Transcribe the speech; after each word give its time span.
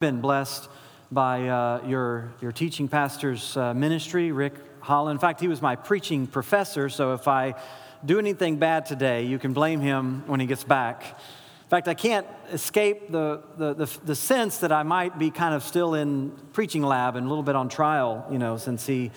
been 0.00 0.22
blessed 0.22 0.66
by 1.12 1.46
uh, 1.46 1.82
your, 1.86 2.32
your 2.40 2.52
teaching 2.52 2.88
pastor's 2.88 3.54
uh, 3.54 3.74
ministry, 3.74 4.32
Rick 4.32 4.54
Holland. 4.80 5.16
In 5.16 5.20
fact, 5.20 5.40
he 5.40 5.46
was 5.46 5.60
my 5.60 5.76
preaching 5.76 6.26
professor, 6.26 6.88
so 6.88 7.12
if 7.12 7.28
I 7.28 7.54
do 8.02 8.18
anything 8.18 8.56
bad 8.56 8.86
today, 8.86 9.26
you 9.26 9.38
can 9.38 9.52
blame 9.52 9.78
him 9.82 10.22
when 10.26 10.40
he 10.40 10.46
gets 10.46 10.64
back. 10.64 11.02
In 11.02 11.68
fact, 11.68 11.86
I 11.86 11.92
can't 11.92 12.26
escape 12.50 13.12
the, 13.12 13.42
the, 13.58 13.74
the, 13.74 13.98
the 14.06 14.14
sense 14.14 14.56
that 14.60 14.72
I 14.72 14.84
might 14.84 15.18
be 15.18 15.30
kind 15.30 15.54
of 15.54 15.62
still 15.62 15.92
in 15.92 16.30
preaching 16.54 16.82
lab 16.82 17.16
and 17.16 17.26
a 17.26 17.28
little 17.28 17.44
bit 17.44 17.54
on 17.54 17.68
trial, 17.68 18.26
you 18.32 18.38
know, 18.38 18.56
since 18.56 18.86
he 18.86 19.10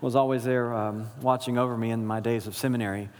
was 0.00 0.16
always 0.16 0.44
there 0.44 0.72
um, 0.72 1.10
watching 1.20 1.58
over 1.58 1.76
me 1.76 1.90
in 1.90 2.06
my 2.06 2.20
days 2.20 2.46
of 2.46 2.56
seminary. 2.56 3.10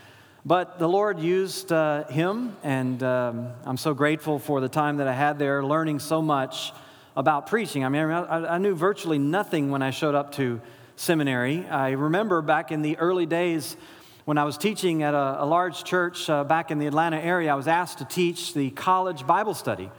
But 0.46 0.78
the 0.78 0.88
Lord 0.88 1.20
used 1.20 1.72
uh, 1.72 2.04
him, 2.04 2.56
and 2.62 3.02
um, 3.02 3.48
I'm 3.66 3.76
so 3.76 3.92
grateful 3.92 4.38
for 4.38 4.62
the 4.62 4.68
time 4.70 4.96
that 4.96 5.08
I 5.08 5.12
had 5.12 5.38
there 5.38 5.62
learning 5.62 5.98
so 5.98 6.22
much 6.22 6.72
about 7.16 7.46
preaching. 7.46 7.84
I 7.84 7.88
mean, 7.88 8.02
I, 8.04 8.54
I 8.54 8.58
knew 8.58 8.74
virtually 8.74 9.18
nothing 9.18 9.70
when 9.70 9.82
I 9.82 9.90
showed 9.90 10.14
up 10.14 10.32
to 10.32 10.60
seminary. 10.96 11.66
I 11.66 11.90
remember 11.90 12.42
back 12.42 12.72
in 12.72 12.82
the 12.82 12.96
early 12.98 13.26
days 13.26 13.76
when 14.24 14.38
I 14.38 14.44
was 14.44 14.56
teaching 14.56 15.02
at 15.02 15.14
a, 15.14 15.42
a 15.42 15.46
large 15.46 15.84
church 15.84 16.30
uh, 16.30 16.44
back 16.44 16.70
in 16.70 16.78
the 16.78 16.86
Atlanta 16.86 17.18
area, 17.18 17.52
I 17.52 17.56
was 17.56 17.66
asked 17.66 17.98
to 17.98 18.04
teach 18.04 18.54
the 18.54 18.70
college 18.70 19.26
Bible 19.26 19.54
study. 19.54 19.90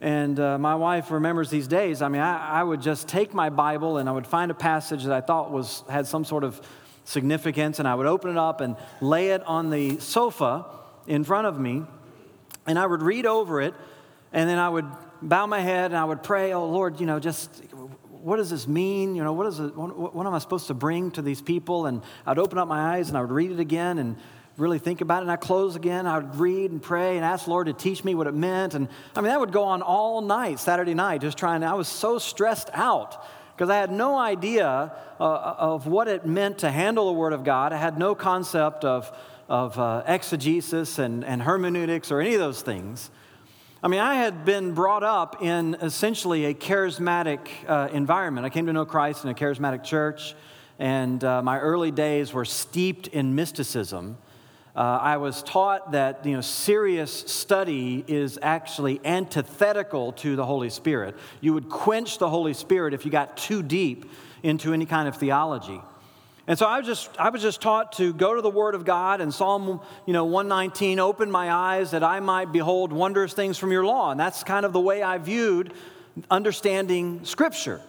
And 0.00 0.38
uh, 0.38 0.58
my 0.58 0.74
wife 0.74 1.10
remembers 1.10 1.50
these 1.50 1.66
days. 1.66 2.02
I 2.02 2.08
mean, 2.08 2.20
I, 2.20 2.60
I, 2.60 2.62
would 2.62 2.82
just 2.82 3.08
take 3.08 3.32
my 3.32 3.48
Bible 3.48 3.98
and 3.98 4.08
I 4.08 4.12
would 4.12 4.26
find 4.26 4.50
a 4.50 4.54
passage 4.54 5.04
that 5.04 5.12
I 5.12 5.20
thought 5.20 5.50
was, 5.50 5.82
had 5.88 6.06
some 6.06 6.24
sort 6.24 6.44
of 6.44 6.60
significance, 7.04 7.78
and 7.78 7.88
I 7.88 7.94
would 7.94 8.06
open 8.06 8.30
it 8.30 8.36
up 8.36 8.60
and 8.60 8.76
lay 9.00 9.30
it 9.30 9.42
on 9.44 9.70
the 9.70 9.98
sofa 9.98 10.66
in 11.06 11.24
front 11.24 11.46
of 11.46 11.58
me, 11.58 11.84
and 12.66 12.78
I 12.78 12.86
would 12.86 13.02
read 13.02 13.26
over 13.26 13.60
it, 13.60 13.74
and 14.32 14.48
then 14.48 14.58
I 14.58 14.68
would 14.68 14.86
bow 15.22 15.46
my 15.46 15.60
head 15.60 15.86
and 15.86 15.96
I 15.96 16.04
would 16.04 16.22
pray, 16.22 16.52
oh 16.52 16.66
Lord, 16.66 17.00
you 17.00 17.06
know, 17.06 17.18
just 17.18 17.62
what 18.24 18.36
does 18.36 18.48
this 18.48 18.66
mean? 18.66 19.14
You 19.14 19.22
know, 19.22 19.34
what, 19.34 19.46
is 19.46 19.60
it, 19.60 19.76
what, 19.76 20.14
what 20.14 20.26
am 20.26 20.32
I 20.32 20.38
supposed 20.38 20.68
to 20.68 20.74
bring 20.74 21.10
to 21.10 21.22
these 21.22 21.42
people? 21.42 21.86
And 21.86 22.02
I'd 22.26 22.38
open 22.38 22.56
up 22.56 22.66
my 22.68 22.96
eyes 22.96 23.08
and 23.08 23.18
I 23.18 23.20
would 23.20 23.30
read 23.30 23.50
it 23.50 23.60
again 23.60 23.98
and 23.98 24.16
really 24.56 24.78
think 24.78 25.00
about 25.00 25.18
it. 25.18 25.22
And 25.22 25.30
I'd 25.30 25.40
close 25.40 25.76
again. 25.76 26.06
I 26.06 26.18
would 26.18 26.36
read 26.36 26.70
and 26.70 26.82
pray 26.82 27.16
and 27.16 27.24
ask 27.24 27.46
Lord 27.46 27.66
to 27.66 27.74
teach 27.74 28.02
me 28.02 28.14
what 28.14 28.26
it 28.26 28.34
meant. 28.34 28.74
And 28.74 28.88
I 29.14 29.20
mean, 29.20 29.28
that 29.28 29.40
would 29.40 29.52
go 29.52 29.64
on 29.64 29.82
all 29.82 30.22
night, 30.22 30.58
Saturday 30.58 30.94
night, 30.94 31.20
just 31.20 31.36
trying. 31.36 31.62
I 31.62 31.74
was 31.74 31.88
so 31.88 32.18
stressed 32.18 32.70
out 32.72 33.22
because 33.54 33.68
I 33.70 33.76
had 33.76 33.92
no 33.92 34.16
idea 34.16 34.92
uh, 35.20 35.54
of 35.58 35.86
what 35.86 36.08
it 36.08 36.26
meant 36.26 36.58
to 36.58 36.70
handle 36.70 37.06
the 37.06 37.12
Word 37.12 37.32
of 37.32 37.44
God. 37.44 37.72
I 37.72 37.76
had 37.76 37.98
no 37.98 38.14
concept 38.14 38.84
of, 38.84 39.16
of 39.48 39.78
uh, 39.78 40.02
exegesis 40.06 40.98
and, 40.98 41.24
and 41.24 41.42
hermeneutics 41.42 42.10
or 42.10 42.20
any 42.20 42.34
of 42.34 42.40
those 42.40 42.62
things. 42.62 43.10
I 43.84 43.88
mean, 43.88 44.00
I 44.00 44.14
had 44.14 44.46
been 44.46 44.72
brought 44.72 45.02
up 45.02 45.42
in 45.42 45.74
essentially 45.74 46.46
a 46.46 46.54
charismatic 46.54 47.40
uh, 47.68 47.90
environment. 47.92 48.46
I 48.46 48.48
came 48.48 48.64
to 48.64 48.72
know 48.72 48.86
Christ 48.86 49.24
in 49.24 49.30
a 49.30 49.34
charismatic 49.34 49.84
church, 49.84 50.34
and 50.78 51.22
uh, 51.22 51.42
my 51.42 51.60
early 51.60 51.90
days 51.90 52.32
were 52.32 52.46
steeped 52.46 53.08
in 53.08 53.34
mysticism. 53.34 54.16
Uh, 54.74 54.78
I 55.02 55.18
was 55.18 55.42
taught 55.42 55.92
that 55.92 56.24
you 56.24 56.32
know, 56.32 56.40
serious 56.40 57.12
study 57.12 58.02
is 58.08 58.38
actually 58.40 59.02
antithetical 59.04 60.12
to 60.12 60.34
the 60.34 60.46
Holy 60.46 60.70
Spirit. 60.70 61.14
You 61.42 61.52
would 61.52 61.68
quench 61.68 62.16
the 62.16 62.30
Holy 62.30 62.54
Spirit 62.54 62.94
if 62.94 63.04
you 63.04 63.10
got 63.10 63.36
too 63.36 63.62
deep 63.62 64.10
into 64.42 64.72
any 64.72 64.86
kind 64.86 65.08
of 65.08 65.16
theology. 65.16 65.82
And 66.46 66.58
so 66.58 66.66
I 66.66 66.78
was 66.78 66.86
just 66.86 67.10
I 67.18 67.30
was 67.30 67.40
just 67.40 67.62
taught 67.62 67.92
to 67.92 68.12
go 68.12 68.34
to 68.34 68.42
the 68.42 68.50
Word 68.50 68.74
of 68.74 68.84
God 68.84 69.20
and 69.20 69.32
Psalm 69.32 69.80
you 70.06 70.12
know 70.12 70.26
119, 70.26 70.98
open 70.98 71.30
my 71.30 71.50
eyes 71.50 71.92
that 71.92 72.04
I 72.04 72.20
might 72.20 72.52
behold 72.52 72.92
wondrous 72.92 73.32
things 73.32 73.56
from 73.56 73.72
your 73.72 73.84
law. 73.84 74.10
And 74.10 74.20
that's 74.20 74.44
kind 74.44 74.66
of 74.66 74.72
the 74.72 74.80
way 74.80 75.02
I 75.02 75.18
viewed 75.18 75.72
understanding 76.30 77.24
Scripture. 77.24 77.80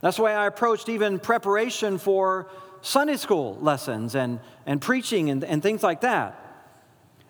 That's 0.00 0.16
the 0.16 0.22
way 0.22 0.34
I 0.34 0.46
approached 0.46 0.88
even 0.88 1.18
preparation 1.18 1.98
for 1.98 2.48
Sunday 2.82 3.16
school 3.16 3.58
lessons 3.60 4.14
and, 4.14 4.40
and 4.66 4.80
preaching 4.80 5.30
and, 5.30 5.44
and 5.44 5.62
things 5.62 5.82
like 5.82 6.00
that. 6.00 6.36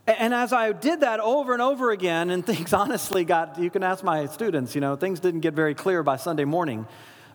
And 0.07 0.33
as 0.33 0.53
I 0.53 0.73
did 0.73 1.01
that 1.01 1.21
over 1.21 1.53
and 1.53 1.61
over 1.61 1.91
again, 1.91 2.31
and 2.31 2.47
things 2.47 2.73
honestly 2.73 3.25
got, 3.25 3.59
you 3.59 3.71
can 3.71 3.83
ask 3.83 4.05
my 4.05 4.27
students, 4.27 4.75
you 4.75 4.81
know, 4.81 4.97
things 4.97 5.21
didn't 5.21 5.41
get 5.41 5.55
very 5.55 5.75
clear 5.75 6.03
by 6.03 6.17
Sunday 6.17 6.45
morning 6.45 6.87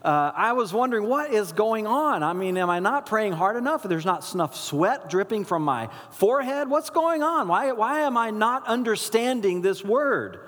uh, 0.05 0.31
I 0.35 0.53
was 0.53 0.71
wondering 0.71 1.07
what 1.07 1.33
is 1.33 1.51
going 1.51 1.87
on. 1.87 2.21
I 2.21 2.33
mean, 2.33 2.57
am 2.57 2.69
I 2.69 2.79
not 2.79 3.07
praying 3.07 3.33
hard 3.33 3.57
enough? 3.57 3.81
There's 3.81 4.05
not 4.05 4.31
enough 4.35 4.55
sweat 4.55 5.09
dripping 5.09 5.45
from 5.45 5.63
my 5.63 5.89
forehead. 6.11 6.69
What's 6.69 6.91
going 6.91 7.23
on? 7.23 7.47
Why, 7.47 7.71
why 7.71 8.01
am 8.01 8.15
I 8.15 8.29
not 8.29 8.67
understanding 8.67 9.63
this 9.63 9.83
word? 9.83 10.39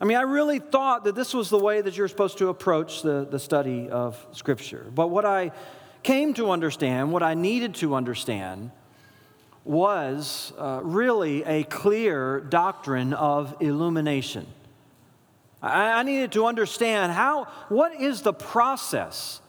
I 0.00 0.04
mean, 0.04 0.18
I 0.18 0.22
really 0.22 0.58
thought 0.58 1.04
that 1.04 1.14
this 1.14 1.32
was 1.32 1.48
the 1.48 1.58
way 1.58 1.80
that 1.80 1.96
you're 1.96 2.08
supposed 2.08 2.38
to 2.38 2.48
approach 2.48 3.00
the, 3.00 3.26
the 3.28 3.38
study 3.38 3.88
of 3.88 4.24
Scripture. 4.32 4.86
But 4.94 5.08
what 5.08 5.24
I 5.24 5.52
came 6.02 6.34
to 6.34 6.50
understand, 6.50 7.10
what 7.10 7.22
I 7.22 7.32
needed 7.32 7.74
to 7.76 7.94
understand, 7.94 8.70
was 9.64 10.52
uh, 10.58 10.80
really 10.82 11.42
a 11.44 11.64
clear 11.64 12.40
doctrine 12.40 13.14
of 13.14 13.56
illumination. 13.60 14.46
I, 15.60 16.02
needed 16.02 16.32
to 16.32 16.46
understand 16.46 17.12
how, 17.12 17.44
what 17.68 18.00
is 18.00 18.22
the 18.22 18.32
process 18.32 19.40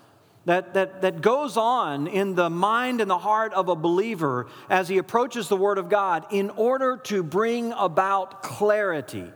that, 0.45 0.73
that, 0.73 1.01
that 1.03 1.21
goes 1.21 1.57
on 1.57 2.07
in 2.07 2.33
the 2.33 2.49
mind 2.49 3.01
and 3.01 3.09
the 3.09 3.17
heart 3.17 3.53
of 3.53 3.69
a 3.69 3.75
believer 3.75 4.47
as 4.69 4.89
he 4.89 4.97
approaches 4.97 5.47
the 5.47 5.57
Word 5.57 5.77
of 5.77 5.89
God 5.89 6.25
in 6.31 6.49
order 6.51 6.97
to 7.05 7.21
bring 7.21 7.71
about 7.73 8.41
clarity 8.41 9.31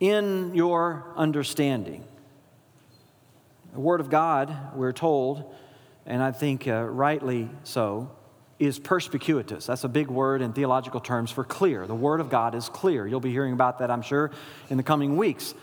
in 0.00 0.54
your 0.54 1.12
understanding. 1.16 2.04
The 3.72 3.80
Word 3.80 4.00
of 4.00 4.10
God, 4.10 4.74
we're 4.74 4.92
told, 4.92 5.54
and 6.04 6.20
I 6.20 6.32
think 6.32 6.66
uh, 6.66 6.82
rightly 6.82 7.48
so, 7.62 8.10
is 8.58 8.78
perspicuous. 8.78 9.66
That's 9.66 9.84
a 9.84 9.88
big 9.88 10.08
word 10.08 10.42
in 10.42 10.52
theological 10.52 11.00
terms 11.00 11.30
for 11.30 11.44
clear. 11.44 11.86
The 11.86 11.94
Word 11.94 12.20
of 12.20 12.30
God 12.30 12.54
is 12.54 12.68
clear. 12.68 13.06
You'll 13.06 13.20
be 13.20 13.30
hearing 13.30 13.52
about 13.52 13.78
that, 13.78 13.90
I'm 13.90 14.02
sure, 14.02 14.30
in 14.70 14.76
the 14.76 14.82
coming 14.82 15.16
weeks. 15.16 15.54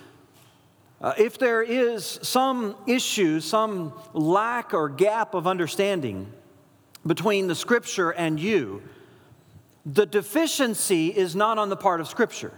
Uh, 1.01 1.13
if 1.17 1.37
there 1.37 1.61
is 1.61 2.19
some 2.21 2.75
issue, 2.85 3.39
some 3.39 3.93
lack 4.13 4.73
or 4.73 4.89
gap 4.89 5.33
of 5.33 5.47
understanding 5.47 6.31
between 7.05 7.47
the 7.47 7.55
scripture 7.55 8.11
and 8.11 8.39
you, 8.39 8.81
the 9.85 10.05
deficiency 10.05 11.07
is 11.07 11.35
not 11.35 11.57
on 11.57 11.69
the 11.69 11.77
part 11.77 12.01
of 12.01 12.07
scripture. 12.07 12.51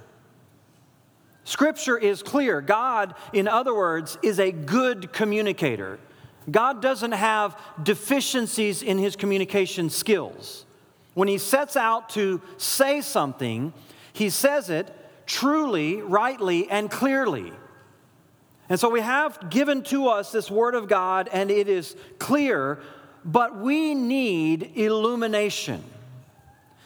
Scripture 1.44 1.98
is 1.98 2.24
clear. 2.24 2.62
God, 2.62 3.16
in 3.34 3.48
other 3.48 3.76
words, 3.76 4.18
is 4.24 4.40
a 4.40 4.52
good 4.52 5.14
communicator. 5.14 6.00
God 6.50 6.82
doesn't 6.82 7.12
have 7.12 7.60
deficiencies 7.82 8.82
in 8.82 8.98
his 8.98 9.16
communication 9.16 9.90
skills. 9.90 10.66
When 11.14 11.28
he 11.28 11.38
sets 11.38 11.76
out 11.76 12.10
to 12.10 12.42
say 12.58 13.02
something, 13.02 13.74
he 14.14 14.30
says 14.30 14.70
it 14.70 14.96
truly, 15.26 16.02
rightly, 16.02 16.70
and 16.70 16.90
clearly. 16.90 17.54
And 18.72 18.80
so 18.80 18.88
we 18.88 19.02
have 19.02 19.50
given 19.50 19.84
to 19.84 20.08
us 20.08 20.32
this 20.32 20.50
Word 20.50 20.76
of 20.76 20.88
God, 20.88 21.28
and 21.34 21.52
it 21.52 21.68
is 21.68 21.94
clear, 22.20 22.80
but 23.26 23.58
we 23.58 23.94
need 23.94 24.78
illumination. 24.78 25.84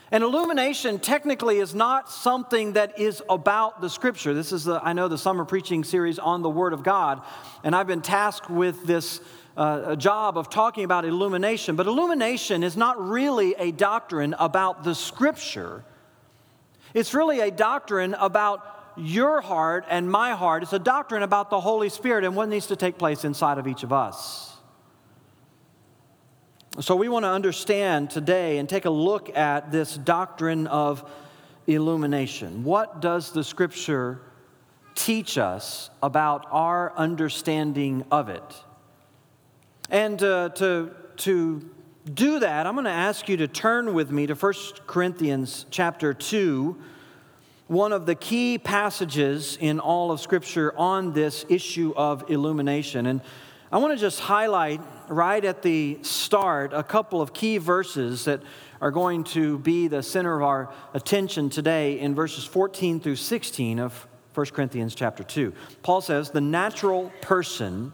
And 0.09 0.23
illumination 0.23 0.97
technically 0.97 1.59
is 1.59 1.75
not 1.75 2.09
something 2.09 2.73
that 2.73 2.99
is 2.99 3.21
about 3.29 3.81
the 3.81 3.89
scripture. 3.91 4.33
This 4.33 4.51
is, 4.51 4.63
the, 4.63 4.81
I 4.83 4.93
know, 4.93 5.07
the 5.07 5.19
summer 5.19 5.45
preaching 5.45 5.83
series 5.83 6.17
on 6.17 6.41
the 6.41 6.49
Word 6.49 6.73
of 6.73 6.81
God, 6.81 7.21
and 7.63 7.75
I've 7.75 7.85
been 7.85 8.01
tasked 8.01 8.49
with 8.49 8.87
this 8.87 9.21
uh, 9.55 9.95
job 9.95 10.39
of 10.39 10.49
talking 10.49 10.85
about 10.85 11.05
illumination. 11.05 11.75
But 11.75 11.85
illumination 11.85 12.63
is 12.63 12.75
not 12.75 12.99
really 12.99 13.53
a 13.59 13.69
doctrine 13.69 14.33
about 14.39 14.83
the 14.83 14.95
scripture, 14.95 15.83
it's 16.95 17.13
really 17.13 17.41
a 17.41 17.51
doctrine 17.51 18.15
about 18.15 18.71
your 18.97 19.41
heart 19.41 19.85
and 19.89 20.09
my 20.09 20.31
heart. 20.31 20.63
It's 20.63 20.73
a 20.73 20.79
doctrine 20.79 21.23
about 21.23 21.49
the 21.49 21.59
Holy 21.59 21.89
Spirit 21.89 22.23
and 22.23 22.35
what 22.35 22.49
needs 22.49 22.67
to 22.67 22.75
take 22.75 22.97
place 22.97 23.23
inside 23.23 23.57
of 23.57 23.67
each 23.67 23.83
of 23.83 23.91
us. 23.91 24.55
So, 26.81 26.95
we 26.95 27.07
want 27.07 27.23
to 27.23 27.29
understand 27.29 28.09
today 28.09 28.57
and 28.57 28.67
take 28.67 28.83
a 28.83 28.89
look 28.89 29.35
at 29.37 29.71
this 29.71 29.95
doctrine 29.95 30.67
of 30.67 31.09
illumination. 31.67 32.65
What 32.65 32.99
does 32.99 33.31
the 33.31 33.45
scripture 33.45 34.21
teach 34.93 35.37
us 35.37 35.89
about 36.03 36.47
our 36.51 36.91
understanding 36.97 38.03
of 38.11 38.27
it? 38.27 38.43
And 39.89 40.21
uh, 40.21 40.49
to, 40.49 40.91
to 41.17 41.69
do 42.13 42.39
that, 42.39 42.67
I'm 42.67 42.75
going 42.75 42.85
to 42.85 42.91
ask 42.91 43.29
you 43.29 43.37
to 43.37 43.47
turn 43.47 43.93
with 43.93 44.11
me 44.11 44.27
to 44.27 44.35
1 44.35 44.53
Corinthians 44.85 45.65
chapter 45.69 46.13
2 46.13 46.77
one 47.67 47.93
of 47.93 48.05
the 48.05 48.15
key 48.15 48.57
passages 48.57 49.57
in 49.59 49.79
all 49.79 50.11
of 50.11 50.19
Scripture 50.19 50.73
on 50.77 51.13
this 51.13 51.45
issue 51.49 51.93
of 51.95 52.29
illumination. 52.29 53.07
And 53.07 53.21
I 53.71 53.79
want 53.79 53.93
to 53.93 53.99
just 53.99 54.19
highlight 54.19 54.81
right 55.07 55.43
at 55.43 55.63
the 55.63 55.97
start 56.03 56.73
a 56.73 56.83
couple 56.83 57.21
of 57.21 57.33
key 57.33 57.57
verses 57.57 58.25
that 58.25 58.41
are 58.81 58.91
going 58.91 59.23
to 59.23 59.57
be 59.59 59.87
the 59.87 60.03
center 60.03 60.35
of 60.35 60.43
our 60.43 60.71
attention 60.93 61.49
today 61.49 61.99
in 61.99 62.13
verses 62.13 62.45
14 62.45 62.99
through 62.99 63.15
16 63.15 63.79
of 63.79 64.07
1 64.35 64.45
Corinthians 64.47 64.93
chapter 64.93 65.23
2. 65.23 65.51
Paul 65.81 66.01
says, 66.01 66.29
The 66.29 66.41
natural 66.41 67.11
person 67.21 67.93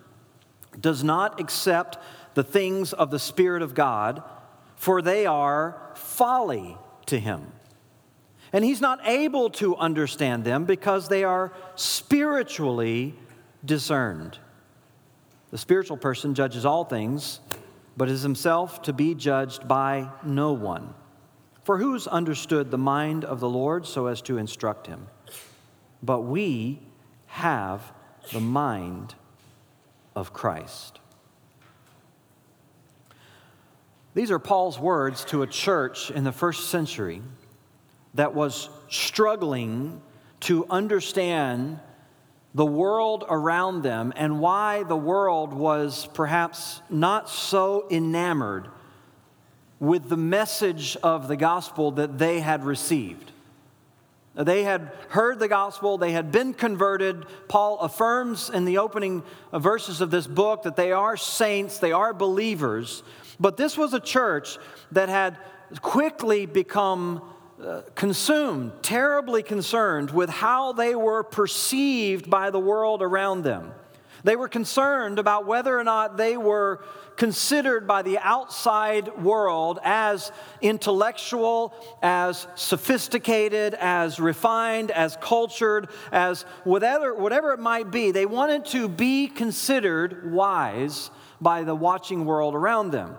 does 0.80 1.04
not 1.04 1.40
accept 1.40 1.98
the 2.34 2.44
things 2.44 2.92
of 2.92 3.10
the 3.10 3.20
Spirit 3.20 3.62
of 3.62 3.74
God, 3.74 4.22
for 4.76 5.02
they 5.02 5.26
are 5.26 5.82
folly 5.96 6.78
to 7.06 7.20
him. 7.20 7.54
And 8.54 8.66
he's 8.66 8.82
not 8.82 9.00
able 9.08 9.50
to 9.52 9.76
understand 9.78 10.44
them 10.44 10.66
because 10.66 11.08
they 11.08 11.24
are 11.24 11.54
spiritually 11.76 13.16
discerned. 13.64 14.38
The 15.52 15.58
spiritual 15.58 15.98
person 15.98 16.34
judges 16.34 16.66
all 16.66 16.84
things, 16.84 17.40
but 17.96 18.10
is 18.10 18.22
himself 18.22 18.82
to 18.84 18.94
be 18.94 19.16
judged 19.16 19.68
by 19.68 20.10
no 20.24 20.54
one. 20.54 20.94
For 21.64 21.78
who's 21.78 22.08
understood 22.08 22.72
the 22.72 22.78
mind 22.78 23.24
of 23.24 23.40
the 23.40 23.50
Lord 23.50 23.86
so 23.86 24.08
as 24.08 24.22
to 24.24 24.38
instruct 24.38 24.88
him? 24.88 25.08
But 26.02 26.22
we 26.22 26.82
have 27.28 27.94
the 28.34 28.40
mind 28.40 29.16
of 30.16 30.34
Christ. 30.34 31.00
These 34.14 34.32
are 34.32 34.40
Paul's 34.40 34.78
words 34.78 35.24
to 35.26 35.42
a 35.42 35.48
church 35.48 36.12
in 36.12 36.24
the 36.26 36.34
first 36.34 36.70
century 36.70 37.22
that 38.14 38.34
was 38.34 38.70
struggling 38.90 40.02
to 40.42 40.66
understand 40.70 41.80
the 42.54 42.66
world 42.66 43.24
around 43.30 43.82
them 43.84 44.12
and 44.16 44.40
why 44.40 44.84
the 44.84 44.96
world 44.96 45.54
was 45.54 46.08
perhaps 46.14 46.82
not 46.90 47.30
so 47.30 47.88
enamored 47.90 48.68
with 49.80 50.10
the 50.10 50.18
message 50.18 50.98
of 50.98 51.28
the 51.28 51.38
gospel 51.38 51.92
that 51.92 52.18
they 52.18 52.40
had 52.40 52.64
received. 52.66 53.32
They 54.36 54.64
had 54.64 54.92
heard 55.10 55.40
the 55.40 55.48
gospel, 55.48 55.98
they 55.98 56.14
had 56.14 56.32
been 56.32 56.54
converted. 56.54 57.26
Paul 57.48 57.80
affirms 57.80 58.50
in 58.50 58.64
the 58.64 58.78
opening 58.78 59.24
verses 59.54 60.00
of 60.00 60.10
this 60.10 60.28
book 60.28 60.64
that 60.64 60.76
they 60.76 60.92
are 60.92 61.18
saints, 61.18 61.80
they 61.80 61.92
are 61.92 62.14
believers. 62.14 63.04
But 63.40 63.58
this 63.58 63.78
was 63.78 63.94
a 63.94 64.00
church 64.00 64.58
that 64.92 65.10
had 65.10 65.38
quickly 65.82 66.46
become 66.46 67.22
consumed, 67.96 68.72
terribly 68.82 69.44
concerned 69.44 70.12
with 70.12 70.30
how 70.30 70.74
they 70.74 70.96
were 70.96 71.24
perceived 71.24 72.30
by 72.30 72.50
the 72.50 72.60
world 72.60 73.02
around 73.02 73.44
them. 73.44 73.74
They 74.24 74.36
were 74.36 74.48
concerned 74.48 75.20
about 75.20 75.48
whether 75.48 75.78
or 75.78 75.84
not 75.84 76.18
they 76.18 76.38
were 76.38 76.84
considered 77.16 77.88
by 77.88 78.02
the 78.02 78.20
outside 78.20 79.22
world 79.22 79.80
as 79.84 80.32
intellectual, 80.62 81.74
as 82.02 82.48
sophisticated, 82.56 83.74
as 83.76 84.20
refined, 84.20 84.92
as 84.92 85.18
cultured, 85.20 85.90
as 86.12 86.44
whatever, 86.64 87.14
whatever 87.16 87.54
it 87.54 87.60
might 87.60 87.92
be. 87.92 88.12
They 88.12 88.26
wanted 88.26 88.66
to 88.66 88.88
be 88.88 89.28
considered 89.28 90.32
wise 90.32 91.10
by 91.40 91.64
the 91.64 91.76
watching 91.76 92.26
world 92.26 92.56
around 92.56 92.92
them. 92.92 93.16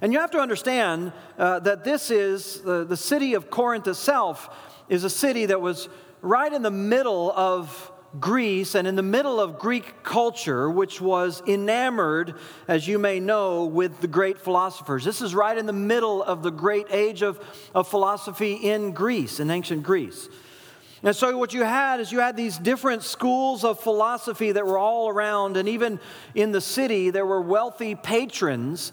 And 0.00 0.12
you 0.12 0.20
have 0.20 0.30
to 0.32 0.40
understand 0.40 1.12
uh, 1.38 1.58
that 1.60 1.84
this 1.84 2.10
is 2.10 2.62
uh, 2.64 2.84
the 2.84 2.96
city 2.96 3.34
of 3.34 3.50
Corinth 3.50 3.88
itself 3.88 4.48
is 4.88 5.04
a 5.04 5.10
city 5.10 5.46
that 5.46 5.60
was 5.60 5.88
right 6.22 6.52
in 6.52 6.62
the 6.62 6.70
middle 6.70 7.32
of 7.32 7.92
Greece 8.18 8.74
and 8.74 8.88
in 8.88 8.96
the 8.96 9.02
middle 9.02 9.38
of 9.38 9.58
Greek 9.58 10.02
culture, 10.02 10.70
which 10.70 11.00
was 11.00 11.42
enamored, 11.46 12.34
as 12.66 12.88
you 12.88 12.98
may 12.98 13.20
know, 13.20 13.66
with 13.66 14.00
the 14.00 14.06
great 14.06 14.38
philosophers. 14.38 15.04
This 15.04 15.20
is 15.20 15.34
right 15.34 15.58
in 15.58 15.66
the 15.66 15.72
middle 15.74 16.22
of 16.22 16.42
the 16.42 16.50
great 16.50 16.86
age 16.90 17.22
of, 17.22 17.38
of 17.74 17.86
philosophy 17.86 18.54
in 18.54 18.92
Greece, 18.92 19.40
in 19.40 19.50
ancient 19.50 19.82
Greece. 19.82 20.28
And 21.02 21.14
so, 21.14 21.36
what 21.36 21.52
you 21.52 21.62
had 21.62 22.00
is 22.00 22.10
you 22.10 22.18
had 22.18 22.36
these 22.36 22.58
different 22.58 23.04
schools 23.04 23.62
of 23.62 23.78
philosophy 23.78 24.52
that 24.52 24.66
were 24.66 24.78
all 24.78 25.08
around, 25.08 25.56
and 25.56 25.68
even 25.68 26.00
in 26.34 26.50
the 26.50 26.60
city, 26.60 27.10
there 27.10 27.26
were 27.26 27.40
wealthy 27.40 27.94
patrons 27.94 28.92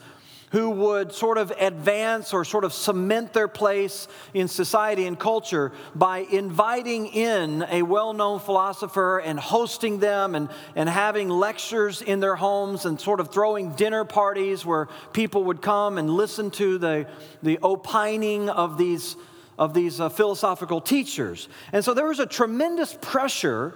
who 0.55 0.69
would 0.69 1.11
sort 1.11 1.37
of 1.37 1.51
advance 1.59 2.31
or 2.31 2.45
sort 2.45 2.63
of 2.63 2.71
cement 2.71 3.33
their 3.33 3.49
place 3.49 4.07
in 4.33 4.47
society 4.47 5.05
and 5.05 5.19
culture 5.19 5.73
by 5.93 6.19
inviting 6.19 7.07
in 7.07 7.65
a 7.69 7.81
well 7.81 8.13
known 8.13 8.39
philosopher 8.39 9.19
and 9.19 9.37
hosting 9.37 9.99
them 9.99 10.33
and, 10.33 10.47
and 10.73 10.87
having 10.87 11.27
lectures 11.27 12.01
in 12.01 12.21
their 12.21 12.37
homes 12.37 12.85
and 12.85 13.01
sort 13.01 13.19
of 13.19 13.33
throwing 13.33 13.71
dinner 13.71 14.05
parties 14.05 14.65
where 14.65 14.87
people 15.11 15.43
would 15.43 15.61
come 15.61 15.97
and 15.97 16.09
listen 16.09 16.49
to 16.49 16.77
the, 16.77 17.05
the 17.43 17.59
opining 17.61 18.47
of 18.47 18.77
these, 18.77 19.17
of 19.59 19.73
these 19.73 19.99
uh, 19.99 20.07
philosophical 20.07 20.79
teachers. 20.79 21.49
And 21.73 21.83
so 21.83 21.93
there 21.93 22.07
was 22.07 22.21
a 22.21 22.25
tremendous 22.25 22.97
pressure 23.01 23.75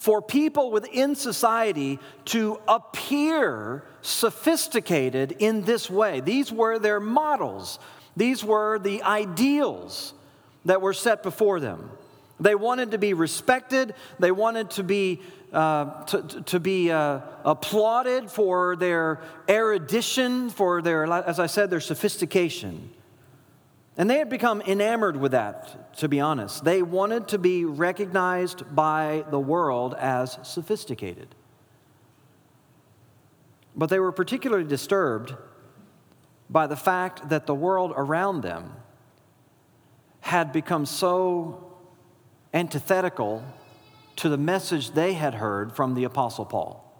for 0.00 0.22
people 0.22 0.70
within 0.70 1.14
society 1.14 1.98
to 2.24 2.58
appear 2.66 3.84
sophisticated 4.00 5.36
in 5.40 5.62
this 5.64 5.90
way. 5.90 6.20
These 6.20 6.50
were 6.50 6.78
their 6.78 7.00
models, 7.00 7.78
these 8.16 8.42
were 8.42 8.78
the 8.78 9.02
ideals 9.02 10.14
that 10.64 10.80
were 10.80 10.94
set 10.94 11.22
before 11.22 11.60
them. 11.60 11.90
They 12.40 12.54
wanted 12.54 12.92
to 12.92 12.98
be 12.98 13.12
respected, 13.12 13.94
they 14.18 14.32
wanted 14.32 14.70
to 14.72 14.82
be. 14.82 15.20
Uh, 15.52 16.04
to, 16.04 16.42
to, 16.42 16.60
be 16.60 16.92
uh, 16.92 17.18
applauded 17.44 18.30
for 18.30 18.76
their 18.76 19.20
erudition, 19.48 20.48
for 20.48 20.80
their, 20.80 21.04
as 21.12 21.40
I 21.40 21.46
said, 21.46 21.70
their 21.70 21.80
sophistication. 21.80 22.88
And 24.00 24.08
they 24.08 24.16
had 24.16 24.30
become 24.30 24.62
enamored 24.62 25.18
with 25.18 25.32
that, 25.32 25.94
to 25.98 26.08
be 26.08 26.20
honest. 26.20 26.64
They 26.64 26.80
wanted 26.80 27.28
to 27.28 27.38
be 27.38 27.66
recognized 27.66 28.74
by 28.74 29.26
the 29.28 29.38
world 29.38 29.92
as 29.92 30.38
sophisticated. 30.42 31.34
But 33.76 33.90
they 33.90 33.98
were 33.98 34.10
particularly 34.10 34.64
disturbed 34.64 35.34
by 36.48 36.66
the 36.66 36.76
fact 36.76 37.28
that 37.28 37.44
the 37.44 37.54
world 37.54 37.92
around 37.94 38.40
them 38.40 38.72
had 40.20 40.50
become 40.50 40.86
so 40.86 41.76
antithetical 42.54 43.44
to 44.16 44.30
the 44.30 44.38
message 44.38 44.92
they 44.92 45.12
had 45.12 45.34
heard 45.34 45.76
from 45.76 45.94
the 45.94 46.04
Apostle 46.04 46.46
Paul. 46.46 46.90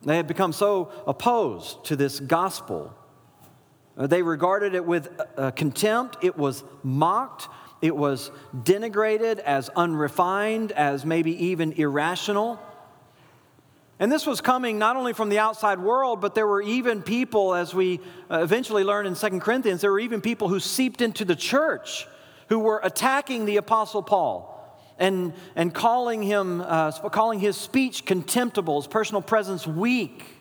They 0.00 0.16
had 0.16 0.28
become 0.28 0.54
so 0.54 0.90
opposed 1.06 1.84
to 1.84 1.94
this 1.94 2.20
gospel 2.20 2.96
they 3.96 4.22
regarded 4.22 4.74
it 4.74 4.84
with 4.84 5.08
uh, 5.36 5.50
contempt. 5.52 6.18
It 6.22 6.36
was 6.36 6.64
mocked. 6.82 7.48
It 7.80 7.94
was 7.94 8.30
denigrated 8.56 9.38
as 9.38 9.68
unrefined, 9.70 10.72
as 10.72 11.04
maybe 11.04 11.46
even 11.46 11.72
irrational. 11.72 12.58
And 14.00 14.10
this 14.10 14.26
was 14.26 14.40
coming 14.40 14.78
not 14.78 14.96
only 14.96 15.12
from 15.12 15.28
the 15.28 15.38
outside 15.38 15.78
world, 15.78 16.20
but 16.20 16.34
there 16.34 16.46
were 16.46 16.62
even 16.62 17.02
people, 17.02 17.54
as 17.54 17.72
we 17.72 18.00
uh, 18.30 18.40
eventually 18.42 18.82
learn 18.82 19.06
in 19.06 19.14
2 19.14 19.38
Corinthians, 19.38 19.80
there 19.80 19.92
were 19.92 20.00
even 20.00 20.20
people 20.20 20.48
who 20.48 20.58
seeped 20.58 21.00
into 21.00 21.24
the 21.24 21.36
church 21.36 22.06
who 22.48 22.58
were 22.58 22.80
attacking 22.82 23.44
the 23.44 23.56
Apostle 23.56 24.02
Paul 24.02 24.50
and, 24.98 25.32
and 25.54 25.72
calling, 25.72 26.22
him, 26.22 26.60
uh, 26.60 26.90
calling 27.10 27.38
his 27.38 27.56
speech 27.56 28.04
contemptible, 28.04 28.80
his 28.80 28.88
personal 28.88 29.22
presence 29.22 29.66
weak 29.66 30.33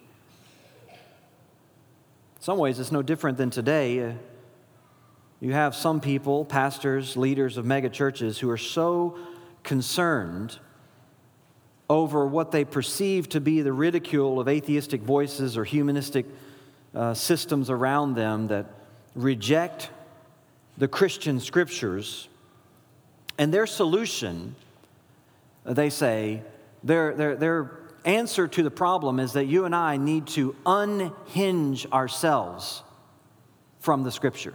some 2.44 2.58
ways, 2.58 2.78
it's 2.78 2.92
no 2.92 3.02
different 3.02 3.38
than 3.38 3.50
today. 3.50 4.04
Uh, 4.04 4.12
you 5.40 5.54
have 5.54 5.74
some 5.74 6.02
people, 6.02 6.44
pastors, 6.44 7.16
leaders 7.16 7.56
of 7.56 7.64
mega 7.64 7.88
churches, 7.88 8.38
who 8.38 8.50
are 8.50 8.58
so 8.58 9.18
concerned 9.64 10.60
over 11.90 12.28
what 12.28 12.52
they 12.52 12.66
perceive 12.66 13.30
to 13.30 13.40
be 13.40 13.62
the 13.62 13.72
ridicule 13.72 14.42
of 14.42 14.50
atheistic 14.50 15.02
voices 15.02 15.56
or 15.56 15.64
humanistic 15.64 16.26
uh, 16.94 17.14
systems 17.14 17.70
around 17.70 18.16
them 18.16 18.48
that 18.48 18.66
reject 19.16 19.90
the 20.78 20.90
Christian 20.90 21.40
scriptures. 21.40 22.28
And 23.38 23.54
their 23.54 23.66
solution, 23.66 24.54
they 25.64 25.90
say, 25.90 26.42
their, 26.84 27.14
their, 27.14 27.36
their 27.38 27.83
answer 28.05 28.48
to 28.48 28.63
the 28.63 28.72
problem 28.72 29.19
is 29.19 29.33
that 29.33 29.45
you 29.45 29.65
and 29.65 29.75
I 29.75 29.98
need 29.98 30.27
to 30.27 30.55
unhinge 30.65 31.86
ourselves 31.91 32.83
from 33.79 34.03
the 34.03 34.12
scripture. 34.12 34.53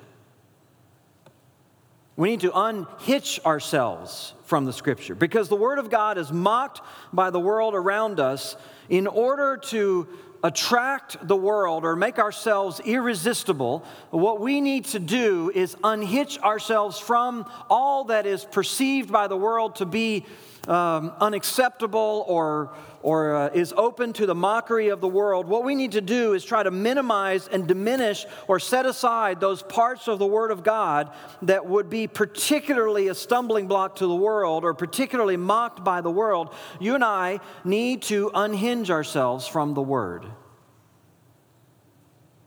We 2.16 2.30
need 2.30 2.40
to 2.40 2.52
unhitch 2.52 3.38
ourselves 3.46 4.34
from 4.44 4.64
the 4.64 4.72
scripture 4.72 5.14
because 5.14 5.48
the 5.48 5.56
word 5.56 5.78
of 5.78 5.88
God 5.88 6.18
is 6.18 6.32
mocked 6.32 6.80
by 7.12 7.30
the 7.30 7.38
world 7.38 7.74
around 7.74 8.18
us 8.18 8.56
in 8.88 9.06
order 9.06 9.56
to 9.68 10.08
attract 10.42 11.26
the 11.26 11.36
world 11.36 11.84
or 11.84 11.96
make 11.96 12.18
ourselves 12.18 12.80
irresistible, 12.80 13.84
what 14.10 14.40
we 14.40 14.60
need 14.60 14.84
to 14.86 14.98
do 14.98 15.50
is 15.54 15.76
unhitch 15.82 16.38
ourselves 16.38 16.98
from 16.98 17.48
all 17.68 18.04
that 18.04 18.26
is 18.26 18.44
perceived 18.44 19.10
by 19.10 19.26
the 19.26 19.36
world 19.36 19.76
to 19.76 19.86
be 19.86 20.24
um, 20.66 21.12
unacceptable 21.20 22.24
or, 22.26 22.74
or 23.02 23.34
uh, 23.34 23.48
is 23.48 23.72
open 23.76 24.12
to 24.14 24.26
the 24.26 24.34
mockery 24.34 24.88
of 24.88 25.00
the 25.00 25.08
world, 25.08 25.46
what 25.46 25.64
we 25.64 25.74
need 25.74 25.92
to 25.92 26.00
do 26.00 26.34
is 26.34 26.44
try 26.44 26.62
to 26.62 26.70
minimize 26.70 27.48
and 27.48 27.66
diminish 27.66 28.26
or 28.48 28.58
set 28.58 28.86
aside 28.86 29.40
those 29.40 29.62
parts 29.62 30.08
of 30.08 30.18
the 30.18 30.26
Word 30.26 30.50
of 30.50 30.64
God 30.64 31.10
that 31.42 31.66
would 31.66 31.88
be 31.88 32.06
particularly 32.06 33.08
a 33.08 33.14
stumbling 33.14 33.68
block 33.68 33.96
to 33.96 34.06
the 34.06 34.16
world 34.16 34.64
or 34.64 34.74
particularly 34.74 35.36
mocked 35.36 35.84
by 35.84 36.00
the 36.00 36.10
world. 36.10 36.54
You 36.80 36.94
and 36.94 37.04
I 37.04 37.40
need 37.64 38.02
to 38.02 38.30
unhinge 38.34 38.90
ourselves 38.90 39.46
from 39.46 39.74
the 39.74 39.82
Word. 39.82 40.26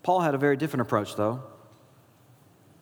Paul 0.03 0.22
had 0.22 0.34
a 0.34 0.39
very 0.39 0.58
different 0.58 0.82
approach, 0.82 1.15
though. 1.15 1.44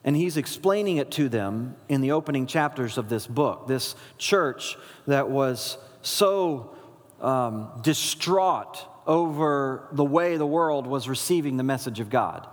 And 0.04 0.16
he's 0.16 0.36
explaining 0.36 0.96
it 0.96 1.10
to 1.12 1.28
them 1.28 1.76
in 1.88 2.00
the 2.00 2.12
opening 2.12 2.46
chapters 2.46 2.96
of 2.96 3.08
this 3.08 3.26
book. 3.26 3.66
This 3.66 3.94
church 4.16 4.76
that 5.06 5.28
was 5.28 5.76
so 6.02 6.74
um, 7.20 7.70
distraught 7.82 8.86
over 9.06 9.88
the 9.92 10.04
way 10.04 10.36
the 10.36 10.46
world 10.46 10.86
was 10.86 11.08
receiving 11.08 11.56
the 11.56 11.62
message 11.62 12.00
of 12.00 12.08
God. 12.08 12.46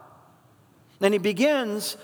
And 1.00 1.13
he 1.13 1.20
begins 1.20 1.96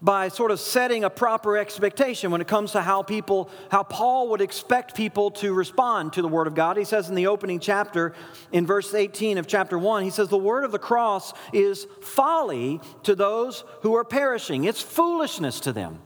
by 0.00 0.28
sort 0.28 0.50
of 0.50 0.60
setting 0.60 1.02
a 1.02 1.10
proper 1.10 1.56
expectation 1.56 2.30
when 2.30 2.40
it 2.40 2.46
comes 2.46 2.72
to 2.72 2.82
how 2.82 3.02
people, 3.02 3.50
how 3.70 3.82
Paul 3.82 4.28
would 4.30 4.40
expect 4.40 4.94
people 4.94 5.30
to 5.32 5.52
respond 5.52 6.12
to 6.12 6.22
the 6.22 6.28
Word 6.28 6.46
of 6.46 6.54
God. 6.54 6.76
He 6.76 6.84
says 6.84 7.08
in 7.08 7.16
the 7.16 7.26
opening 7.26 7.58
chapter, 7.58 8.14
in 8.52 8.64
verse 8.64 8.94
18 8.94 9.38
of 9.38 9.46
chapter 9.48 9.78
1, 9.78 10.04
he 10.04 10.10
says, 10.10 10.28
The 10.28 10.38
Word 10.38 10.64
of 10.64 10.70
the 10.70 10.78
cross 10.78 11.32
is 11.52 11.86
folly 12.00 12.80
to 13.04 13.14
those 13.16 13.64
who 13.82 13.94
are 13.94 14.04
perishing, 14.04 14.64
it's 14.64 14.80
foolishness 14.80 15.60
to 15.60 15.72
them. 15.72 16.00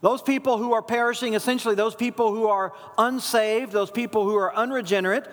Those 0.00 0.22
people 0.22 0.58
who 0.58 0.74
are 0.74 0.82
perishing, 0.82 1.34
essentially, 1.34 1.74
those 1.74 1.96
people 1.96 2.32
who 2.32 2.46
are 2.46 2.72
unsaved, 2.98 3.72
those 3.72 3.90
people 3.90 4.24
who 4.24 4.36
are 4.36 4.54
unregenerate, 4.54 5.26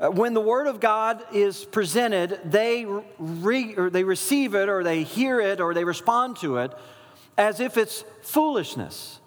uh, 0.00 0.08
when 0.08 0.34
the 0.34 0.40
Word 0.40 0.66
of 0.66 0.80
God 0.80 1.22
is 1.32 1.66
presented, 1.66 2.40
they, 2.44 2.86
re, 3.18 3.74
they 3.90 4.02
receive 4.02 4.54
it, 4.54 4.68
or 4.68 4.82
they 4.82 5.04
hear 5.04 5.40
it, 5.40 5.60
or 5.60 5.74
they 5.74 5.84
respond 5.84 6.38
to 6.38 6.56
it 6.56 6.72
as 7.36 7.60
if 7.60 7.76
it's 7.76 8.04
foolishness. 8.22 9.20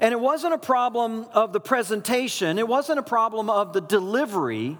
And 0.00 0.12
it 0.12 0.20
wasn't 0.20 0.54
a 0.54 0.58
problem 0.58 1.26
of 1.32 1.52
the 1.52 1.60
presentation, 1.60 2.58
it 2.58 2.68
wasn't 2.68 2.98
a 2.98 3.02
problem 3.02 3.48
of 3.48 3.72
the 3.72 3.80
delivery. 3.80 4.78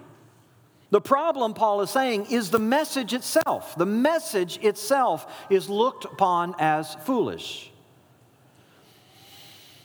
The 0.89 1.01
problem, 1.01 1.53
Paul 1.53 1.81
is 1.81 1.89
saying, 1.89 2.27
is 2.27 2.49
the 2.49 2.59
message 2.59 3.13
itself. 3.13 3.75
The 3.75 3.85
message 3.85 4.57
itself 4.63 5.45
is 5.49 5.69
looked 5.69 6.05
upon 6.05 6.55
as 6.59 6.95
foolish. 6.95 7.71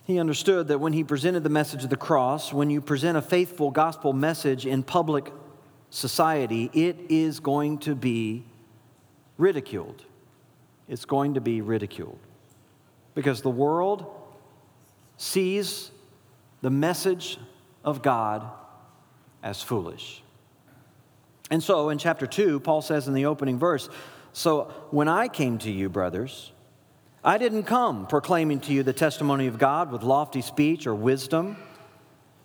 He 0.04 0.20
understood 0.20 0.68
that 0.68 0.78
when 0.78 0.92
he 0.92 1.02
presented 1.02 1.42
the 1.42 1.50
message 1.50 1.82
of 1.82 1.90
the 1.90 1.96
cross, 1.96 2.52
when 2.52 2.70
you 2.70 2.80
present 2.80 3.18
a 3.18 3.22
faithful 3.22 3.72
gospel 3.72 4.12
message 4.12 4.64
in 4.64 4.84
public 4.84 5.32
society, 5.90 6.70
it 6.72 6.96
is 7.08 7.40
going 7.40 7.78
to 7.78 7.96
be 7.96 8.44
ridiculed. 9.38 10.04
It's 10.88 11.04
going 11.04 11.34
to 11.34 11.40
be 11.40 11.62
ridiculed 11.62 12.18
because 13.14 13.42
the 13.42 13.50
world 13.50 14.06
sees 15.16 15.90
the 16.62 16.70
message 16.70 17.38
of 17.84 18.02
God 18.02 18.48
as 19.42 19.62
foolish. 19.62 20.22
And 21.50 21.62
so 21.62 21.90
in 21.90 21.98
chapter 21.98 22.26
2, 22.26 22.60
Paul 22.60 22.82
says 22.82 23.08
in 23.08 23.14
the 23.14 23.26
opening 23.26 23.58
verse 23.58 23.88
So 24.32 24.72
when 24.90 25.08
I 25.08 25.28
came 25.28 25.58
to 25.58 25.70
you, 25.70 25.88
brothers, 25.88 26.52
I 27.24 27.38
didn't 27.38 27.64
come 27.64 28.06
proclaiming 28.06 28.60
to 28.60 28.72
you 28.72 28.82
the 28.82 28.92
testimony 28.92 29.46
of 29.46 29.58
God 29.58 29.92
with 29.92 30.02
lofty 30.02 30.42
speech 30.42 30.86
or 30.86 30.94
wisdom. 30.94 31.56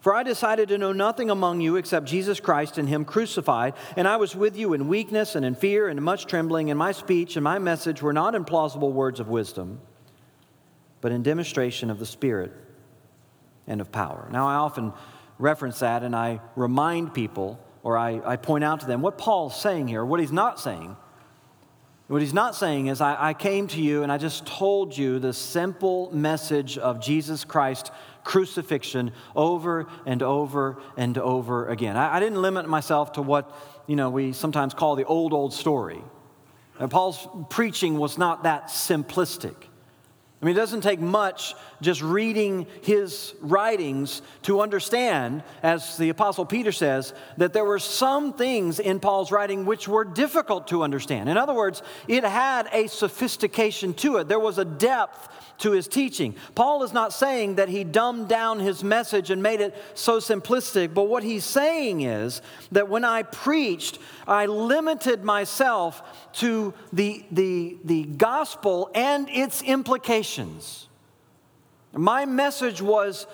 For 0.02 0.14
I 0.14 0.24
decided 0.24 0.70
to 0.70 0.78
know 0.78 0.94
nothing 0.94 1.30
among 1.30 1.62
you 1.62 1.76
except 1.76 2.06
Jesus 2.06 2.40
Christ 2.40 2.78
and 2.78 2.88
Him 2.88 3.04
crucified, 3.04 3.74
and 3.96 4.08
I 4.08 4.18
was 4.18 4.36
with 4.36 4.56
you 4.56 4.74
in 4.74 4.88
weakness 4.88 5.36
and 5.36 5.44
in 5.44 5.56
fear 5.56 5.88
and 5.88 5.98
in 5.98 6.04
much 6.04 6.28
trembling, 6.28 6.70
and 6.70 6.78
my 6.78 6.92
speech 6.92 7.36
and 7.36 7.44
my 7.44 7.58
message 7.60 8.02
were 8.02 8.14
not 8.14 8.36
in 8.36 8.46
plausible 8.46 8.94
words 8.94 9.20
of 9.20 9.28
wisdom 9.28 9.82
but 11.02 11.12
in 11.12 11.24
demonstration 11.24 11.90
of 11.90 12.00
the 12.00 12.06
Spirit 12.06 12.52
and 13.68 13.82
of 13.82 13.92
power. 13.92 14.28
Now, 14.32 14.48
I 14.48 14.56
often 14.56 14.94
reference 15.40 15.80
that 15.80 16.04
and 16.04 16.16
I 16.16 16.40
remind 16.56 17.14
people 17.14 17.60
or 17.84 17.98
I, 17.98 18.22
I 18.26 18.36
point 18.36 18.64
out 18.64 18.82
to 18.82 18.86
them 18.86 19.02
what 19.02 19.18
Paul's 19.18 19.60
saying 19.60 19.88
here, 19.88 20.04
what 20.04 20.20
he's 20.20 20.32
not 20.32 20.60
saying. 20.60 20.98
What 22.08 22.22
he's 22.22 22.34
not 22.34 22.56
saying 22.56 22.88
is, 22.88 23.02
I, 23.02 23.30
I 23.30 23.34
came 23.34 23.68
to 23.68 23.82
you 23.82 24.04
and 24.04 24.12
I 24.12 24.18
just 24.18 24.46
told 24.46 24.98
you 24.98 25.20
the 25.20 25.34
simple 25.34 26.10
message 26.14 26.78
of 26.78 27.02
Jesus 27.02 27.44
Christ 27.44 27.92
crucifixion 28.24 29.12
over 29.36 29.88
and 30.06 30.22
over 30.24 30.82
and 30.96 31.18
over 31.18 31.68
again. 31.68 31.98
I, 31.98 32.16
I 32.16 32.20
didn't 32.20 32.42
limit 32.42 32.68
myself 32.68 33.14
to 33.14 33.22
what 33.22 33.54
you 33.88 33.96
know 33.96 34.10
we 34.10 34.34
sometimes 34.34 34.74
call 34.74 34.96
the 34.96 35.06
old 35.06 35.34
old 35.34 35.54
story. 35.54 36.02
And 36.80 36.92
Paul's 36.92 37.28
preaching 37.50 37.98
was 37.98 38.18
not 38.18 38.44
that 38.44 38.68
simplistic. 38.68 39.56
I 40.40 40.46
mean, 40.46 40.56
it 40.56 40.60
doesn't 40.60 40.82
take 40.82 41.00
much 41.00 41.56
just 41.82 42.04
reading 42.04 42.68
his 42.84 43.34
writings 43.42 44.22
to 44.44 44.62
understand, 44.62 45.42
as 45.64 45.98
the 45.98 46.10
Apostle 46.10 46.46
Peter 46.46 46.72
says, 46.72 47.14
that 47.38 47.54
there 47.54 47.66
were 47.66 47.80
some 47.80 48.34
things 48.34 48.80
in 48.80 49.00
Paul's 49.00 49.32
writing 49.32 49.66
which 49.66 49.88
were 49.88 50.06
difficult 50.06 50.68
to 50.68 50.84
understand. 50.84 51.28
In 51.28 51.38
other 51.38 51.56
words, 51.56 51.82
it 52.08 52.24
had 52.24 52.70
a 52.72 52.88
sophistication 52.88 53.96
to 53.96 54.18
it, 54.18 54.28
there 54.28 54.40
was 54.40 54.60
a 54.60 54.66
depth 54.66 55.28
to 55.60 55.72
his 55.72 55.88
teaching. 55.88 56.36
Paul 56.56 56.84
is 56.84 56.94
not 56.94 57.14
saying 57.14 57.56
that 57.56 57.70
he 57.70 57.84
dumbed 57.84 58.28
down 58.28 58.60
his 58.60 58.84
message 58.84 59.32
and 59.32 59.42
made 59.42 59.62
it 59.62 59.76
so 59.96 60.20
simplistic, 60.20 60.94
but 60.94 61.04
what 61.04 61.24
he's 61.24 61.44
saying 61.46 62.02
is 62.02 62.42
that 62.72 62.90
when 62.90 63.04
I 63.04 63.24
preached, 63.24 64.00
I 64.28 64.46
limited 64.46 65.24
myself 65.24 66.02
to 66.34 66.74
the, 66.94 67.26
the, 67.32 67.78
the 67.84 68.04
gospel 68.04 68.90
and 68.94 69.30
its 69.30 69.62
implications. 69.62 70.88
My 71.94 72.26
message 72.26 72.82
was 72.82 73.26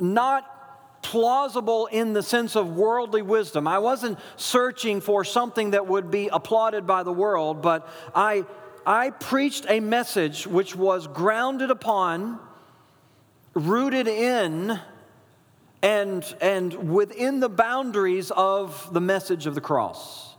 not 0.00 0.54
plausible 1.02 1.86
in 1.86 2.12
the 2.12 2.22
sense 2.22 2.56
of 2.56 2.76
worldly 2.76 3.22
wisdom. 3.22 3.68
I 3.68 3.78
wasn't 3.78 4.18
searching 4.36 5.00
for 5.00 5.24
something 5.24 5.70
that 5.70 5.86
would 5.86 6.10
be 6.10 6.28
applauded 6.28 6.86
by 6.86 7.02
the 7.02 7.12
world, 7.12 7.62
but 7.62 7.88
I 8.14 8.44
I 8.88 9.10
preached 9.10 9.66
a 9.68 9.80
message 9.80 10.46
which 10.46 10.74
was 10.74 11.06
grounded 11.08 11.70
upon, 11.70 12.40
rooted 13.52 14.08
in, 14.08 14.80
and, 15.82 16.36
and 16.40 16.90
within 16.90 17.40
the 17.40 17.50
boundaries 17.50 18.30
of 18.30 18.88
the 18.94 19.00
message 19.02 19.46
of 19.46 19.54
the 19.54 19.60
cross. 19.60 20.34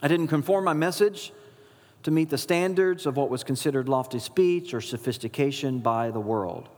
I 0.00 0.06
didn't 0.06 0.28
conform 0.28 0.62
my 0.62 0.74
message 0.74 1.32
to 2.04 2.12
meet 2.12 2.30
the 2.30 2.38
standards 2.38 3.04
of 3.04 3.16
what 3.16 3.30
was 3.30 3.42
considered 3.42 3.88
lofty 3.88 4.20
speech 4.20 4.72
or 4.72 4.80
sophistication 4.80 5.80
by 5.80 6.12
the 6.12 6.20
world. 6.20 6.68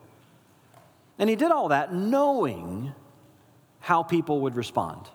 And 1.19 1.29
he 1.29 1.37
did 1.37 1.53
all 1.53 1.69
that 1.69 1.93
knowing 1.93 2.95
how 3.81 4.03
people 4.03 4.41
would 4.41 4.57
respond, 4.57 5.07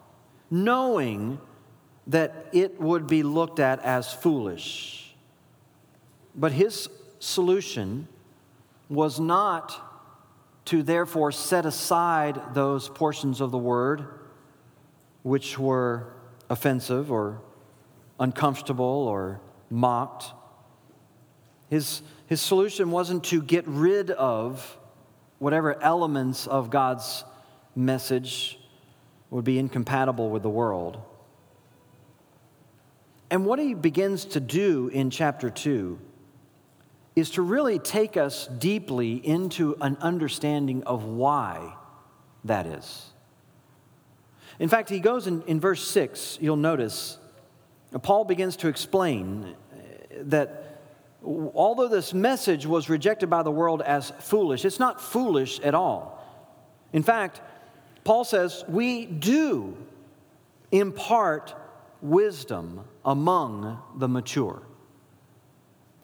knowing 0.52 1.40
that 2.06 2.46
it 2.54 2.80
would 2.80 3.08
be 3.08 3.24
looked 3.24 3.60
at 3.60 3.80
as 3.80 4.14
foolish 4.14 5.05
but 6.36 6.52
his 6.52 6.90
solution 7.20 8.08
was 8.90 9.20
not 9.20 9.82
to 10.66 10.84
therefore 10.84 11.32
set 11.32 11.66
aside 11.66 12.54
those 12.54 12.90
portions 12.90 13.40
of 13.40 13.52
the 13.52 13.58
word 13.58 14.06
which 15.24 15.58
were 15.58 16.14
offensive 16.50 17.12
or 17.12 17.42
uncomfortable 18.20 18.86
or 18.86 19.42
mocked. 19.70 20.32
His, 21.70 22.02
his 22.28 22.42
solution 22.42 22.92
wasn't 22.92 23.24
to 23.26 23.42
get 23.42 23.68
rid 23.68 24.12
of 24.12 24.78
whatever 25.40 25.82
elements 25.82 26.48
of 26.48 26.70
God's 26.70 27.24
message 27.76 28.60
would 29.30 29.44
be 29.44 29.60
incompatible 29.60 30.30
with 30.30 30.44
the 30.44 30.50
world. 30.50 31.02
And 33.30 33.46
what 33.46 33.60
he 33.60 33.74
begins 33.74 34.26
to 34.26 34.40
do 34.40 34.88
in 34.90 35.10
chapter 35.10 35.50
2 35.50 36.00
is 37.16 37.32
to 37.32 37.42
really 37.42 37.80
take 37.80 38.18
us 38.18 38.48
deeply 38.48 39.14
into 39.14 39.76
an 39.80 39.98
understanding 40.02 40.84
of 40.84 41.06
why 41.06 41.74
that 42.44 42.66
is. 42.66 43.12
In 44.60 44.70
fact, 44.70 44.90
he 44.90 45.00
goes 45.00 45.28
in, 45.28 45.42
in 45.44 45.60
verse 45.60 45.86
6, 45.88 46.40
you'll 46.42 46.56
notice, 46.56 47.18
Paul 48.02 48.26
begins 48.26 48.58
to 48.58 48.68
explain 48.68 49.44
uh, 49.46 49.78
that 50.24 50.80
although 51.24 51.88
this 51.88 52.14
message 52.14 52.66
was 52.66 52.90
rejected 52.90 53.30
by 53.30 53.44
the 53.44 53.52
world 53.52 53.82
as 53.82 54.12
foolish, 54.20 54.64
it's 54.66 54.80
not 54.80 55.02
foolish 55.02 55.60
at 55.62 55.74
all. 55.74 56.22
In 56.94 57.04
fact, 57.04 57.42
Paul 58.04 58.24
says, 58.24 58.64
we 58.68 59.06
do 59.06 59.76
impart 60.72 61.54
wisdom 62.02 62.82
among 63.04 63.82
the 63.98 64.08
mature. 64.08 64.62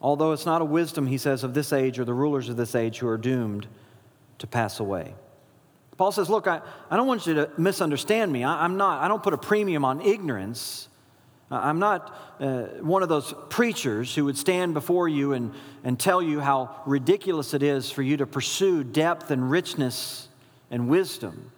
Although 0.02 0.32
it's 0.32 0.44
not 0.44 0.60
a 0.60 0.64
wisdom, 0.64 1.06
he 1.06 1.16
says, 1.16 1.44
of 1.44 1.54
this 1.54 1.72
age 1.72 1.98
or 1.98 2.04
the 2.04 2.12
rulers 2.12 2.48
of 2.48 2.56
this 2.56 2.74
age 2.74 2.98
who 2.98 3.06
are 3.06 3.16
doomed 3.16 3.68
to 4.38 4.46
pass 4.48 4.80
away. 4.80 5.14
Paul 5.96 6.10
says, 6.10 6.28
Look, 6.28 6.48
I, 6.48 6.60
I 6.90 6.96
don't 6.96 7.06
want 7.06 7.26
you 7.26 7.34
to 7.34 7.50
misunderstand 7.56 8.32
me. 8.32 8.42
I, 8.42 8.64
am 8.64 8.76
not, 8.76 9.00
I 9.02 9.08
don't 9.08 9.22
put 9.22 9.32
a 9.32 9.38
premium 9.38 9.84
on 9.84 10.00
ignorance. 10.00 10.88
I'm 11.52 11.78
not 11.78 12.16
uh, 12.40 12.62
one 12.80 13.02
of 13.02 13.08
those 13.08 13.34
preachers 13.50 14.14
who 14.14 14.24
would 14.24 14.38
stand 14.38 14.74
before 14.74 15.08
you 15.08 15.34
and, 15.34 15.52
and 15.84 16.00
tell 16.00 16.22
you 16.22 16.40
how 16.40 16.82
ridiculous 16.86 17.54
it 17.54 17.62
is 17.62 17.90
for 17.90 18.02
you 18.02 18.16
to 18.16 18.26
pursue 18.26 18.82
depth 18.82 19.30
and 19.30 19.50
richness 19.50 20.28
and 20.70 20.88
wisdom. 20.88 21.52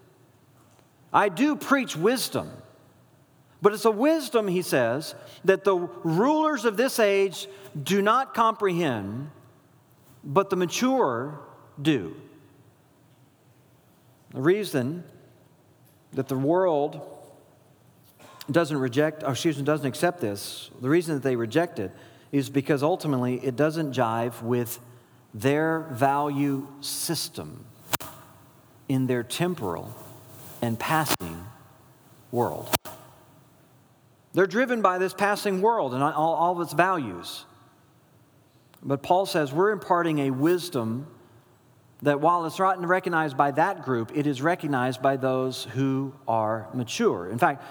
I 1.12 1.28
do 1.28 1.54
preach 1.54 1.96
wisdom, 1.96 2.50
but 3.64 3.72
it's 3.72 3.86
a 3.86 3.90
wisdom, 3.90 4.46
he 4.46 4.60
says, 4.60 5.14
that 5.42 5.64
the 5.64 5.74
rulers 5.74 6.66
of 6.66 6.76
this 6.76 6.98
age 6.98 7.48
do 7.82 8.02
not 8.02 8.34
comprehend, 8.34 9.30
but 10.22 10.50
the 10.50 10.56
mature 10.56 11.40
do. 11.80 12.14
The 14.34 14.42
reason 14.42 15.02
that 16.12 16.28
the 16.28 16.36
world 16.36 17.00
doesn't 18.50 18.76
reject, 18.76 19.22
or 19.22 19.30
excuse 19.30 19.56
me, 19.56 19.64
doesn't 19.64 19.86
accept 19.86 20.20
this, 20.20 20.70
the 20.82 20.90
reason 20.90 21.14
that 21.14 21.22
they 21.22 21.34
reject 21.34 21.78
it 21.78 21.90
is 22.32 22.50
because 22.50 22.82
ultimately 22.82 23.36
it 23.36 23.56
doesn't 23.56 23.94
jive 23.94 24.42
with 24.42 24.78
their 25.32 25.88
value 25.90 26.68
system 26.82 27.64
in 28.90 29.06
their 29.06 29.22
temporal 29.22 29.94
and 30.60 30.78
passing 30.78 31.46
world. 32.30 32.68
They're 34.34 34.46
driven 34.46 34.82
by 34.82 34.98
this 34.98 35.14
passing 35.14 35.62
world 35.62 35.94
and 35.94 36.02
all, 36.02 36.34
all 36.34 36.52
of 36.52 36.60
its 36.60 36.72
values. 36.72 37.46
But 38.82 39.02
Paul 39.02 39.26
says 39.26 39.52
we're 39.52 39.70
imparting 39.70 40.18
a 40.18 40.30
wisdom 40.30 41.06
that 42.02 42.20
while 42.20 42.44
it's 42.44 42.58
not 42.58 42.84
recognized 42.84 43.36
by 43.36 43.52
that 43.52 43.82
group, 43.82 44.12
it 44.14 44.26
is 44.26 44.42
recognized 44.42 45.00
by 45.00 45.16
those 45.16 45.64
who 45.64 46.12
are 46.28 46.68
mature. 46.74 47.30
In 47.30 47.38
fact, 47.38 47.64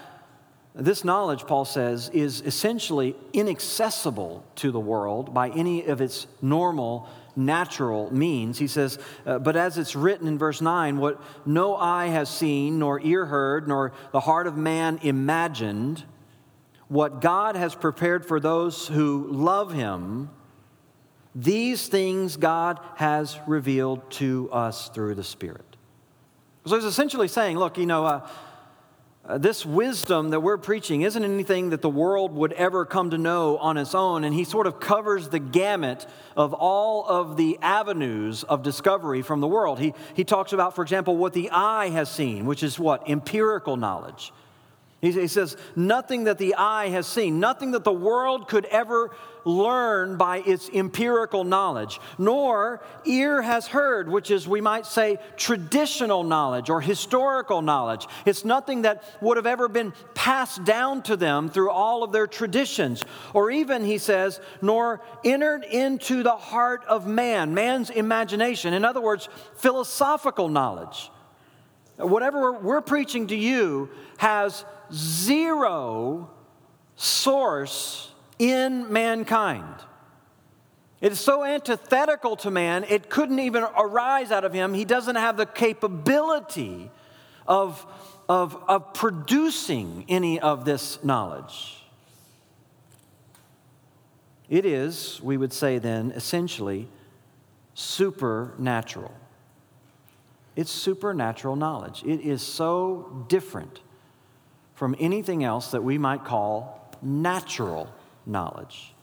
this 0.74 1.03
knowledge, 1.03 1.46
Paul 1.46 1.65
says, 1.65 2.10
is 2.10 2.41
essentially 2.41 3.15
inaccessible 3.32 4.43
to 4.55 4.72
the 4.72 4.79
world 4.79 5.32
by 5.34 5.50
any 5.50 5.86
of 5.86 6.01
its 6.01 6.25
normal, 6.41 7.08
natural 7.36 8.12
means. 8.12 8.58
He 8.58 8.65
says, 8.65 8.98
uh, 9.27 9.38
But 9.38 9.55
as 9.55 9.77
it's 9.77 9.96
written 9.96 10.27
in 10.27 10.39
verse 10.39 10.62
9, 10.62 10.98
what 10.98 11.22
no 11.46 11.75
eye 11.75 12.08
has 12.08 12.27
seen, 12.27 12.79
nor 12.79 13.00
ear 13.01 13.27
heard, 13.27 13.67
nor 13.67 13.91
the 14.12 14.22
heart 14.22 14.48
of 14.48 14.58
man 14.58 15.00
imagined, 15.03 16.03
what 16.94 17.22
God 17.22 17.56
has 17.56 17.74
prepared 17.74 18.26
for 18.26 18.40
those 18.40 18.88
who 18.88 19.28
love 19.32 19.74
him 19.74 20.30
these 21.36 21.88
things 21.88 22.38
God 22.38 22.80
has 22.96 23.40
revealed 23.48 24.12
to 24.12 24.50
us 24.52 24.90
through 24.90 25.16
the 25.16 25.24
Spirit. 25.24 25.66
So 26.66 26.76
he's 26.76 26.86
essentially 26.86 27.28
saying, 27.28 27.58
look, 27.58 27.80
you 27.80 27.88
know, 27.88 28.06
uh, 28.06 28.30
uh, 29.26 29.38
this 29.38 29.66
wisdom 29.66 30.30
that 30.30 30.42
we're 30.42 30.58
preaching 30.58 31.02
isn't 31.02 31.24
anything 31.24 31.72
that 31.72 31.82
the 31.82 31.90
world 31.90 32.34
would 32.34 32.54
ever 32.54 32.86
come 32.86 33.10
to 33.10 33.18
know 33.18 33.58
on 33.58 33.78
its 33.78 33.96
own. 33.96 34.24
And 34.26 34.36
he 34.36 34.44
sort 34.44 34.68
of 34.68 34.80
covers 34.80 35.30
the 35.30 35.40
gamut 35.40 36.06
of 36.36 36.54
all 36.54 37.06
of 37.08 37.38
the 37.38 37.58
avenues 37.62 38.44
of 38.44 38.62
discovery 38.62 39.22
from 39.22 39.40
the 39.40 39.48
world. 39.48 39.80
He, 39.80 39.94
he 40.14 40.24
talks 40.24 40.54
about, 40.54 40.76
for 40.76 40.84
example, 40.84 41.18
what 41.18 41.34
the 41.34 41.50
eye 41.50 41.90
has 41.90 42.12
seen, 42.12 42.46
which 42.46 42.64
is 42.64 42.78
what? 42.78 43.10
Empirical 43.10 43.78
knowledge. 43.78 44.32
He, 45.03 45.27
says, 45.27 45.57
nothing 45.75 46.24
that 46.24 46.38
the 46.38 46.55
eye 46.55 46.88
has 46.88 47.05
seen, 47.05 47.41
nothing 47.41 47.72
that 47.72 47.83
the 47.83 47.91
world 47.91 48.48
could 48.48 48.63
ever 48.67 49.12
learn 49.43 50.15
by 50.15 50.38
its 50.38 50.69
empirical 50.69 51.43
knowledge, 51.43 52.00
nor 52.17 52.81
ear 53.03 53.41
has 53.41 53.67
heard, 53.67 54.07
which 54.07 54.31
is, 54.31 54.48
we 54.48 54.62
might 54.62 54.86
say, 54.86 55.19
traditional 55.36 56.24
knowledge 56.24 56.69
or 56.69 56.79
historical 56.79 57.62
knowledge. 57.62 58.07
It's 58.25 58.45
nothing 58.45 58.83
that 58.83 59.03
would 59.19 59.36
have 59.36 59.45
ever 59.45 59.67
been 59.67 59.91
passed 60.13 60.63
down 60.63 61.01
to 61.03 61.17
them 61.17 61.50
through 61.50 61.72
all 61.72 62.03
of 62.03 62.13
their 62.13 62.25
traditions, 62.25 63.03
or 63.33 63.51
even, 63.51 63.83
he 63.83 63.98
says, 63.98 64.39
nor 64.62 65.01
entered 65.25 65.65
into 65.65 66.24
the 66.24 66.38
heart 66.38 66.86
of 66.88 67.05
man, 67.05 67.53
man's 67.53 67.89
imagination. 67.89 68.74
In 68.74 68.86
other 68.86 69.01
words, 69.01 69.27
philosophical 69.57 70.48
knowledge. 70.48 71.10
Whatever 71.98 72.54
we're 72.54 72.82
preaching 72.82 73.28
to 73.28 73.36
you 73.36 73.90
has 74.18 74.66
zero 74.92 76.30
source 76.96 78.12
in 78.40 78.92
mankind. 78.92 79.75
It 81.01 81.12
is 81.12 81.20
so 81.20 81.44
antithetical 81.44 82.38
to 82.38 82.51
man, 82.51 82.86
it 82.88 83.10
couldn't 83.10 83.40
even 83.40 83.64
arise 83.77 84.32
out 84.32 84.46
of 84.46 84.53
him. 84.53 84.74
He 84.74 84.86
doesn't 84.86 85.18
have 85.18 85.36
the 85.36 85.46
capability 85.46 86.90
of, 87.46 87.86
of, 88.29 88.56
of 88.68 88.94
producing 88.94 90.06
any 90.08 90.40
of 90.40 90.64
this 90.64 91.03
knowledge. 91.03 91.84
It 94.50 94.66
is, 94.66 95.20
we 95.22 95.36
would 95.36 95.51
say 95.51 95.77
then, 95.77 96.12
essentially 96.12 96.88
supernatural. 97.74 99.14
It's 100.55 100.72
supernatural 100.72 101.55
knowledge. 101.55 102.03
It 102.05 102.22
is 102.22 102.42
so 102.42 103.25
different 103.27 103.81
from 104.75 104.96
anything 105.00 105.44
else 105.44 105.72
that 105.72 105.83
we 105.83 105.98
might 105.98 106.25
call 106.25 106.92
natural 107.01 107.94
knowledge. 108.25 108.94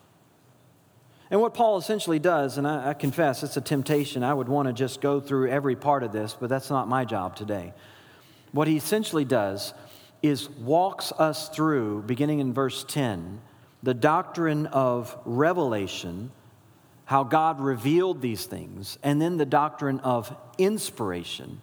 And 1.30 1.40
what 1.40 1.54
Paul 1.54 1.78
essentially 1.78 2.18
does, 2.18 2.58
and 2.58 2.66
I, 2.66 2.90
I, 2.90 2.94
confess 2.94 3.42
it's 3.42 3.56
a 3.56 3.60
temptation, 3.60 4.24
I 4.24 4.34
would 4.34 4.48
want 4.48 4.66
to 4.66 4.72
just 4.72 5.00
go 5.00 5.20
through 5.20 5.48
every 5.48 5.76
part 5.76 6.02
of 6.02 6.10
this, 6.10 6.36
but 6.38 6.48
that's 6.48 6.70
not 6.70 6.88
my 6.88 7.04
job 7.04 7.36
today. 7.36 7.72
What 8.50 8.66
he 8.66 8.76
essentially 8.76 9.24
does 9.24 9.72
is 10.22 10.50
walks 10.50 11.12
us 11.12 11.48
through, 11.48 12.02
beginning 12.02 12.40
in 12.40 12.52
verse 12.52 12.84
10, 12.84 13.40
the 13.82 13.94
doctrine 13.94 14.66
of 14.66 15.16
revelation, 15.24 16.32
how 17.10 17.24
God 17.24 17.58
revealed 17.60 18.22
these 18.22 18.46
things, 18.46 18.96
and 19.02 19.20
then 19.20 19.36
the 19.36 19.44
doctrine 19.44 19.98
of 19.98 20.32
inspiration, 20.58 21.60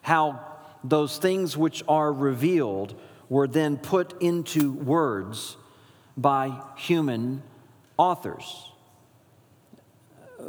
how 0.00 0.40
those 0.82 1.18
things 1.18 1.54
which 1.54 1.82
are 1.86 2.10
revealed 2.10 2.98
were 3.28 3.46
then 3.46 3.76
put 3.76 4.14
into 4.22 4.72
words 4.72 5.58
by 6.16 6.62
human 6.78 7.42
authors. 7.98 8.72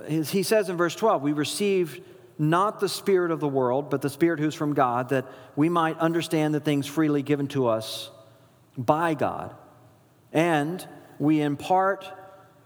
He 0.08 0.44
says 0.44 0.70
in 0.70 0.78
verse 0.78 0.96
12, 0.96 1.24
We 1.24 1.34
received 1.34 2.02
not 2.40 2.80
the 2.80 2.88
Spirit 2.88 3.32
of 3.32 3.42
the 3.42 3.50
world, 3.50 3.90
but 3.90 4.02
the 4.02 4.10
Spirit 4.10 4.40
who's 4.40 4.56
from 4.56 4.74
God, 4.74 5.10
that 5.10 5.26
we 5.58 5.68
might 5.68 6.00
understand 6.00 6.56
the 6.56 6.62
things 6.62 6.88
freely 6.88 7.22
given 7.22 7.50
to 7.50 7.68
us 7.68 8.10
by 8.78 9.14
God. 9.14 9.54
And 10.32 10.88
we 11.20 11.42
impart 11.42 12.10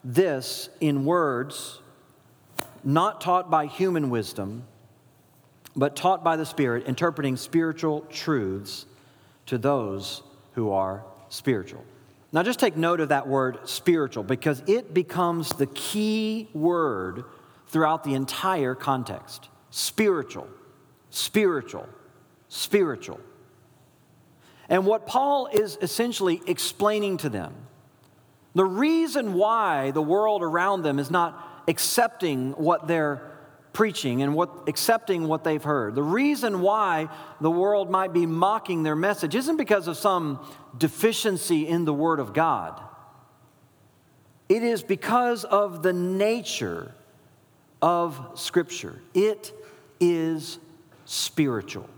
this 0.04 0.70
in 0.80 1.06
words 1.06 1.80
not 2.84 3.22
taught 3.22 3.50
by 3.50 3.68
human 3.68 4.10
wisdom, 4.10 4.64
but 5.76 5.96
taught 5.96 6.24
by 6.24 6.36
the 6.36 6.46
Spirit, 6.46 6.88
interpreting 6.88 7.38
spiritual 7.38 8.02
truths 8.10 8.86
to 9.46 9.58
those 9.58 10.24
who 10.54 10.72
are 10.72 11.04
spiritual. 11.30 11.84
Now, 12.34 12.44
just 12.44 12.60
take 12.60 12.78
note 12.78 13.02
of 13.02 13.10
that 13.10 13.28
word 13.28 13.68
spiritual 13.68 14.24
because 14.24 14.64
it 14.66 14.94
becomes 14.94 15.50
the 15.50 15.68
key 15.68 16.50
word 16.54 17.26
throughout 17.68 18.04
the 18.04 18.14
entire 18.14 18.74
context. 18.74 19.50
Spiritual, 19.70 20.48
spiritual, 21.10 21.88
spiritual. 22.48 23.20
And 24.70 24.86
what 24.86 25.06
Paul 25.06 25.48
is 25.48 25.78
essentially 25.82 26.42
explaining 26.48 27.18
to 27.18 27.30
them, 27.30 27.54
the 28.54 28.66
reason 28.66 29.34
why 29.34 29.92
the 29.92 30.02
world 30.02 30.44
around 30.44 30.84
them 30.84 31.00
is 31.00 31.10
not 31.10 31.64
accepting 31.68 32.52
what 32.54 32.88
they're 32.88 33.32
preaching 33.74 34.22
and 34.22 34.36
what, 34.36 34.68
accepting 34.68 35.28
what 35.28 35.44
they've 35.44 35.64
heard. 35.64 35.96
The 35.96 36.04
reason 36.04 36.62
why 36.62 37.08
the 37.40 37.52
world 37.52 37.90
might 37.90 38.12
be 38.12 38.26
mocking 38.26 38.84
their 38.84 38.96
message 38.96 39.36
isn't 39.36 39.58
because 39.58 39.88
of 39.88 39.96
some 39.96 40.46
deficiency 40.78 41.68
in 41.68 41.86
the 41.86 41.94
Word 41.94 42.20
of 42.20 42.34
God, 42.34 42.82
it 44.50 44.64
is 44.64 44.84
because 44.84 45.46
of 45.46 45.82
the 45.82 45.94
nature 45.94 46.94
of 47.82 48.34
Scripture. 48.36 49.02
It 49.14 49.54
is 50.02 50.60
spiritual. 51.06 51.90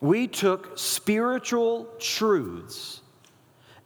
We 0.00 0.26
took 0.26 0.78
spiritual 0.78 1.86
truths 1.98 3.02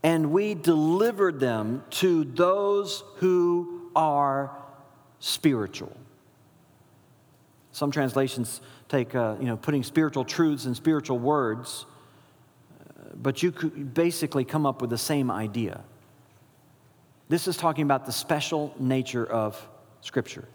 and 0.03 0.33
we 0.33 0.55
delivered 0.55 1.41
them 1.41 1.85
to 1.91 2.25
those 2.25 3.05
who 3.17 3.91
are 3.95 4.51
spiritual. 5.19 5.95
Some 7.73 7.91
translations 7.91 8.61
take, 8.89 9.15
uh, 9.15 9.37
you 9.39 9.47
know, 9.47 9.57
putting 9.57 9.83
spiritual 9.83 10.25
truths 10.25 10.65
and 10.65 10.77
spiritual 10.77 11.19
words, 11.19 11.87
uh, 12.81 13.11
but 13.15 13.43
you 13.43 13.53
could 13.53 13.95
basically 13.95 14.45
come 14.45 14.67
up 14.67 14.81
with 14.81 14.91
the 14.91 14.99
same 14.99 15.31
idea. 15.31 15.83
This 17.29 17.47
is 17.47 17.57
talking 17.57 17.85
about 17.85 18.07
the 18.07 18.13
special 18.13 18.75
nature 18.79 19.25
of 19.25 19.69
Scripture. 20.01 20.49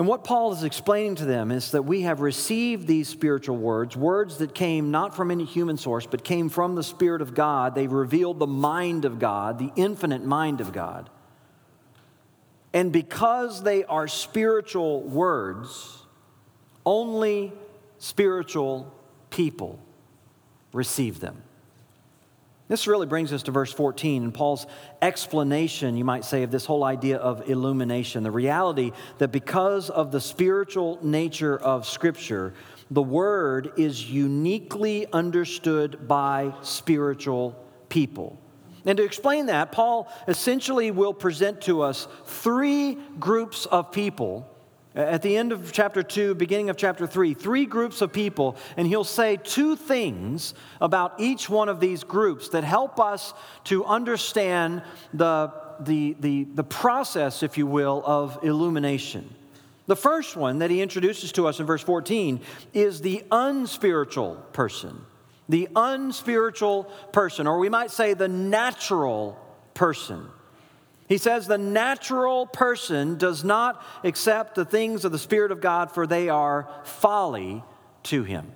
And 0.00 0.08
what 0.08 0.24
Paul 0.24 0.54
is 0.54 0.64
explaining 0.64 1.16
to 1.16 1.26
them 1.26 1.50
is 1.52 1.72
that 1.72 1.82
we 1.82 2.00
have 2.00 2.22
received 2.22 2.86
these 2.86 3.06
spiritual 3.06 3.58
words, 3.58 3.98
words 3.98 4.38
that 4.38 4.54
came 4.54 4.90
not 4.90 5.14
from 5.14 5.30
any 5.30 5.44
human 5.44 5.76
source, 5.76 6.06
but 6.06 6.24
came 6.24 6.48
from 6.48 6.74
the 6.74 6.82
Spirit 6.82 7.20
of 7.20 7.34
God. 7.34 7.74
They 7.74 7.86
revealed 7.86 8.38
the 8.38 8.46
mind 8.46 9.04
of 9.04 9.18
God, 9.18 9.58
the 9.58 9.70
infinite 9.76 10.24
mind 10.24 10.62
of 10.62 10.72
God. 10.72 11.10
And 12.72 12.90
because 12.92 13.62
they 13.62 13.84
are 13.84 14.08
spiritual 14.08 15.02
words, 15.02 15.98
only 16.86 17.52
spiritual 17.98 18.90
people 19.28 19.78
receive 20.72 21.20
them. 21.20 21.42
This 22.70 22.86
really 22.86 23.08
brings 23.08 23.32
us 23.32 23.42
to 23.42 23.50
verse 23.50 23.72
14 23.72 24.22
and 24.22 24.32
Paul's 24.32 24.64
explanation, 25.02 25.96
you 25.96 26.04
might 26.04 26.24
say, 26.24 26.44
of 26.44 26.52
this 26.52 26.64
whole 26.64 26.84
idea 26.84 27.16
of 27.16 27.50
illumination. 27.50 28.22
The 28.22 28.30
reality 28.30 28.92
that 29.18 29.32
because 29.32 29.90
of 29.90 30.12
the 30.12 30.20
spiritual 30.20 30.96
nature 31.02 31.58
of 31.58 31.84
Scripture, 31.84 32.54
the 32.88 33.02
Word 33.02 33.72
is 33.76 34.08
uniquely 34.08 35.12
understood 35.12 36.06
by 36.06 36.54
spiritual 36.62 37.60
people. 37.88 38.38
And 38.86 38.98
to 38.98 39.02
explain 39.02 39.46
that, 39.46 39.72
Paul 39.72 40.08
essentially 40.28 40.92
will 40.92 41.12
present 41.12 41.62
to 41.62 41.82
us 41.82 42.06
three 42.24 42.96
groups 43.18 43.66
of 43.66 43.90
people 43.90 44.48
at 44.94 45.22
the 45.22 45.36
end 45.36 45.52
of 45.52 45.72
chapter 45.72 46.02
2, 46.02 46.34
beginning 46.34 46.68
of 46.68 46.76
chapter 46.76 47.06
3, 47.06 47.34
three 47.34 47.64
groups 47.64 48.02
of 48.02 48.12
people, 48.12 48.56
and 48.76 48.88
he'll 48.88 49.04
say 49.04 49.36
two 49.36 49.76
things 49.76 50.52
about 50.80 51.14
each 51.18 51.48
one 51.48 51.68
of 51.68 51.78
these 51.78 52.02
groups 52.02 52.48
that 52.50 52.64
help 52.64 52.98
us 52.98 53.32
to 53.64 53.84
understand 53.84 54.82
the, 55.14 55.52
the, 55.80 56.16
the, 56.18 56.44
the 56.44 56.64
process, 56.64 57.42
if 57.44 57.56
you 57.56 57.66
will, 57.66 58.02
of 58.04 58.40
illumination. 58.42 59.32
The 59.86 59.96
first 59.96 60.36
one 60.36 60.58
that 60.58 60.70
he 60.70 60.82
introduces 60.82 61.32
to 61.32 61.46
us 61.46 61.60
in 61.60 61.66
verse 61.66 61.82
14 61.82 62.40
is 62.72 63.00
the 63.00 63.24
unspiritual 63.30 64.36
person. 64.52 65.04
The 65.48 65.68
unspiritual 65.74 66.84
person, 67.12 67.46
or 67.46 67.58
we 67.58 67.68
might 67.68 67.90
say 67.90 68.14
the 68.14 68.28
natural 68.28 69.38
person. 69.74 70.26
He 71.10 71.18
says, 71.18 71.48
The 71.48 71.58
natural 71.58 72.46
person 72.46 73.18
does 73.18 73.42
not 73.42 73.84
accept 74.04 74.54
the 74.54 74.64
things 74.64 75.04
of 75.04 75.10
the 75.10 75.18
Spirit 75.18 75.50
of 75.50 75.60
God, 75.60 75.90
for 75.90 76.06
they 76.06 76.28
are 76.28 76.70
folly 76.84 77.64
to 78.04 78.22
him. 78.22 78.52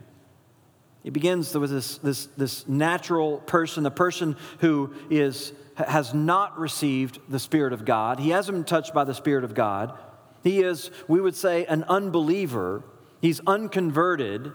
He 1.03 1.11
begins 1.11 1.53
with 1.53 1.71
this, 1.71 1.99
this, 1.99 2.27
this 2.27 2.69
natural 2.69 3.39
person, 3.39 3.83
the 3.83 3.91
person 3.91 4.37
who 4.61 4.95
is, 5.11 5.53
has 5.77 6.15
not 6.15 6.57
received 6.57 7.19
the 7.29 7.41
Spirit 7.41 7.73
of 7.73 7.85
God. 7.85 8.21
He 8.21 8.31
hasn't 8.31 8.57
been 8.57 8.65
touched 8.65 8.95
by 8.95 9.03
the 9.03 9.15
Spirit 9.15 9.43
of 9.43 9.55
God. 9.55 9.99
He 10.45 10.63
is, 10.63 10.93
we 11.09 11.21
would 11.21 11.35
say, 11.35 11.67
an 11.67 11.83
unbeliever. 11.89 12.85
He's 13.21 13.41
unconverted, 13.49 14.53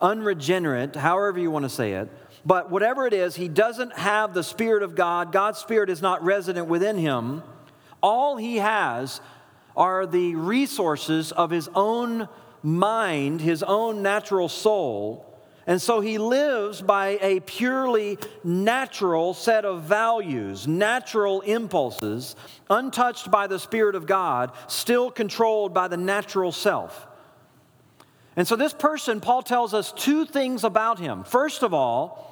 unregenerate, 0.00 0.96
however 0.96 1.38
you 1.38 1.52
want 1.52 1.66
to 1.66 1.70
say 1.70 1.92
it. 1.92 2.10
But 2.48 2.70
whatever 2.70 3.06
it 3.06 3.12
is, 3.12 3.36
he 3.36 3.46
doesn't 3.46 3.92
have 3.92 4.32
the 4.32 4.42
Spirit 4.42 4.82
of 4.82 4.94
God. 4.94 5.32
God's 5.32 5.58
Spirit 5.58 5.90
is 5.90 6.00
not 6.00 6.24
resident 6.24 6.66
within 6.66 6.96
him. 6.96 7.42
All 8.02 8.38
he 8.38 8.56
has 8.56 9.20
are 9.76 10.06
the 10.06 10.34
resources 10.34 11.30
of 11.30 11.50
his 11.50 11.68
own 11.74 12.26
mind, 12.62 13.42
his 13.42 13.62
own 13.62 14.00
natural 14.00 14.48
soul. 14.48 15.26
And 15.66 15.82
so 15.82 16.00
he 16.00 16.16
lives 16.16 16.80
by 16.80 17.18
a 17.20 17.40
purely 17.40 18.16
natural 18.42 19.34
set 19.34 19.66
of 19.66 19.82
values, 19.82 20.66
natural 20.66 21.42
impulses, 21.42 22.34
untouched 22.70 23.30
by 23.30 23.46
the 23.46 23.58
Spirit 23.58 23.94
of 23.94 24.06
God, 24.06 24.52
still 24.68 25.10
controlled 25.10 25.74
by 25.74 25.86
the 25.86 25.98
natural 25.98 26.52
self. 26.52 27.06
And 28.36 28.48
so, 28.48 28.56
this 28.56 28.72
person, 28.72 29.20
Paul 29.20 29.42
tells 29.42 29.74
us 29.74 29.92
two 29.92 30.24
things 30.24 30.64
about 30.64 30.98
him. 30.98 31.24
First 31.24 31.62
of 31.62 31.74
all, 31.74 32.24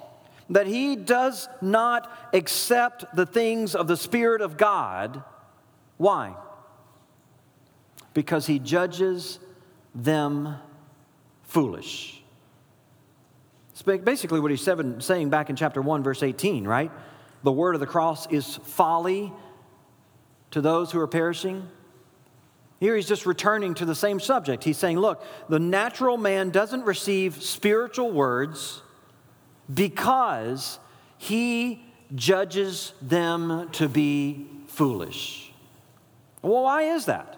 that 0.50 0.66
he 0.66 0.96
does 0.96 1.48
not 1.60 2.10
accept 2.32 3.16
the 3.16 3.26
things 3.26 3.74
of 3.74 3.88
the 3.88 3.96
Spirit 3.96 4.40
of 4.40 4.56
God. 4.56 5.24
Why? 5.96 6.36
Because 8.14 8.46
he 8.46 8.58
judges 8.58 9.38
them 9.94 10.56
foolish. 11.42 12.22
It's 13.72 13.82
basically 13.82 14.40
what 14.40 14.50
he's 14.50 14.62
saying 14.98 15.30
back 15.30 15.50
in 15.50 15.56
chapter 15.56 15.82
1, 15.82 16.02
verse 16.02 16.22
18, 16.22 16.66
right? 16.66 16.90
The 17.42 17.52
word 17.52 17.74
of 17.74 17.80
the 17.80 17.86
cross 17.86 18.26
is 18.30 18.56
folly 18.64 19.32
to 20.52 20.60
those 20.60 20.92
who 20.92 21.00
are 21.00 21.06
perishing. 21.06 21.68
Here 22.80 22.94
he's 22.94 23.08
just 23.08 23.26
returning 23.26 23.74
to 23.74 23.84
the 23.84 23.94
same 23.94 24.20
subject. 24.20 24.64
He's 24.64 24.78
saying, 24.78 24.98
look, 24.98 25.24
the 25.48 25.58
natural 25.58 26.16
man 26.16 26.50
doesn't 26.50 26.84
receive 26.84 27.42
spiritual 27.42 28.12
words 28.12 28.82
because 29.72 30.78
he 31.18 31.82
judges 32.14 32.92
them 33.02 33.68
to 33.72 33.88
be 33.88 34.46
foolish. 34.68 35.52
Well, 36.42 36.62
why 36.64 36.82
is 36.82 37.06
that? 37.06 37.36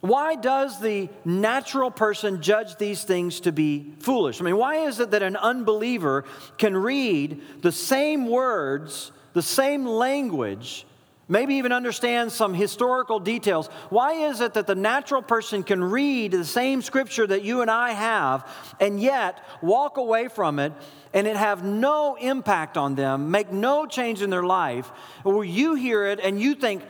Why 0.00 0.36
does 0.36 0.80
the 0.80 1.08
natural 1.24 1.90
person 1.90 2.42
judge 2.42 2.76
these 2.76 3.02
things 3.02 3.40
to 3.40 3.52
be 3.52 3.94
foolish? 4.00 4.40
I 4.40 4.44
mean, 4.44 4.56
why 4.56 4.76
is 4.86 5.00
it 5.00 5.10
that 5.10 5.22
an 5.22 5.36
unbeliever 5.36 6.24
can 6.58 6.76
read 6.76 7.42
the 7.62 7.72
same 7.72 8.28
words, 8.28 9.10
the 9.32 9.42
same 9.42 9.84
language, 9.84 10.85
maybe 11.28 11.54
even 11.56 11.72
understand 11.72 12.30
some 12.30 12.54
historical 12.54 13.18
details. 13.18 13.68
Why 13.90 14.12
is 14.28 14.40
it 14.40 14.54
that 14.54 14.66
the 14.66 14.74
natural 14.74 15.22
person 15.22 15.62
can 15.62 15.82
read 15.82 16.32
the 16.32 16.44
same 16.44 16.82
scripture 16.82 17.26
that 17.26 17.42
you 17.42 17.62
and 17.62 17.70
I 17.70 17.92
have 17.92 18.48
and 18.80 19.00
yet 19.00 19.42
walk 19.60 19.96
away 19.96 20.28
from 20.28 20.58
it 20.58 20.72
and 21.12 21.26
it 21.26 21.36
have 21.36 21.64
no 21.64 22.16
impact 22.16 22.76
on 22.76 22.94
them, 22.94 23.30
make 23.30 23.50
no 23.50 23.86
change 23.86 24.22
in 24.22 24.30
their 24.30 24.44
life, 24.44 24.90
or 25.24 25.44
you 25.44 25.74
hear 25.74 26.06
it 26.06 26.20
and 26.20 26.40
you 26.40 26.54
think, 26.54 26.82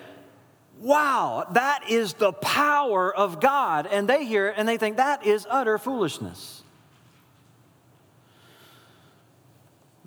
wow, 0.81 1.47
that 1.53 1.89
is 1.89 2.15
the 2.15 2.33
power 2.33 3.15
of 3.15 3.41
God, 3.41 3.87
and 3.87 4.07
they 4.07 4.27
hear 4.27 4.49
it 4.49 4.55
and 4.59 4.69
they 4.69 4.77
think 4.77 4.99
that 4.99 5.25
is 5.25 5.47
utter 5.49 5.79
foolishness? 5.79 6.63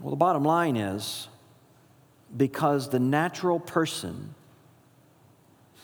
Well, 0.02 0.12
the 0.12 0.18
bottom 0.18 0.44
line 0.44 0.78
is 0.78 1.28
because 2.36 2.89
the 2.89 3.00
natural 3.00 3.60
person 3.60 4.36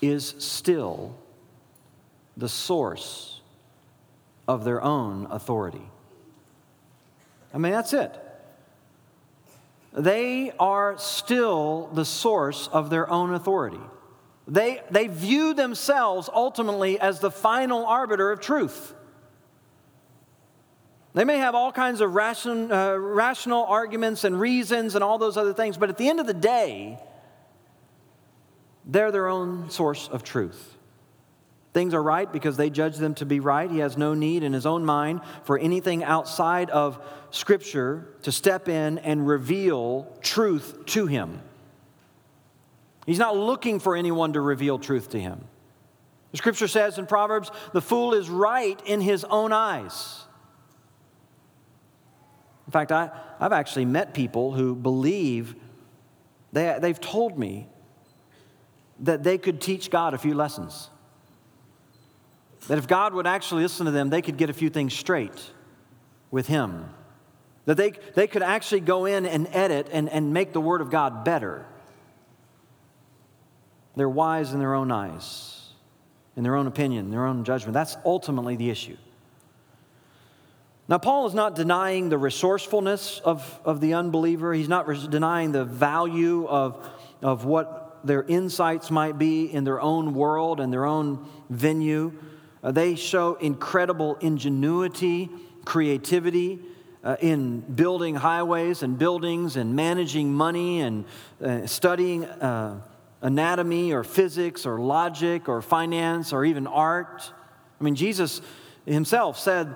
is 0.01 0.35
still 0.39 1.15
the 2.37 2.49
source 2.49 3.41
of 4.47 4.63
their 4.63 4.81
own 4.81 5.27
authority. 5.31 5.81
I 7.53 7.57
mean, 7.57 7.71
that's 7.71 7.93
it. 7.93 8.13
They 9.93 10.51
are 10.59 10.97
still 10.97 11.89
the 11.93 12.03
source 12.03 12.67
of 12.67 12.89
their 12.89 13.09
own 13.09 13.33
authority. 13.33 13.79
They, 14.47 14.81
they 14.91 15.07
view 15.07 15.53
themselves 15.53 16.29
ultimately 16.31 16.99
as 16.99 17.19
the 17.21 17.31
final 17.31 17.85
arbiter 17.85 18.31
of 18.31 18.41
truth. 18.41 18.93
They 21.15 21.23
may 21.23 21.37
have 21.37 21.55
all 21.55 21.71
kinds 21.71 22.01
of 22.01 22.13
ration, 22.13 22.69
uh, 22.69 22.95
rational 22.95 23.63
arguments 23.63 24.25
and 24.25 24.37
reasons 24.37 24.95
and 24.95 25.03
all 25.03 25.17
those 25.17 25.37
other 25.37 25.53
things, 25.53 25.77
but 25.77 25.89
at 25.89 25.97
the 25.97 26.09
end 26.09 26.19
of 26.19 26.27
the 26.27 26.33
day, 26.33 26.99
they're 28.85 29.13
their 29.13 29.29
own 29.29 29.69
source 29.69 30.09
of 30.09 30.23
truth. 30.23 30.75
Things 31.73 31.93
are 31.93 32.03
right 32.03 32.29
because 32.29 32.57
they 32.57 32.69
judge 32.69 32.97
them 32.97 33.15
to 33.15 33.25
be 33.25 33.39
right. 33.39 33.71
He 33.71 33.79
has 33.79 33.97
no 33.97 34.13
need 34.13 34.43
in 34.43 34.51
his 34.51 34.65
own 34.65 34.83
mind 34.83 35.21
for 35.45 35.57
anything 35.57 36.03
outside 36.03 36.69
of 36.69 37.01
Scripture 37.31 38.09
to 38.23 38.31
step 38.33 38.67
in 38.67 38.97
and 38.97 39.25
reveal 39.25 40.13
truth 40.21 40.85
to 40.87 41.07
him. 41.07 41.41
He's 43.05 43.19
not 43.19 43.37
looking 43.37 43.79
for 43.79 43.95
anyone 43.95 44.33
to 44.33 44.41
reveal 44.41 44.79
truth 44.79 45.11
to 45.11 45.19
him. 45.19 45.45
The 46.31 46.37
Scripture 46.37 46.67
says 46.67 46.97
in 46.97 47.05
Proverbs, 47.05 47.51
the 47.71 47.81
fool 47.81 48.13
is 48.13 48.29
right 48.29 48.81
in 48.85 48.99
his 48.99 49.23
own 49.23 49.53
eyes. 49.53 50.24
In 52.75 52.79
fact, 52.81 52.91
I, 52.91 53.09
I've 53.39 53.53
actually 53.53 53.85
met 53.85 54.13
people 54.13 54.51
who 54.51 54.75
believe, 54.75 55.55
they, 56.51 56.77
they've 56.81 56.99
told 56.99 57.39
me 57.39 57.69
that 58.99 59.23
they 59.23 59.37
could 59.37 59.61
teach 59.61 59.89
God 59.89 60.13
a 60.13 60.17
few 60.17 60.33
lessons. 60.33 60.89
That 62.67 62.77
if 62.77 62.85
God 62.85 63.13
would 63.13 63.27
actually 63.27 63.63
listen 63.63 63.85
to 63.85 63.93
them, 63.93 64.09
they 64.09 64.21
could 64.21 64.35
get 64.35 64.49
a 64.49 64.53
few 64.53 64.69
things 64.69 64.93
straight 64.93 65.51
with 66.31 66.47
Him. 66.47 66.89
That 67.63 67.77
they, 67.77 67.93
they 68.13 68.27
could 68.27 68.43
actually 68.43 68.81
go 68.81 69.05
in 69.05 69.25
and 69.25 69.47
edit 69.53 69.87
and, 69.93 70.09
and 70.09 70.33
make 70.33 70.51
the 70.51 70.59
Word 70.59 70.81
of 70.81 70.89
God 70.89 71.23
better. 71.23 71.65
They're 73.95 74.09
wise 74.09 74.51
in 74.51 74.59
their 74.59 74.73
own 74.73 74.91
eyes, 74.91 75.69
in 76.35 76.43
their 76.43 76.57
own 76.57 76.67
opinion, 76.67 77.09
their 77.09 77.25
own 77.25 77.45
judgment. 77.45 77.73
That's 77.73 77.95
ultimately 78.03 78.57
the 78.57 78.69
issue. 78.69 78.97
Now, 80.87 80.99
Paul 80.99 81.25
is 81.25 81.33
not 81.33 81.55
denying 81.55 82.09
the 82.09 82.17
resourcefulness 82.17 83.19
of, 83.25 83.59
of 83.65 83.81
the 83.81 83.95
unbeliever. 83.95 84.53
He's 84.53 84.69
not 84.69 84.87
res- 84.87 85.07
denying 85.07 85.51
the 85.51 85.65
value 85.65 86.45
of, 86.47 86.87
of 87.23 87.45
what 87.45 87.99
their 88.03 88.21
insights 88.23 88.91
might 88.91 89.17
be 89.17 89.45
in 89.51 89.63
their 89.63 89.81
own 89.81 90.13
world 90.13 90.59
and 90.59 90.71
their 90.71 90.85
own 90.85 91.27
venue. 91.49 92.13
Uh, 92.63 92.71
they 92.71 92.93
show 92.93 93.33
incredible 93.35 94.15
ingenuity, 94.21 95.29
creativity 95.65 96.59
uh, 97.03 97.15
in 97.19 97.61
building 97.61 98.13
highways 98.13 98.83
and 98.83 98.99
buildings 98.99 99.55
and 99.55 99.75
managing 99.75 100.31
money 100.31 100.81
and 100.81 101.05
uh, 101.43 101.65
studying 101.65 102.25
uh, 102.25 102.79
anatomy 103.21 103.91
or 103.91 104.03
physics 104.03 104.67
or 104.67 104.79
logic 104.79 105.49
or 105.49 105.63
finance 105.63 106.31
or 106.31 106.45
even 106.45 106.67
art. 106.67 107.31
I 107.81 107.83
mean, 107.83 107.95
Jesus 107.95 108.39
himself 108.85 109.39
said 109.39 109.73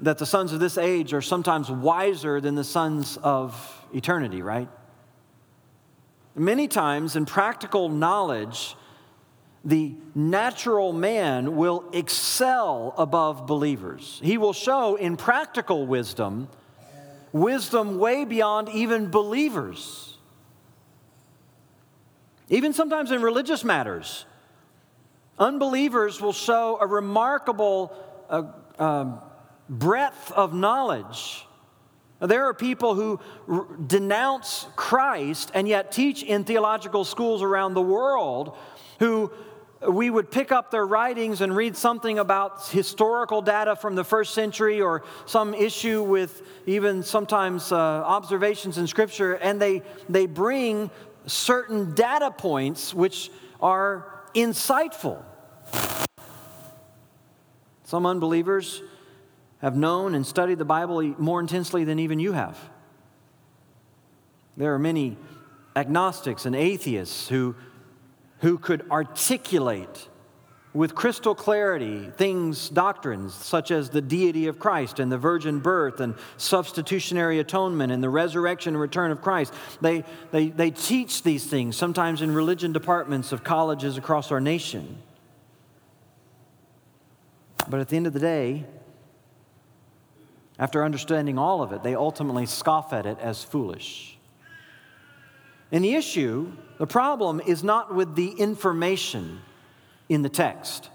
that 0.00 0.18
the 0.18 0.26
sons 0.26 0.52
of 0.52 0.60
this 0.60 0.76
age 0.76 1.14
are 1.14 1.22
sometimes 1.22 1.70
wiser 1.70 2.40
than 2.40 2.54
the 2.54 2.64
sons 2.64 3.16
of 3.22 3.86
eternity, 3.94 4.42
right? 4.42 4.68
Many 6.34 6.68
times 6.68 7.16
in 7.16 7.24
practical 7.24 7.88
knowledge, 7.88 8.76
the 9.64 9.94
natural 10.14 10.92
man 10.92 11.56
will 11.56 11.84
excel 11.92 12.94
above 12.98 13.46
believers. 13.46 14.20
He 14.22 14.36
will 14.36 14.52
show 14.52 14.96
in 14.96 15.16
practical 15.16 15.86
wisdom, 15.86 16.48
wisdom 17.32 17.98
way 17.98 18.24
beyond 18.24 18.68
even 18.68 19.10
believers. 19.10 20.18
Even 22.48 22.72
sometimes 22.74 23.10
in 23.10 23.22
religious 23.22 23.64
matters, 23.64 24.26
unbelievers 25.38 26.20
will 26.20 26.32
show 26.32 26.78
a 26.80 26.86
remarkable 26.86 27.92
uh, 28.28 28.42
uh, 28.78 29.18
breadth 29.68 30.32
of 30.32 30.54
knowledge. 30.54 31.46
There 32.20 32.44
are 32.46 32.54
people 32.54 32.94
who 32.94 33.20
r- 33.48 33.66
denounce 33.86 34.66
Christ 34.74 35.50
and 35.54 35.68
yet 35.68 35.92
teach 35.92 36.22
in 36.22 36.44
theological 36.44 37.04
schools 37.04 37.42
around 37.42 37.74
the 37.74 37.82
world 37.82 38.56
who 39.00 39.30
we 39.86 40.08
would 40.08 40.30
pick 40.30 40.52
up 40.52 40.70
their 40.70 40.86
writings 40.86 41.42
and 41.42 41.54
read 41.54 41.76
something 41.76 42.18
about 42.18 42.66
historical 42.68 43.42
data 43.42 43.76
from 43.76 43.94
the 43.94 44.04
first 44.04 44.32
century 44.32 44.80
or 44.80 45.04
some 45.26 45.52
issue 45.52 46.02
with 46.02 46.42
even 46.66 47.02
sometimes 47.02 47.72
uh, 47.72 47.76
observations 47.76 48.78
in 48.78 48.86
Scripture, 48.86 49.34
and 49.34 49.60
they, 49.60 49.82
they 50.08 50.26
bring 50.26 50.90
certain 51.26 51.94
data 51.94 52.30
points 52.30 52.94
which 52.94 53.30
are 53.60 54.22
insightful. 54.34 55.22
Some 57.84 58.06
unbelievers 58.06 58.82
have 59.60 59.76
known 59.76 60.14
and 60.14 60.26
studied 60.26 60.58
the 60.58 60.64
Bible 60.64 61.02
more 61.18 61.40
intensely 61.40 61.84
than 61.84 61.98
even 61.98 62.18
you 62.18 62.32
have. 62.32 62.58
There 64.56 64.74
are 64.74 64.78
many 64.78 65.16
agnostics 65.74 66.46
and 66.46 66.56
atheists 66.56 67.28
who 67.28 67.54
who 68.40 68.58
could 68.58 68.88
articulate 68.90 70.08
with 70.74 70.94
crystal 70.94 71.34
clarity 71.34 72.10
things, 72.16 72.68
doctrines 72.68 73.34
such 73.34 73.70
as 73.70 73.88
the 73.88 74.02
deity 74.02 74.46
of 74.46 74.58
Christ 74.58 75.00
and 75.00 75.10
the 75.10 75.16
virgin 75.16 75.58
birth 75.58 76.00
and 76.00 76.14
substitutionary 76.36 77.38
atonement 77.38 77.92
and 77.92 78.02
the 78.02 78.10
resurrection 78.10 78.74
and 78.74 78.80
return 78.80 79.10
of 79.10 79.22
Christ. 79.22 79.54
They, 79.80 80.04
they, 80.32 80.48
they 80.48 80.70
teach 80.70 81.22
these 81.22 81.46
things 81.46 81.78
sometimes 81.78 82.20
in 82.20 82.34
religion 82.34 82.72
departments 82.72 83.32
of 83.32 83.42
colleges 83.42 83.96
across 83.96 84.30
our 84.30 84.40
nation. 84.40 84.98
But 87.68 87.80
at 87.80 87.88
the 87.88 87.96
end 87.96 88.06
of 88.06 88.12
the 88.12 88.20
day, 88.20 88.66
after 90.58 90.84
understanding 90.84 91.38
all 91.38 91.62
of 91.62 91.72
it, 91.72 91.82
they 91.82 91.94
ultimately 91.94 92.46
scoff 92.46 92.92
at 92.92 93.06
it 93.06 93.18
as 93.20 93.44
foolish. 93.44 94.18
And 95.70 95.84
the 95.84 95.94
issue 95.94 96.52
the 96.78 96.86
problem 96.86 97.40
is 97.40 97.64
not 97.64 97.94
with 97.94 98.14
the 98.14 98.28
information 98.28 99.40
in 100.08 100.22
the 100.22 100.28
text. 100.28 100.90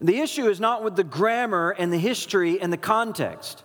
The 0.00 0.18
issue 0.18 0.48
is 0.48 0.60
not 0.60 0.82
with 0.82 0.96
the 0.96 1.04
grammar 1.04 1.70
and 1.70 1.92
the 1.92 1.98
history 1.98 2.60
and 2.60 2.72
the 2.72 2.78
context. 2.78 3.62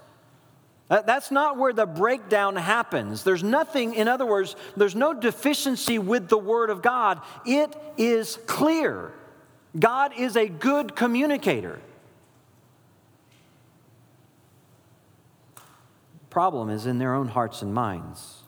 That's 0.88 1.32
not 1.32 1.58
where 1.58 1.74
the 1.74 1.88
breakdown 1.88 2.56
happens. 2.58 3.24
There's 3.24 3.44
nothing, 3.44 3.96
in 3.96 4.08
other 4.08 4.26
words, 4.26 4.56
there's 4.78 4.96
no 4.96 5.14
deficiency 5.14 5.98
with 5.98 6.30
the 6.30 6.38
Word 6.38 6.70
of 6.70 6.84
God. 6.84 7.22
It 7.44 7.76
is 7.98 8.38
clear. 8.46 9.12
God 9.78 10.14
is 10.16 10.36
a 10.36 10.48
good 10.48 10.96
communicator. 10.96 11.80
Problem 16.36 16.70
is 16.70 16.86
in 16.86 16.98
their 16.98 17.16
own 17.16 17.30
hearts 17.30 17.62
and 17.62 17.74
minds 17.74 18.44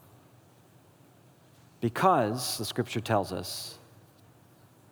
because, 1.79 2.57
the 2.57 2.65
scripture 2.65 2.99
tells 2.99 3.31
us, 3.31 3.77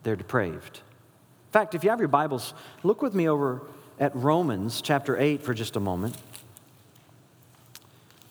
they're 0.03 0.15
depraved. 0.15 0.77
In 0.77 1.51
fact, 1.51 1.75
if 1.75 1.83
you 1.83 1.89
have 1.89 1.99
your 1.99 2.07
Bibles, 2.07 2.53
look 2.83 3.01
with 3.01 3.13
me 3.13 3.27
over 3.27 3.63
at 3.99 4.15
Romans 4.15 4.81
chapter 4.81 5.19
8 5.19 5.43
for 5.43 5.53
just 5.53 5.75
a 5.75 5.79
moment. 5.81 6.15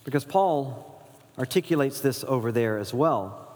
Because 0.03 0.25
Paul 0.25 0.99
articulates 1.37 2.01
this 2.01 2.25
over 2.27 2.51
there 2.51 2.79
as 2.79 2.95
well. 2.95 3.47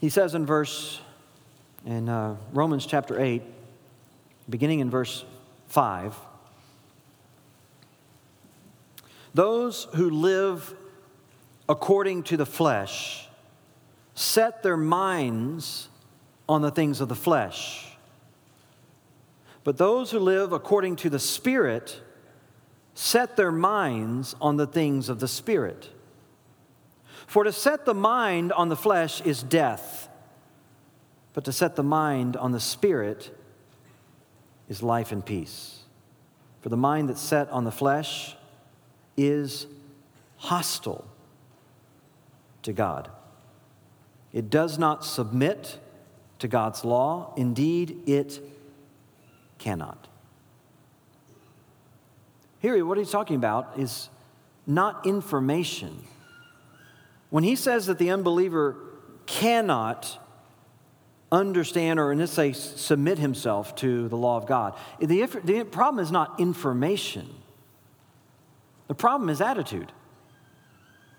He 0.00 0.08
says 0.08 0.34
in 0.34 0.44
verse, 0.44 1.00
in 1.86 2.08
uh, 2.08 2.34
Romans 2.52 2.84
chapter 2.84 3.22
8, 3.22 3.44
beginning 4.50 4.80
in 4.80 4.90
verse 4.90 5.24
5, 5.68 6.16
those 9.34 9.88
who 9.94 10.08
live 10.10 10.74
according 11.68 12.22
to 12.22 12.36
the 12.36 12.46
flesh 12.46 13.28
set 14.14 14.62
their 14.62 14.76
minds 14.76 15.88
on 16.48 16.62
the 16.62 16.70
things 16.70 17.00
of 17.00 17.08
the 17.08 17.16
flesh. 17.16 17.96
But 19.64 19.76
those 19.76 20.10
who 20.10 20.20
live 20.20 20.52
according 20.52 20.96
to 20.96 21.10
the 21.10 21.18
Spirit 21.18 22.00
set 22.94 23.36
their 23.36 23.50
minds 23.50 24.36
on 24.40 24.56
the 24.56 24.66
things 24.66 25.08
of 25.08 25.18
the 25.18 25.26
Spirit. 25.26 25.90
For 27.26 27.42
to 27.42 27.52
set 27.52 27.86
the 27.86 27.94
mind 27.94 28.52
on 28.52 28.68
the 28.68 28.76
flesh 28.76 29.20
is 29.22 29.42
death, 29.42 30.08
but 31.32 31.44
to 31.46 31.52
set 31.52 31.74
the 31.74 31.82
mind 31.82 32.36
on 32.36 32.52
the 32.52 32.60
Spirit 32.60 33.36
is 34.68 34.82
life 34.82 35.10
and 35.10 35.24
peace. 35.24 35.80
For 36.60 36.68
the 36.68 36.76
mind 36.76 37.08
that's 37.08 37.20
set 37.20 37.50
on 37.50 37.64
the 37.64 37.72
flesh 37.72 38.36
is 39.16 39.66
hostile 40.36 41.04
to 42.62 42.72
God. 42.72 43.10
It 44.32 44.50
does 44.50 44.78
not 44.78 45.04
submit 45.04 45.78
to 46.40 46.48
God's 46.48 46.84
law. 46.84 47.32
Indeed, 47.36 48.02
it 48.08 48.40
cannot. 49.58 50.08
Here, 52.58 52.84
what 52.84 52.98
he's 52.98 53.10
talking 53.10 53.36
about 53.36 53.78
is 53.78 54.08
not 54.66 55.06
information. 55.06 56.02
When 57.30 57.44
he 57.44 57.56
says 57.56 57.86
that 57.86 57.98
the 57.98 58.10
unbeliever 58.10 58.76
cannot 59.26 60.18
understand 61.30 61.98
or, 61.98 62.12
in 62.12 62.18
this 62.18 62.36
case, 62.36 62.58
submit 62.58 63.18
himself 63.18 63.74
to 63.76 64.08
the 64.08 64.16
law 64.16 64.36
of 64.36 64.46
God, 64.46 64.74
the, 64.98 65.26
the 65.44 65.64
problem 65.64 66.02
is 66.02 66.10
not 66.10 66.40
information, 66.40 67.28
the 68.88 68.94
problem 68.94 69.28
is 69.28 69.40
attitude. 69.40 69.92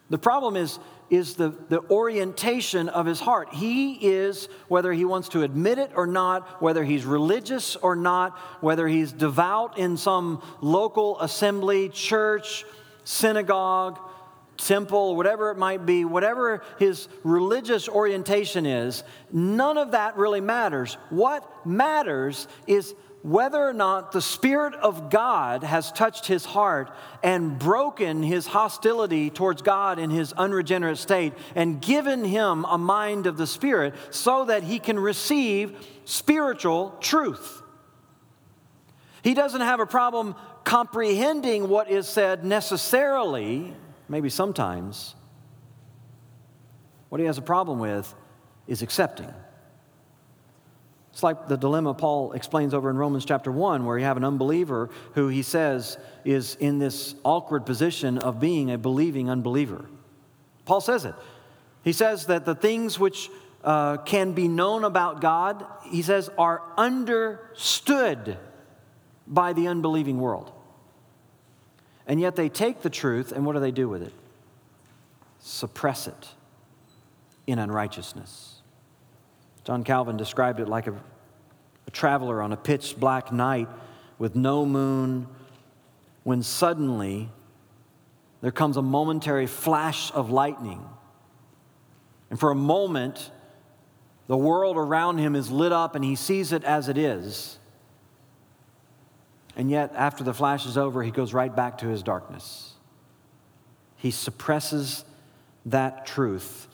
The 0.10 0.18
problem 0.18 0.56
is 0.56 0.80
is 1.10 1.36
the, 1.36 1.50
the 1.70 1.82
orientation 1.92 2.90
of 2.90 3.06
his 3.06 3.20
heart. 3.20 3.54
He 3.54 3.94
is, 3.94 4.50
whether 4.68 4.92
he 4.92 5.06
wants 5.06 5.30
to 5.30 5.44
admit 5.44 5.78
it 5.78 5.92
or 5.96 6.08
not, 6.08 6.62
whether 6.62 6.84
he's 6.84 7.06
religious 7.06 7.76
or 7.76 7.96
not, 7.96 8.38
whether 8.62 8.88
he's 8.88 9.12
devout 9.12 9.78
in 9.78 9.98
some 9.98 10.42
local 10.62 11.20
assembly, 11.22 11.90
church, 11.90 12.66
synagogue, 13.04 14.00
temple, 14.58 15.16
whatever 15.16 15.52
it 15.52 15.58
might 15.58 15.86
be, 15.86 16.06
whatever 16.06 16.64
his 16.80 17.08
religious 17.24 17.88
orientation 17.88 18.66
is, 18.66 19.04
none 19.32 19.78
of 19.78 19.92
that 19.92 20.18
really 20.18 20.42
matters. 20.42 20.98
What 21.10 21.68
matters 21.68 22.48
is 22.66 22.96
whether 23.26 23.68
or 23.68 23.74
not 23.74 24.12
the 24.12 24.22
Spirit 24.22 24.76
of 24.76 25.10
God 25.10 25.64
has 25.64 25.92
touched 25.92 26.28
his 26.28 26.46
heart 26.46 26.92
and 27.24 27.58
broken 27.58 28.22
his 28.22 28.46
hostility 28.46 29.32
towards 29.32 29.64
God 29.64 29.98
in 29.98 30.12
his 30.12 30.32
unregenerate 30.34 31.00
state 31.00 31.34
and 31.56 31.82
given 31.82 32.24
him 32.24 32.66
a 32.66 32.78
mind 32.78 33.26
of 33.26 33.36
the 33.36 33.48
Spirit 33.48 33.96
so 34.12 34.46
that 34.46 34.62
he 34.62 34.78
can 34.78 35.00
receive 35.00 35.76
spiritual 36.06 36.96
truth. 37.02 37.64
He 39.24 39.34
doesn't 39.34 39.62
have 39.62 39.80
a 39.80 39.88
problem 39.88 40.36
comprehending 40.64 41.68
what 41.68 41.90
is 41.90 42.08
said 42.08 42.46
necessarily, 42.46 43.74
maybe 44.08 44.30
sometimes. 44.30 45.16
What 47.10 47.20
he 47.20 47.26
has 47.26 47.40
a 47.40 47.42
problem 47.42 47.80
with 47.80 48.14
is 48.68 48.84
accepting. 48.84 49.34
It's 51.16 51.24
like 51.24 51.48
the 51.48 51.56
dilemma 51.56 51.94
Paul 51.94 52.34
explains 52.34 52.74
over 52.74 52.90
in 52.90 52.98
Romans 52.98 53.24
chapter 53.24 53.50
1, 53.50 53.86
where 53.86 53.98
you 53.98 54.04
have 54.04 54.18
an 54.18 54.26
unbeliever 54.26 54.90
who 55.14 55.30
he 55.30 55.44
says 55.44 55.98
is 56.26 56.56
in 56.56 56.78
this 56.78 57.16
awkward 57.24 57.66
position 57.66 58.18
of 58.18 58.42
being 58.42 58.70
a 58.70 58.78
believing 58.78 59.30
unbeliever. 59.30 59.86
Paul 60.66 60.82
says 60.82 61.06
it. 61.06 61.16
He 61.86 61.94
says 61.94 62.26
that 62.26 62.44
the 62.44 62.54
things 62.54 63.00
which 63.00 63.30
uh, 63.64 63.96
can 64.00 64.34
be 64.34 64.50
known 64.50 64.84
about 64.84 65.22
God, 65.22 65.66
he 65.90 66.02
says, 66.02 66.30
are 66.38 66.62
understood 66.76 68.38
by 69.26 69.54
the 69.54 69.70
unbelieving 69.70 70.20
world. 70.20 70.52
And 72.08 72.20
yet 72.20 72.36
they 72.36 72.50
take 72.50 72.82
the 72.82 72.90
truth, 72.90 73.32
and 73.32 73.46
what 73.46 73.54
do 73.54 73.62
they 73.62 73.72
do 73.72 73.88
with 73.88 74.02
it? 74.02 74.12
Suppress 75.40 76.08
it 76.08 76.28
in 77.48 77.58
unrighteousness. 77.58 78.55
John 79.66 79.84
Calvin 79.84 80.16
described 80.16 80.60
it 80.60 80.70
like 80.70 80.86
a, 80.86 80.94
a 81.88 81.92
traveler 81.92 82.42
on 82.42 82.54
a 82.54 82.58
pitch 82.58 82.98
black 82.98 83.32
night 83.32 83.68
with 84.20 84.36
no 84.36 84.66
moon, 84.66 85.28
when 86.24 86.44
suddenly 86.44 87.30
there 88.42 88.52
comes 88.52 88.78
a 88.78 88.82
momentary 88.82 89.48
flash 89.48 90.12
of 90.14 90.30
lightning. 90.30 90.88
And 92.30 92.40
for 92.40 92.52
a 92.52 92.56
moment, 92.56 93.32
the 94.28 94.38
world 94.38 94.78
around 94.78 95.18
him 95.18 95.36
is 95.36 95.50
lit 95.50 95.72
up 95.72 95.96
and 95.96 96.06
he 96.06 96.16
sees 96.16 96.52
it 96.52 96.64
as 96.64 96.88
it 96.88 96.98
is. 96.98 97.58
And 99.56 99.72
yet, 99.72 99.94
after 99.96 100.24
the 100.24 100.34
flash 100.34 100.66
is 100.68 100.78
over, 100.78 101.02
he 101.02 101.12
goes 101.12 101.34
right 101.34 101.54
back 101.54 101.80
to 101.80 101.88
his 101.88 102.04
darkness. 102.04 102.74
He 103.96 104.12
suppresses 104.12 105.06
that 105.66 106.06
truth 106.06 106.68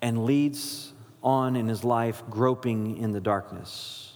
and 0.00 0.24
leads 0.24 0.94
on 1.28 1.56
in 1.56 1.68
his 1.68 1.84
life 1.84 2.22
groping 2.30 2.96
in 2.96 3.12
the 3.12 3.20
darkness. 3.20 4.14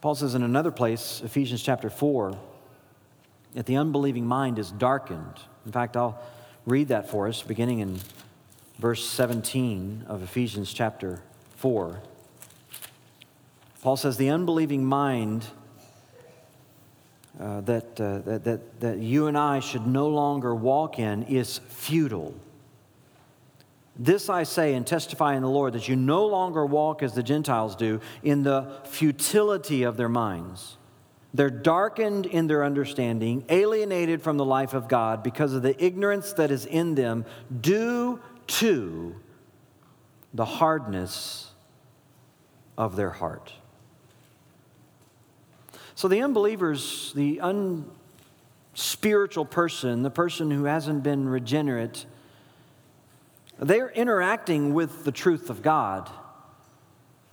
Paul 0.00 0.14
says 0.14 0.34
in 0.34 0.42
another 0.42 0.70
place, 0.70 1.20
Ephesians 1.24 1.62
chapter 1.62 1.90
4, 1.90 2.36
that 3.54 3.66
the 3.66 3.76
unbelieving 3.76 4.26
mind 4.26 4.58
is 4.58 4.70
darkened. 4.70 5.40
In 5.66 5.72
fact, 5.72 5.96
I'll 5.96 6.20
read 6.66 6.88
that 6.88 7.10
for 7.10 7.28
us 7.28 7.42
beginning 7.42 7.80
in 7.80 8.00
verse 8.78 9.04
17 9.06 10.06
of 10.08 10.22
Ephesians 10.22 10.72
chapter 10.72 11.22
4. 11.56 12.00
Paul 13.82 13.96
says, 13.96 14.16
The 14.16 14.30
unbelieving 14.30 14.84
mind 14.84 15.46
uh, 17.38 17.60
that, 17.62 18.00
uh, 18.00 18.18
that, 18.20 18.44
that, 18.44 18.80
that 18.80 18.98
you 18.98 19.26
and 19.26 19.36
I 19.36 19.60
should 19.60 19.86
no 19.86 20.08
longer 20.08 20.54
walk 20.54 20.98
in 20.98 21.24
is 21.24 21.58
futile. 21.68 22.34
This 23.96 24.30
I 24.30 24.44
say 24.44 24.74
and 24.74 24.86
testify 24.86 25.34
in 25.34 25.42
the 25.42 25.48
Lord 25.48 25.74
that 25.74 25.88
you 25.88 25.96
no 25.96 26.26
longer 26.26 26.64
walk 26.64 27.02
as 27.02 27.12
the 27.12 27.22
Gentiles 27.22 27.76
do 27.76 28.00
in 28.22 28.42
the 28.42 28.80
futility 28.84 29.82
of 29.82 29.96
their 29.96 30.08
minds. 30.08 30.78
They're 31.34 31.50
darkened 31.50 32.26
in 32.26 32.46
their 32.46 32.64
understanding, 32.64 33.44
alienated 33.48 34.22
from 34.22 34.36
the 34.36 34.44
life 34.44 34.74
of 34.74 34.88
God 34.88 35.22
because 35.22 35.54
of 35.54 35.62
the 35.62 35.82
ignorance 35.82 36.32
that 36.34 36.50
is 36.50 36.66
in 36.66 36.94
them 36.94 37.24
due 37.60 38.20
to 38.46 39.16
the 40.34 40.44
hardness 40.44 41.50
of 42.76 42.96
their 42.96 43.10
heart. 43.10 43.52
So 45.94 46.08
the 46.08 46.22
unbelievers, 46.22 47.12
the 47.14 47.40
unspiritual 48.74 49.44
person, 49.44 50.02
the 50.02 50.10
person 50.10 50.50
who 50.50 50.64
hasn't 50.64 51.02
been 51.02 51.28
regenerate, 51.28 52.06
they're 53.58 53.90
interacting 53.90 54.74
with 54.74 55.04
the 55.04 55.12
truth 55.12 55.50
of 55.50 55.62
God, 55.62 56.10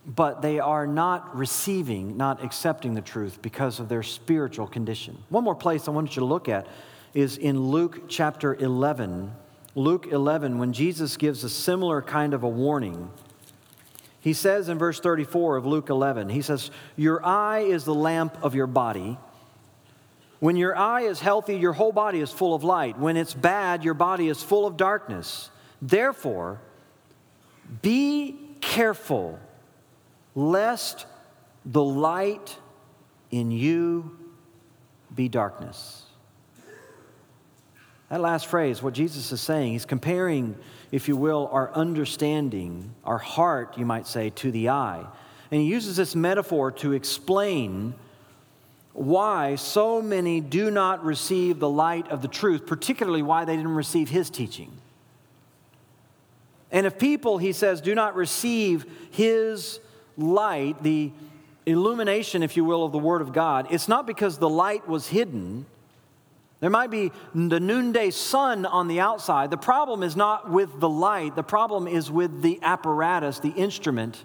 but 0.05 0.41
they 0.41 0.60
are 0.60 0.88
not 0.88 1.36
receiving, 1.36 2.17
not 2.17 2.43
accepting 2.43 2.93
the 2.93 3.01
truth 3.01 3.41
because 3.41 3.79
of 3.79 3.89
their 3.89 4.03
spiritual 4.03 4.67
condition. 4.67 5.17
One 5.29 5.43
more 5.43 5.55
place 5.55 5.88
I 5.88 5.91
want 5.91 6.15
you 6.15 6.21
to 6.21 6.25
look 6.25 6.49
at 6.49 6.67
is 7.13 7.38
in 7.38 7.60
Luke 7.60 8.03
chapter 8.08 8.55
11. 8.55 9.32
Luke 9.75 10.08
11, 10.12 10.58
when 10.58 10.73
Jesus 10.73 11.17
gives 11.17 11.43
a 11.43 11.49
similar 11.49 12.01
kind 12.01 12.34
of 12.34 12.43
a 12.43 12.49
warning. 12.49 13.12
He 14.21 14.34
says 14.34 14.67
in 14.67 14.77
verse 14.77 14.99
34 14.99 15.58
of 15.58 15.65
Luke 15.65 15.89
11, 15.89 16.29
he 16.29 16.41
says, 16.41 16.71
Your 16.95 17.25
eye 17.25 17.60
is 17.60 17.86
the 17.86 17.95
lamp 17.95 18.38
of 18.41 18.55
your 18.55 18.67
body. 18.67 19.17
When 20.39 20.55
your 20.55 20.77
eye 20.77 21.01
is 21.01 21.19
healthy, 21.19 21.58
your 21.58 21.73
whole 21.73 21.91
body 21.91 22.19
is 22.19 22.32
full 22.32 22.53
of 22.53 22.63
light. 22.63 22.97
When 22.97 23.17
it's 23.17 23.34
bad, 23.34 23.84
your 23.84 23.93
body 23.93 24.27
is 24.27 24.41
full 24.41 24.65
of 24.65 24.77
darkness. 24.77 25.49
Therefore, 25.81 26.59
be 27.81 28.35
careful 28.61 29.39
lest 30.35 31.05
the 31.65 31.83
light 31.83 32.57
in 33.31 33.51
you 33.51 34.17
be 35.13 35.29
darkness. 35.29 36.03
That 38.09 38.21
last 38.21 38.47
phrase, 38.47 38.81
what 38.81 38.93
Jesus 38.93 39.31
is 39.31 39.39
saying, 39.39 39.73
he's 39.73 39.85
comparing, 39.85 40.57
if 40.91 41.07
you 41.07 41.15
will, 41.15 41.47
our 41.51 41.71
understanding, 41.73 42.95
our 43.03 43.19
heart, 43.19 43.77
you 43.77 43.85
might 43.85 44.07
say, 44.07 44.31
to 44.31 44.51
the 44.51 44.69
eye. 44.69 45.05
And 45.51 45.61
he 45.61 45.67
uses 45.67 45.95
this 45.95 46.15
metaphor 46.15 46.71
to 46.73 46.93
explain 46.93 47.93
why 48.93 49.55
so 49.55 50.01
many 50.01 50.41
do 50.41 50.71
not 50.71 51.05
receive 51.05 51.59
the 51.59 51.69
light 51.69 52.07
of 52.09 52.21
the 52.23 52.27
truth, 52.27 52.65
particularly 52.65 53.21
why 53.21 53.45
they 53.45 53.55
didn't 53.55 53.75
receive 53.75 54.09
his 54.09 54.31
teaching. 54.31 54.71
And 56.71 56.86
if 56.86 56.99
people, 56.99 57.38
he 57.38 57.51
says, 57.51 57.82
do 57.82 57.95
not 57.95 58.15
receive 58.15 58.86
his 59.12 59.79
light, 60.17 60.84
the 60.84 61.12
illumination, 61.65 62.43
if 62.43 62.55
you 62.55 62.63
will, 62.63 62.84
of 62.84 62.91
the 62.91 62.99
Word 62.99 63.21
of 63.21 63.34
God, 63.34 63.67
it's 63.71 63.88
not 63.88 64.05
because 64.05 64.38
the 64.38 64.49
light 64.49 64.88
was 64.88 65.08
hidden. 65.08 65.65
There 66.60 66.69
might 66.69 66.91
be 66.91 67.12
the 67.34 67.60
noonday 67.60 68.12
sun 68.12 68.65
on 68.65 68.88
the 68.88 68.99
outside. 68.99 69.49
The 69.49 69.58
problem 69.58 70.03
is 70.03 70.15
not 70.15 70.49
with 70.49 70.79
the 70.79 70.89
light, 70.89 71.36
the 71.36 71.43
problem 71.43 71.88
is 71.88 72.12
with 72.12 72.41
the 72.41 72.60
apparatus, 72.62 73.39
the 73.39 73.49
instrument 73.49 74.23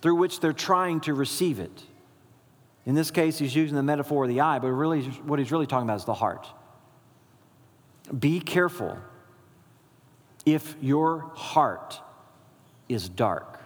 through 0.00 0.14
which 0.14 0.40
they're 0.40 0.52
trying 0.52 1.00
to 1.00 1.14
receive 1.14 1.58
it. 1.58 1.82
In 2.84 2.94
this 2.94 3.10
case, 3.10 3.38
he's 3.38 3.56
using 3.56 3.74
the 3.74 3.82
metaphor 3.82 4.24
of 4.24 4.30
the 4.30 4.40
eye, 4.40 4.60
but 4.60 4.70
really, 4.70 5.02
what 5.02 5.40
he's 5.40 5.50
really 5.50 5.66
talking 5.66 5.88
about 5.88 5.96
is 5.96 6.04
the 6.04 6.14
heart. 6.14 6.46
Be 8.16 8.38
careful 8.38 8.96
if 10.46 10.76
your 10.80 11.30
heart 11.34 12.00
is 12.88 13.08
dark. 13.08 13.60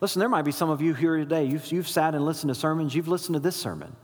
Listen, 0.00 0.20
there 0.20 0.28
might 0.30 0.42
be 0.42 0.52
some 0.52 0.70
of 0.70 0.80
you 0.80 0.94
here 0.94 1.18
today. 1.18 1.44
You've, 1.44 1.70
you've 1.70 1.88
sat 1.88 2.14
and 2.14 2.24
listened 2.24 2.48
to 2.48 2.58
sermons, 2.58 2.94
you've 2.94 3.08
listened 3.08 3.34
to 3.34 3.40
this 3.40 3.54
sermon. 3.54 3.94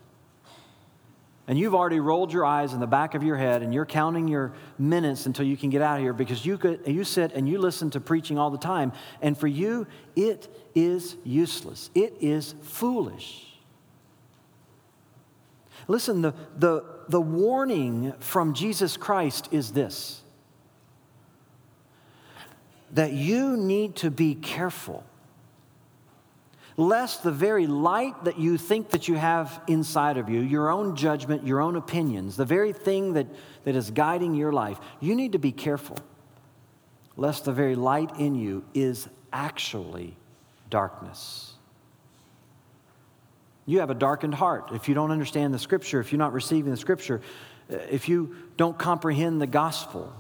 And 1.48 1.58
you've 1.58 1.76
already 1.76 2.00
rolled 2.00 2.32
your 2.32 2.44
eyes 2.44 2.72
in 2.72 2.80
the 2.80 2.88
back 2.88 3.14
of 3.14 3.22
your 3.22 3.36
head 3.36 3.62
and 3.62 3.72
you're 3.72 3.86
counting 3.86 4.26
your 4.26 4.52
minutes 4.78 5.26
until 5.26 5.46
you 5.46 5.56
can 5.56 5.70
get 5.70 5.80
out 5.80 5.96
of 5.96 6.02
here 6.02 6.12
because 6.12 6.44
you, 6.44 6.58
could, 6.58 6.80
you 6.86 7.04
sit 7.04 7.32
and 7.34 7.48
you 7.48 7.58
listen 7.58 7.88
to 7.90 8.00
preaching 8.00 8.36
all 8.36 8.50
the 8.50 8.58
time. 8.58 8.92
And 9.22 9.38
for 9.38 9.46
you, 9.46 9.86
it 10.16 10.48
is 10.74 11.16
useless, 11.24 11.88
it 11.94 12.14
is 12.20 12.54
foolish. 12.62 13.44
Listen, 15.88 16.20
the, 16.20 16.34
the, 16.58 16.84
the 17.08 17.20
warning 17.20 18.12
from 18.18 18.52
Jesus 18.52 18.96
Christ 18.96 19.48
is 19.52 19.72
this 19.72 20.22
that 22.92 23.12
you 23.12 23.56
need 23.56 23.96
to 23.96 24.10
be 24.10 24.34
careful 24.34 25.04
lest 26.76 27.22
the 27.22 27.32
very 27.32 27.66
light 27.66 28.24
that 28.24 28.38
you 28.38 28.58
think 28.58 28.90
that 28.90 29.08
you 29.08 29.14
have 29.14 29.62
inside 29.66 30.18
of 30.18 30.28
you, 30.28 30.40
your 30.40 30.70
own 30.70 30.94
judgment, 30.94 31.46
your 31.46 31.60
own 31.60 31.76
opinions, 31.76 32.36
the 32.36 32.44
very 32.44 32.72
thing 32.72 33.14
that, 33.14 33.26
that 33.64 33.74
is 33.74 33.90
guiding 33.90 34.34
your 34.34 34.52
life, 34.52 34.78
you 35.00 35.14
need 35.14 35.32
to 35.32 35.38
be 35.38 35.52
careful 35.52 35.96
lest 37.16 37.46
the 37.46 37.52
very 37.52 37.74
light 37.74 38.18
in 38.18 38.34
you 38.34 38.62
is 38.74 39.08
actually 39.32 40.14
darkness. 40.68 41.54
You 43.64 43.80
have 43.80 43.90
a 43.90 43.94
darkened 43.94 44.34
heart. 44.34 44.70
If 44.72 44.88
you 44.88 44.94
don't 44.94 45.10
understand 45.10 45.54
the 45.54 45.58
scripture, 45.58 45.98
if 45.98 46.12
you're 46.12 46.18
not 46.18 46.34
receiving 46.34 46.70
the 46.70 46.76
scripture, 46.76 47.22
uh, 47.72 47.76
if 47.90 48.08
you 48.08 48.36
don't 48.56 48.78
comprehend 48.78 49.40
the 49.40 49.46
gospel, 49.46 50.12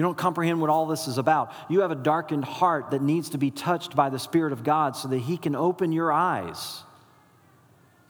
you 0.00 0.04
don't 0.04 0.16
comprehend 0.16 0.62
what 0.62 0.70
all 0.70 0.86
this 0.86 1.06
is 1.08 1.18
about. 1.18 1.52
You 1.68 1.82
have 1.82 1.90
a 1.90 1.94
darkened 1.94 2.46
heart 2.46 2.92
that 2.92 3.02
needs 3.02 3.28
to 3.28 3.36
be 3.36 3.50
touched 3.50 3.94
by 3.94 4.08
the 4.08 4.18
Spirit 4.18 4.50
of 4.54 4.64
God 4.64 4.96
so 4.96 5.08
that 5.08 5.18
He 5.18 5.36
can 5.36 5.54
open 5.54 5.92
your 5.92 6.10
eyes 6.10 6.84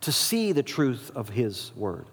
to 0.03 0.13
see 0.13 0.53
the 0.53 0.63
truth 0.63 1.11
of 1.17 1.31
His 1.31 1.73
Word. 1.75 2.07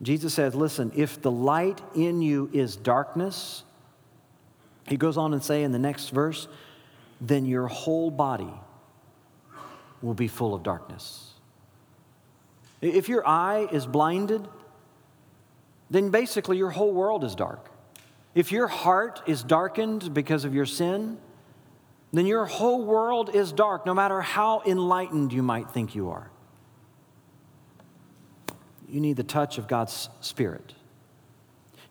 Jesus 0.00 0.32
says, 0.32 0.54
Listen, 0.54 0.90
if 0.96 1.20
the 1.20 1.30
light 1.30 1.82
in 1.94 2.22
you 2.22 2.48
is 2.54 2.76
darkness, 2.76 3.62
he 4.88 4.96
goes 4.96 5.18
on 5.18 5.34
and 5.34 5.44
say 5.44 5.62
in 5.62 5.72
the 5.72 5.78
next 5.78 6.08
verse, 6.08 6.48
then 7.20 7.44
your 7.44 7.66
whole 7.66 8.10
body 8.10 8.54
will 10.00 10.14
be 10.14 10.28
full 10.28 10.54
of 10.54 10.62
darkness. 10.62 11.34
If 12.80 13.10
your 13.10 13.28
eye 13.28 13.68
is 13.70 13.86
blinded, 13.86 14.48
then 15.90 16.10
basically 16.10 16.56
your 16.56 16.70
whole 16.70 16.92
world 16.92 17.22
is 17.22 17.34
dark. 17.34 17.70
If 18.36 18.52
your 18.52 18.68
heart 18.68 19.22
is 19.24 19.42
darkened 19.42 20.12
because 20.12 20.44
of 20.44 20.54
your 20.54 20.66
sin, 20.66 21.16
then 22.12 22.26
your 22.26 22.44
whole 22.44 22.84
world 22.84 23.34
is 23.34 23.50
dark, 23.50 23.86
no 23.86 23.94
matter 23.94 24.20
how 24.20 24.62
enlightened 24.66 25.32
you 25.32 25.42
might 25.42 25.70
think 25.70 25.94
you 25.94 26.10
are. 26.10 26.30
You 28.90 29.00
need 29.00 29.16
the 29.16 29.24
touch 29.24 29.56
of 29.56 29.66
God's 29.66 30.10
Spirit. 30.20 30.74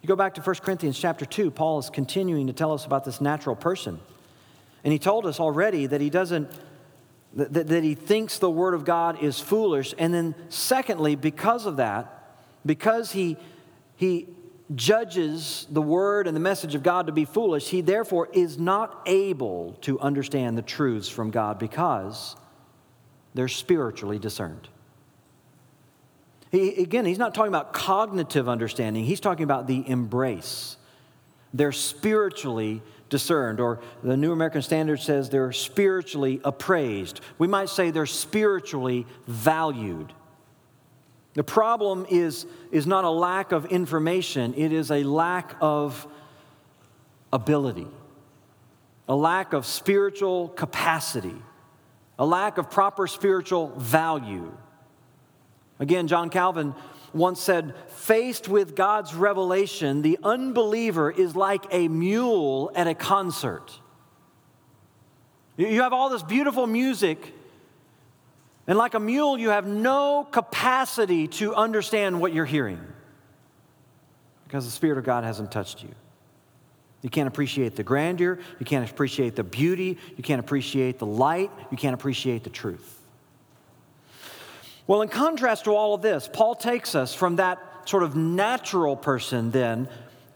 You 0.03 0.07
go 0.07 0.15
back 0.15 0.35
to 0.35 0.41
1 0.41 0.55
Corinthians 0.57 0.99
chapter 0.99 1.25
2, 1.25 1.49
Paul 1.49 1.79
is 1.79 1.89
continuing 1.89 2.45
to 2.45 2.53
tell 2.53 2.73
us 2.73 2.85
about 2.85 3.05
this 3.05 3.19
natural 3.19 3.55
person. 3.55 3.99
And 4.83 4.93
he 4.93 4.99
told 4.99 5.25
us 5.25 5.39
already 5.39 5.87
that 5.87 5.99
he 5.99 6.11
doesn't 6.11 6.51
that, 7.33 7.67
that 7.67 7.83
he 7.83 7.95
thinks 7.95 8.37
the 8.37 8.51
word 8.51 8.75
of 8.75 8.85
God 8.85 9.21
is 9.21 9.39
foolish. 9.39 9.95
And 9.97 10.13
then, 10.13 10.35
secondly, 10.49 11.15
because 11.15 11.65
of 11.65 11.77
that, 11.77 12.37
because 12.65 13.11
he, 13.11 13.35
he 13.97 14.27
judges 14.73 15.67
the 15.69 15.81
word 15.81 16.27
and 16.27 16.35
the 16.35 16.41
message 16.41 16.73
of 16.73 16.81
God 16.81 17.05
to 17.07 17.11
be 17.11 17.25
foolish, 17.25 17.69
he 17.69 17.81
therefore 17.81 18.29
is 18.33 18.57
not 18.57 19.01
able 19.05 19.73
to 19.81 19.99
understand 19.99 20.57
the 20.57 20.63
truths 20.63 21.07
from 21.07 21.29
God 21.29 21.59
because 21.59 22.35
they're 23.35 23.47
spiritually 23.47 24.17
discerned. 24.17 24.69
He, 26.51 26.81
again, 26.81 27.05
he's 27.05 27.19
not 27.19 27.35
talking 27.35 27.49
about 27.49 27.73
cognitive 27.73 28.49
understanding, 28.49 29.03
he's 29.03 29.19
talking 29.19 29.43
about 29.43 29.67
the 29.67 29.87
embrace. 29.87 30.77
They're 31.53 31.71
spiritually 31.71 32.81
discerned, 33.09 33.59
or 33.59 33.79
the 34.03 34.17
New 34.17 34.31
American 34.31 34.61
Standard 34.61 34.99
says 34.99 35.29
they're 35.29 35.51
spiritually 35.51 36.41
appraised. 36.43 37.21
We 37.37 37.47
might 37.47 37.69
say 37.69 37.91
they're 37.91 38.05
spiritually 38.05 39.05
valued. 39.27 40.11
The 41.35 41.43
problem 41.43 42.07
is, 42.09 42.47
is 42.71 42.87
not 42.87 43.03
a 43.03 43.09
lack 43.09 43.51
of 43.51 43.65
information, 43.65 44.53
it 44.55 44.73
is 44.73 44.89
a 44.89 45.03
lack 45.03 45.55
of 45.61 46.07
ability, 47.31 47.87
a 49.07 49.15
lack 49.15 49.53
of 49.53 49.65
spiritual 49.65 50.47
capacity, 50.49 51.35
a 52.17 52.25
lack 52.25 52.57
of 52.57 52.71
proper 52.71 53.05
spiritual 53.05 53.67
value. 53.77 54.55
Again, 55.77 56.07
John 56.07 56.29
Calvin 56.29 56.73
once 57.15 57.39
said, 57.39 57.73
faced 57.87 58.49
with 58.49 58.75
God's 58.75 59.13
revelation, 59.13 60.01
the 60.01 60.19
unbeliever 60.21 61.09
is 61.09 61.35
like 61.35 61.65
a 61.71 61.87
mule 61.87 62.71
at 62.75 62.87
a 62.87 62.93
concert. 62.93 63.79
You 65.55 65.81
have 65.81 65.93
all 65.93 66.09
this 66.09 66.23
beautiful 66.23 66.67
music, 66.67 67.33
and 68.67 68.77
like 68.77 68.93
a 68.93 68.99
mule, 68.99 69.37
you 69.37 69.49
have 69.49 69.67
no 69.67 70.27
capacity 70.29 71.27
to 71.27 71.53
understand 71.53 72.19
what 72.19 72.33
you're 72.33 72.45
hearing 72.45 72.79
because 74.45 74.65
the 74.65 74.71
Spirit 74.71 74.97
of 74.97 75.03
God 75.03 75.23
hasn't 75.23 75.51
touched 75.51 75.83
you. 75.83 75.89
You 77.01 77.09
can't 77.09 77.27
appreciate 77.27 77.75
the 77.75 77.83
grandeur, 77.83 78.39
you 78.59 78.65
can't 78.65 78.89
appreciate 78.89 79.35
the 79.35 79.43
beauty, 79.43 79.97
you 80.17 80.23
can't 80.23 80.39
appreciate 80.39 80.97
the 80.97 81.05
light, 81.05 81.51
you 81.69 81.77
can't 81.77 81.93
appreciate 81.93 82.43
the 82.43 82.49
truth. 82.49 82.99
Well, 84.87 85.01
in 85.01 85.09
contrast 85.09 85.65
to 85.65 85.75
all 85.75 85.93
of 85.93 86.01
this, 86.01 86.29
Paul 86.31 86.55
takes 86.55 86.95
us 86.95 87.13
from 87.13 87.35
that 87.35 87.59
sort 87.85 88.03
of 88.03 88.15
natural 88.15 88.95
person 88.95 89.51
then 89.51 89.87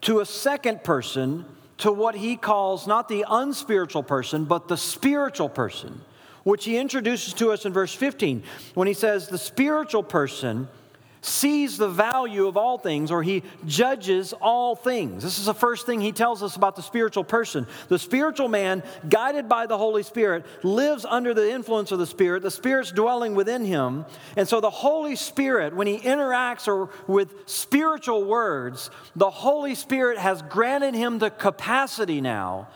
to 0.02 0.20
a 0.20 0.26
second 0.26 0.84
person, 0.84 1.46
to 1.80 1.92
what 1.92 2.16
he 2.16 2.36
calls 2.36 2.88
not 2.88 3.10
the 3.10 3.26
unspiritual 3.28 4.04
person, 4.04 4.46
but 4.46 4.68
the 4.68 4.78
spiritual 4.78 5.50
person, 5.50 6.02
which 6.50 6.66
he 6.66 6.78
introduces 6.78 7.34
to 7.36 7.52
us 7.52 7.66
in 7.66 7.74
verse 7.74 7.94
15 7.94 8.44
when 8.74 8.88
he 8.88 8.94
says, 8.94 9.28
The 9.28 9.38
spiritual 9.38 10.04
person 10.04 10.68
sees 11.22 11.78
the 11.78 11.90
value 11.90 12.48
of 12.48 12.56
all 12.56 12.78
things 12.78 13.12
or 13.12 13.22
he 13.22 13.44
judges 13.66 14.34
all 14.34 14.76
things. 14.76 15.22
This 15.22 15.38
is 15.38 15.46
the 15.46 15.54
first 15.54 15.86
thing 15.86 16.00
he 16.00 16.12
tells 16.12 16.42
us 16.42 16.56
about 16.56 16.76
the 16.76 16.82
spiritual 16.82 17.24
person. 17.24 17.68
The 17.90 18.00
spiritual 18.00 18.48
man, 18.48 18.84
guided 19.08 19.50
by 19.50 19.66
the 19.66 19.78
Holy 19.78 20.04
Spirit, 20.04 20.46
lives 20.64 21.06
under 21.06 21.34
the 21.34 21.52
influence 21.52 21.92
of 21.92 22.00
the 22.00 22.08
Spirit. 22.08 22.42
The 22.42 22.52
Spirit's 22.52 22.92
dwelling 22.92 23.36
within 23.36 23.66
him. 23.66 24.06
And 24.38 24.48
so 24.48 24.62
the 24.62 24.70
Holy 24.70 25.16
Spirit, 25.16 25.76
when 25.76 25.88
he 25.88 26.00
interacts 26.00 26.68
or 26.68 26.90
with 27.08 27.50
spiritual 27.50 28.24
words, 28.24 28.90
the 29.16 29.30
Holy 29.30 29.76
Spirit 29.76 30.18
has 30.18 30.42
granted 30.44 30.96
him 30.96 31.20
the 31.20 31.30
capacity 31.30 32.22
now 32.22 32.70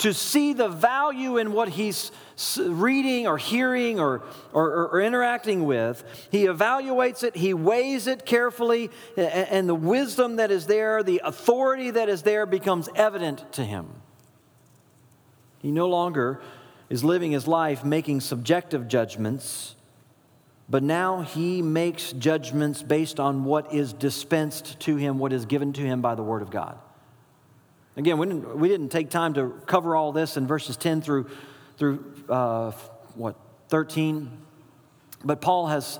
to 0.00 0.14
see 0.14 0.54
the 0.54 0.68
value 0.68 1.36
in 1.36 1.52
what 1.52 1.68
he's 1.68 2.10
reading 2.58 3.26
or 3.26 3.36
hearing 3.36 4.00
or, 4.00 4.22
or, 4.54 4.88
or, 4.88 5.00
interacting 5.02 5.66
with. 5.66 6.02
He 6.30 6.46
evaluates 6.46 7.22
it, 7.22 7.36
he 7.36 7.52
weighs 7.52 8.06
it 8.06 8.24
carefully, 8.24 8.90
and 9.16 9.68
the 9.68 9.74
wisdom 9.74 10.36
that 10.36 10.50
is 10.50 10.66
there, 10.66 11.02
the 11.02 11.20
authority 11.22 11.90
that 11.90 12.08
is 12.08 12.22
there 12.22 12.46
becomes 12.46 12.88
evident 12.94 13.52
to 13.52 13.64
him. 13.64 13.88
He 15.58 15.70
no 15.70 15.86
longer 15.86 16.40
is 16.88 17.04
living 17.04 17.32
his 17.32 17.46
life 17.46 17.84
making 17.84 18.22
subjective 18.22 18.88
judgments, 18.88 19.74
but 20.66 20.82
now 20.82 21.20
he 21.20 21.60
makes 21.60 22.12
judgments 22.12 22.82
based 22.82 23.20
on 23.20 23.44
what 23.44 23.74
is 23.74 23.92
dispensed 23.92 24.80
to 24.80 24.96
him, 24.96 25.18
what 25.18 25.34
is 25.34 25.44
given 25.44 25.74
to 25.74 25.82
him 25.82 26.00
by 26.00 26.14
the 26.14 26.22
Word 26.22 26.40
of 26.40 26.50
God. 26.50 26.78
Again, 27.96 28.18
we 28.18 28.26
didn't, 28.26 28.56
we 28.56 28.68
didn't 28.68 28.90
take 28.90 29.10
time 29.10 29.34
to 29.34 29.50
cover 29.66 29.96
all 29.96 30.12
this 30.12 30.36
in 30.36 30.46
verses 30.46 30.76
10 30.76 31.02
through, 31.02 31.28
through 31.76 32.14
uh, 32.28 32.70
what, 33.14 33.36
13. 33.68 34.30
But 35.24 35.40
Paul 35.40 35.66
has 35.68 35.98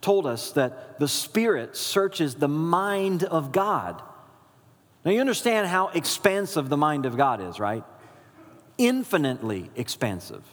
told 0.00 0.26
us 0.26 0.52
that 0.52 0.98
the 0.98 1.08
Spirit 1.08 1.76
searches 1.76 2.36
the 2.36 2.48
mind 2.48 3.24
of 3.24 3.52
God. 3.52 4.02
Now, 5.04 5.10
you 5.10 5.20
understand 5.20 5.66
how 5.66 5.88
expansive 5.88 6.68
the 6.68 6.76
mind 6.76 7.06
of 7.06 7.16
God 7.16 7.40
is, 7.40 7.58
right? 7.58 7.84
Infinitely 8.78 9.70
expansive. 9.74 10.44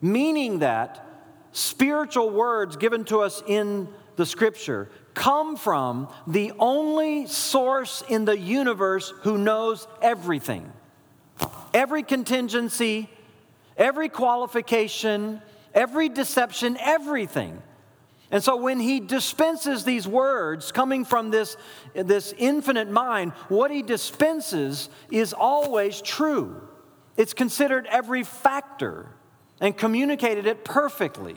Meaning 0.00 0.60
that 0.60 1.06
spiritual 1.52 2.30
words 2.30 2.76
given 2.76 3.04
to 3.06 3.20
us 3.20 3.42
in 3.46 3.88
the 4.16 4.26
scripture 4.26 4.90
come 5.16 5.56
from 5.56 6.08
the 6.26 6.52
only 6.58 7.26
source 7.26 8.04
in 8.06 8.26
the 8.26 8.38
universe 8.38 9.12
who 9.22 9.38
knows 9.38 9.88
everything. 10.02 10.70
Every 11.72 12.02
contingency, 12.02 13.08
every 13.78 14.10
qualification, 14.10 15.40
every 15.74 16.10
deception, 16.10 16.76
everything. 16.78 17.62
And 18.30 18.44
so 18.44 18.56
when 18.56 18.78
he 18.78 19.00
dispenses 19.00 19.84
these 19.84 20.06
words 20.06 20.70
coming 20.70 21.04
from 21.04 21.30
this, 21.30 21.56
this 21.94 22.34
infinite 22.36 22.90
mind, 22.90 23.32
what 23.48 23.70
he 23.70 23.82
dispenses 23.82 24.90
is 25.10 25.32
always 25.32 26.02
true. 26.02 26.60
It's 27.16 27.32
considered 27.32 27.86
every 27.86 28.22
factor 28.22 29.08
and 29.60 29.74
communicated 29.74 30.46
it 30.46 30.62
perfectly. 30.62 31.36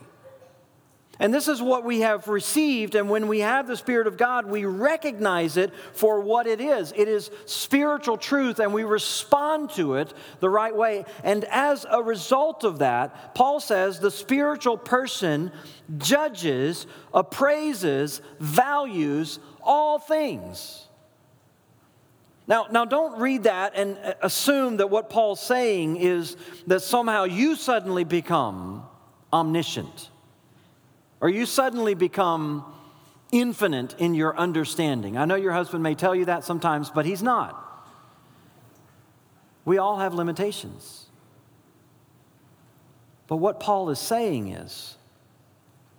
And 1.21 1.33
this 1.33 1.49
is 1.49 1.61
what 1.61 1.83
we 1.83 1.99
have 1.99 2.29
received. 2.29 2.95
And 2.95 3.09
when 3.09 3.27
we 3.27 3.39
have 3.39 3.67
the 3.67 3.75
Spirit 3.75 4.07
of 4.07 4.15
God, 4.15 4.45
we 4.45 4.63
recognize 4.63 5.57
it 5.57 5.73
for 5.91 6.21
what 6.21 6.47
it 6.47 6.61
is. 6.61 6.93
It 6.95 7.09
is 7.09 7.29
spiritual 7.45 8.15
truth, 8.15 8.59
and 8.59 8.73
we 8.73 8.85
respond 8.85 9.71
to 9.71 9.95
it 9.95 10.13
the 10.39 10.49
right 10.49 10.73
way. 10.73 11.03
And 11.25 11.43
as 11.45 11.85
a 11.89 12.01
result 12.01 12.63
of 12.63 12.79
that, 12.79 13.35
Paul 13.35 13.59
says 13.59 13.99
the 13.99 14.11
spiritual 14.11 14.77
person 14.77 15.51
judges, 15.97 16.87
appraises, 17.13 18.21
values 18.39 19.39
all 19.61 19.99
things. 19.99 20.85
Now, 22.47 22.67
now, 22.71 22.85
don't 22.85 23.19
read 23.19 23.43
that 23.43 23.73
and 23.75 23.97
assume 24.21 24.77
that 24.77 24.89
what 24.89 25.09
Paul's 25.11 25.41
saying 25.41 25.97
is 25.97 26.35
that 26.65 26.79
somehow 26.79 27.25
you 27.25 27.55
suddenly 27.55 28.05
become 28.05 28.85
omniscient 29.31 30.09
or 31.21 31.29
you 31.29 31.45
suddenly 31.45 31.93
become 31.93 32.65
infinite 33.31 33.95
in 33.99 34.15
your 34.15 34.37
understanding. 34.37 35.17
I 35.17 35.25
know 35.25 35.35
your 35.35 35.53
husband 35.53 35.83
may 35.83 35.95
tell 35.95 36.15
you 36.15 36.25
that 36.25 36.43
sometimes, 36.43 36.89
but 36.89 37.05
he's 37.05 37.21
not. 37.21 37.65
We 39.65 39.77
all 39.77 39.97
have 39.97 40.13
limitations. 40.13 41.05
But 43.27 43.37
what 43.37 43.59
Paul 43.59 43.89
is 43.91 43.99
saying 43.99 44.51
is 44.53 44.97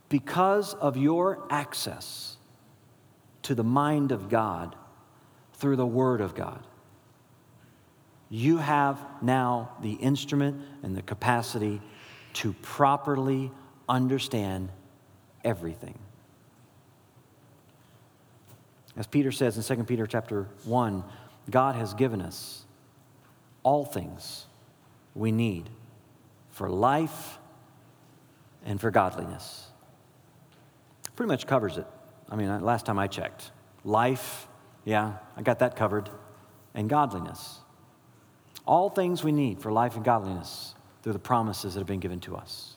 because 0.08 0.74
of 0.74 0.96
your 0.96 1.46
access 1.50 2.36
to 3.42 3.54
the 3.54 3.62
mind 3.62 4.10
of 4.10 4.28
God 4.28 4.74
through 5.54 5.76
the 5.76 5.86
Word 5.86 6.20
of 6.20 6.34
God, 6.34 6.66
you 8.28 8.58
have 8.58 9.00
now 9.22 9.70
the 9.80 9.92
instrument 9.92 10.62
and 10.82 10.96
the 10.96 11.02
capacity 11.02 11.80
to 12.32 12.52
properly 12.54 13.52
understand 13.88 14.70
everything. 15.44 15.98
As 18.96 19.06
Peter 19.06 19.32
says 19.32 19.56
in 19.56 19.76
2 19.76 19.84
Peter 19.84 20.06
chapter 20.06 20.48
1, 20.64 21.04
God 21.48 21.74
has 21.76 21.94
given 21.94 22.20
us 22.20 22.64
all 23.62 23.84
things 23.84 24.46
we 25.14 25.32
need 25.32 25.70
for 26.50 26.68
life 26.68 27.38
and 28.64 28.80
for 28.80 28.90
godliness. 28.90 29.68
Pretty 31.16 31.28
much 31.28 31.46
covers 31.46 31.78
it. 31.78 31.86
I 32.28 32.36
mean, 32.36 32.48
uh, 32.48 32.60
last 32.60 32.86
time 32.86 32.98
I 32.98 33.06
checked, 33.06 33.50
life, 33.84 34.48
yeah, 34.84 35.14
I 35.36 35.42
got 35.42 35.58
that 35.60 35.76
covered, 35.76 36.10
and 36.74 36.88
godliness. 36.88 37.58
All 38.66 38.90
things 38.90 39.24
we 39.24 39.32
need 39.32 39.60
for 39.60 39.72
life 39.72 39.96
and 39.96 40.04
godliness 40.04 40.74
through 41.02 41.14
the 41.14 41.18
promises 41.18 41.74
that 41.74 41.80
have 41.80 41.86
been 41.86 42.00
given 42.00 42.20
to 42.20 42.36
us. 42.36 42.76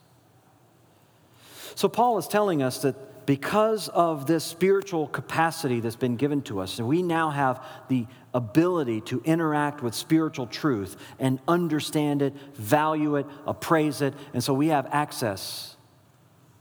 So, 1.76 1.90
Paul 1.90 2.18
is 2.18 2.28
telling 2.28 2.62
us 2.62 2.82
that 2.84 3.26
because 3.26 3.88
of 3.90 4.26
this 4.26 4.44
spiritual 4.44 5.08
capacity 5.08 5.80
that's 5.80 5.96
been 5.96 6.18
given 6.18 6.42
to 6.44 6.60
us, 6.60 6.80
we 6.80 7.02
now 7.02 7.30
have 7.30 7.64
the 7.88 8.06
ability 8.34 9.02
to 9.02 9.22
interact 9.24 9.82
with 9.82 9.94
spiritual 9.94 10.48
truth 10.48 10.98
and 11.20 11.40
understand 11.48 12.22
it, 12.22 12.34
value 12.56 13.16
it, 13.16 13.26
appraise 13.46 14.02
it. 14.02 14.14
And 14.34 14.44
so 14.44 14.54
we 14.54 14.68
have 14.68 14.88
access 14.92 15.78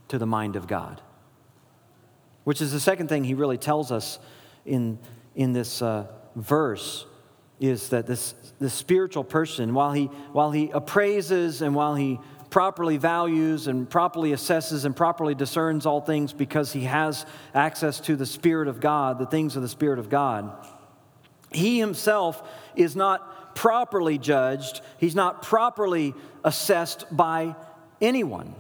to 0.09 0.19
the 0.19 0.27
mind 0.27 0.57
of 0.57 0.67
God. 0.67 1.01
Which 2.45 2.61
is 2.61 2.73
the 2.73 2.81
second 2.81 3.09
thing 3.09 3.25
he 3.25 3.35
really 3.35 3.59
tells 3.59 3.91
us 3.91 4.19
in, 4.65 4.99
in 5.35 5.53
this 5.53 5.81
uh, 5.83 6.07
verse 6.37 7.07
is 7.61 7.91
that 7.91 8.07
this, 8.07 8.35
this 8.59 8.75
spiritual 8.75 9.23
person, 9.25 9.73
while 9.73 9.93
he, 9.93 10.07
while 10.33 10.51
he 10.51 10.71
appraises 10.71 11.63
and 11.63 11.75
while 11.75 11.95
he 11.95 12.19
properly 12.53 12.99
values 12.99 13.67
and 13.67 13.89
properly 13.89 14.31
assesses 14.31 14.85
and 14.85 14.95
properly 14.95 15.35
discerns 15.35 15.87
all 15.87 16.03
things 16.03 16.33
because 16.33 16.73
he 16.73 16.83
has 16.83 17.27
access 17.55 17.99
to 17.99 18.15
the 18.15 18.27
Spirit 18.27 18.69
of 18.69 18.79
God, 18.79 19.19
the 19.19 19.27
things 19.27 19.57
of 19.57 19.63
the 19.63 19.69
Spirit 19.69 19.99
of 19.99 20.09
God, 20.09 20.55
he 21.51 21.81
himself 21.81 22.49
is 22.77 22.95
not 22.95 23.57
properly 23.57 24.19
judged, 24.19 24.83
he's 24.99 25.15
not 25.15 25.43
properly 25.43 26.15
assessed 26.45 27.05
by 27.11 27.57
anyone. 28.01 28.55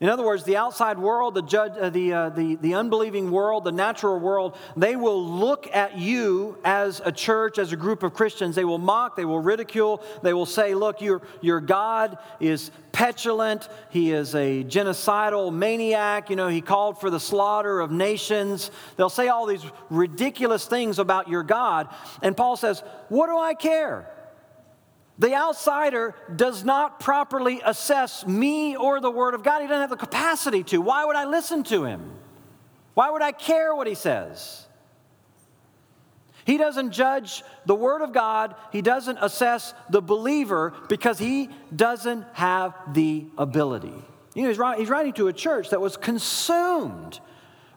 In 0.00 0.08
other 0.08 0.24
words, 0.24 0.44
the 0.44 0.56
outside 0.56 0.98
world, 0.98 1.34
the, 1.34 1.42
judge, 1.42 1.72
uh, 1.78 1.90
the, 1.90 2.12
uh, 2.14 2.28
the, 2.30 2.54
the 2.56 2.72
unbelieving 2.72 3.30
world, 3.30 3.64
the 3.64 3.72
natural 3.72 4.18
world, 4.18 4.56
they 4.74 4.96
will 4.96 5.22
look 5.22 5.68
at 5.74 5.98
you 5.98 6.56
as 6.64 7.02
a 7.04 7.12
church, 7.12 7.58
as 7.58 7.72
a 7.72 7.76
group 7.76 8.02
of 8.02 8.14
Christians. 8.14 8.56
They 8.56 8.64
will 8.64 8.78
mock, 8.78 9.14
they 9.14 9.26
will 9.26 9.40
ridicule, 9.40 10.02
they 10.22 10.32
will 10.32 10.46
say, 10.46 10.74
Look, 10.74 11.02
your, 11.02 11.20
your 11.42 11.60
God 11.60 12.16
is 12.40 12.70
petulant, 12.92 13.68
he 13.90 14.10
is 14.10 14.34
a 14.34 14.64
genocidal 14.64 15.52
maniac, 15.52 16.30
you 16.30 16.36
know, 16.36 16.48
he 16.48 16.62
called 16.62 16.98
for 16.98 17.10
the 17.10 17.20
slaughter 17.20 17.80
of 17.80 17.90
nations. 17.90 18.70
They'll 18.96 19.10
say 19.10 19.28
all 19.28 19.44
these 19.44 19.66
ridiculous 19.90 20.64
things 20.64 20.98
about 20.98 21.28
your 21.28 21.42
God. 21.42 21.88
And 22.22 22.34
Paul 22.34 22.56
says, 22.56 22.82
What 23.10 23.26
do 23.26 23.36
I 23.36 23.52
care? 23.52 24.08
The 25.20 25.34
outsider 25.34 26.14
does 26.34 26.64
not 26.64 26.98
properly 26.98 27.60
assess 27.62 28.26
me 28.26 28.74
or 28.74 29.00
the 29.00 29.10
Word 29.10 29.34
of 29.34 29.42
God. 29.42 29.60
He 29.60 29.68
doesn't 29.68 29.82
have 29.82 29.90
the 29.90 29.96
capacity 29.96 30.62
to. 30.64 30.80
Why 30.80 31.04
would 31.04 31.14
I 31.14 31.26
listen 31.26 31.62
to 31.64 31.84
him? 31.84 32.10
Why 32.94 33.10
would 33.10 33.20
I 33.20 33.32
care 33.32 33.74
what 33.74 33.86
he 33.86 33.94
says? 33.94 34.66
He 36.46 36.56
doesn't 36.56 36.92
judge 36.92 37.44
the 37.66 37.74
Word 37.74 38.00
of 38.00 38.14
God, 38.14 38.54
he 38.72 38.80
doesn't 38.80 39.18
assess 39.20 39.74
the 39.90 40.00
believer 40.00 40.72
because 40.88 41.18
he 41.18 41.50
doesn't 41.76 42.24
have 42.32 42.74
the 42.94 43.26
ability. 43.36 43.92
You 44.34 44.42
know, 44.42 44.74
he's 44.78 44.88
writing 44.88 45.12
to 45.12 45.28
a 45.28 45.34
church 45.34 45.68
that 45.68 45.82
was 45.82 45.98
consumed 45.98 47.20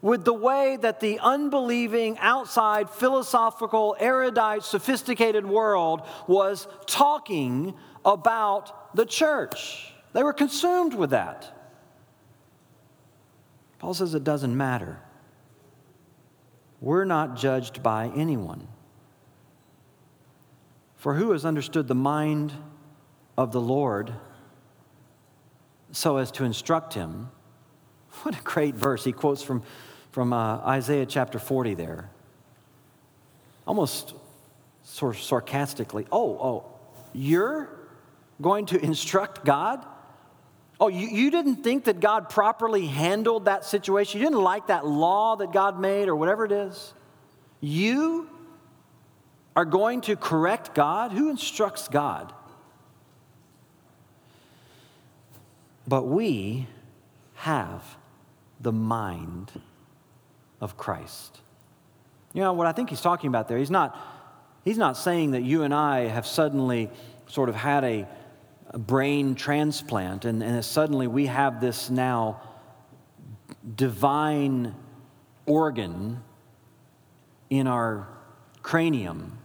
with 0.04 0.26
the 0.26 0.34
way 0.34 0.78
that 0.82 1.00
the 1.00 1.18
unbelieving, 1.20 2.18
outside, 2.20 2.90
philosophical, 2.90 3.96
erudite, 3.98 4.62
sophisticated 4.62 5.46
world 5.46 6.02
was 6.28 6.68
talking 6.86 7.74
about 8.04 8.94
the 8.96 9.06
church. 9.06 9.94
They 10.12 10.22
were 10.22 10.34
consumed 10.34 10.94
with 10.94 11.12
that. 11.12 11.58
Paul 13.80 13.94
says 13.94 14.14
it 14.14 14.26
doesn't 14.26 14.56
matter. 14.56 15.00
We're 16.82 17.06
not 17.06 17.38
judged 17.38 17.82
by 17.82 18.12
anyone. 18.14 18.68
For 20.98 21.14
who 21.14 21.32
has 21.32 21.46
understood 21.46 21.88
the 21.88 21.96
mind 21.96 22.52
of 23.38 23.54
the 23.54 23.62
Lord 23.62 24.14
so 25.94 26.18
as 26.18 26.30
to 26.32 26.44
instruct 26.44 26.94
him? 26.94 27.30
What 28.24 28.38
a 28.38 28.44
great 28.44 28.76
verse. 28.76 29.04
He 29.04 29.12
quotes 29.12 29.42
from 29.42 29.64
from 30.14 30.32
uh, 30.32 30.58
Isaiah 30.58 31.08
chapter 31.08 31.40
40 31.40 31.74
there. 31.74 32.08
Almost 33.66 34.14
sort 34.84 35.16
of 35.16 35.22
sarcastically, 35.22 36.06
oh, 36.12 36.38
oh, 36.40 36.66
you're 37.14 37.68
going 38.40 38.68
to 38.68 38.80
instruct 38.80 39.44
God? 39.44 39.84
Oh, 40.80 40.88
you, 40.88 41.08
you 41.08 41.32
didn't 41.32 41.64
think 41.64 41.86
that 41.86 42.00
God 42.00 42.30
properly 42.30 42.86
handled 42.86 43.46
that 43.46 43.66
situation? 43.66 44.22
You 44.22 44.28
didn't 44.28 44.44
like 44.44 44.68
that 44.68 44.86
law 44.86 45.36
that 45.38 45.52
God 45.52 45.80
made 45.80 46.08
or 46.08 46.16
whatever 46.16 46.46
it 46.46 46.52
is? 46.52 46.94
You 47.60 48.30
are 49.56 49.66
going 49.66 50.02
to 50.02 50.16
correct 50.16 50.76
God? 50.76 51.12
Who 51.12 51.32
instructs 51.32 51.88
God? 51.88 52.34
But 55.88 56.04
we 56.04 56.68
have 57.34 57.98
the 58.62 58.72
mind 58.72 59.52
of 60.64 60.78
Christ. 60.78 61.42
You 62.34 62.42
know 62.42 62.54
what 62.54 62.68
I 62.68 62.72
think 62.72 62.90
he's 62.90 63.02
talking 63.02 63.28
about 63.28 63.50
there? 63.50 63.58
He's 63.58 63.70
not, 63.70 64.00
he's 64.64 64.78
not 64.78 64.96
saying 64.96 65.32
that 65.32 65.44
you 65.44 65.64
and 65.64 65.74
I 65.74 66.08
have 66.08 66.26
suddenly 66.26 66.90
sort 67.28 67.50
of 67.50 67.56
had 67.56 67.84
a, 67.84 68.08
a 68.70 68.78
brain 68.78 69.36
transplant 69.36 70.24
and, 70.24 70.42
and 70.42 70.64
suddenly 70.64 71.06
we 71.06 71.26
have 71.26 71.60
this 71.60 71.90
now 71.90 72.42
divine 73.76 74.74
organ 75.46 76.24
in 77.50 77.68
our 77.68 78.08
cranium. 78.62 79.38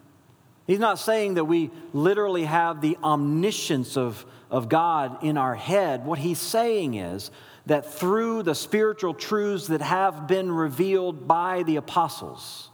He's 0.68 0.78
not 0.78 1.00
saying 1.00 1.34
that 1.34 1.46
we 1.46 1.72
literally 1.92 2.44
have 2.44 2.80
the 2.80 2.96
omniscience 3.02 3.96
of, 3.96 4.24
of 4.52 4.68
God 4.68 5.24
in 5.24 5.36
our 5.36 5.56
head. 5.56 6.06
What 6.06 6.20
he's 6.20 6.38
saying 6.38 6.94
is 6.94 7.32
that 7.68 7.92
through 7.92 8.42
the 8.42 8.54
spiritual 8.54 9.12
truths 9.12 9.66
that 9.66 9.82
have 9.82 10.26
been 10.26 10.50
revealed 10.50 11.28
by 11.28 11.62
the 11.64 11.76
apostles, 11.76 12.70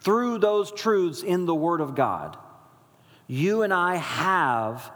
through 0.00 0.38
those 0.38 0.70
truths 0.70 1.22
in 1.22 1.46
the 1.46 1.54
Word 1.54 1.80
of 1.80 1.94
God, 1.94 2.36
you 3.26 3.62
and 3.62 3.72
I 3.72 3.96
have 3.96 4.92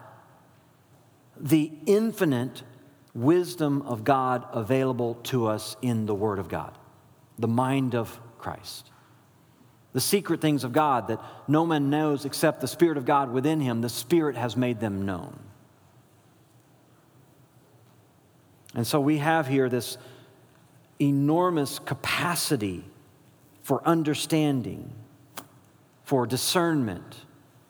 the 1.40 1.72
infinite 1.86 2.62
wisdom 3.14 3.80
of 3.82 4.04
God 4.04 4.44
available 4.52 5.14
to 5.24 5.46
us 5.46 5.76
in 5.80 6.04
the 6.04 6.14
Word 6.14 6.38
of 6.38 6.50
God, 6.50 6.76
the 7.38 7.48
mind 7.48 7.94
of 7.94 8.20
Christ. 8.36 8.90
The 9.94 10.00
secret 10.02 10.42
things 10.42 10.62
of 10.62 10.74
God 10.74 11.08
that 11.08 11.24
no 11.48 11.64
man 11.64 11.88
knows 11.88 12.26
except 12.26 12.60
the 12.60 12.68
Spirit 12.68 12.98
of 12.98 13.06
God 13.06 13.32
within 13.32 13.60
him, 13.60 13.80
the 13.80 13.88
Spirit 13.88 14.36
has 14.36 14.58
made 14.58 14.78
them 14.78 15.06
known. 15.06 15.47
And 18.78 18.86
so 18.86 19.00
we 19.00 19.18
have 19.18 19.48
here 19.48 19.68
this 19.68 19.98
enormous 21.00 21.80
capacity 21.80 22.84
for 23.60 23.82
understanding, 23.84 24.92
for 26.04 26.28
discernment, 26.28 27.16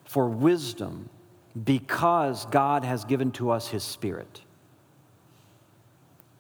for 0.05 0.29
wisdom, 0.29 1.09
because 1.65 2.45
God 2.45 2.85
has 2.85 3.07
given 3.07 3.33
to 3.33 3.49
us 3.51 3.69
His 3.69 3.83
Spirit. 3.83 4.43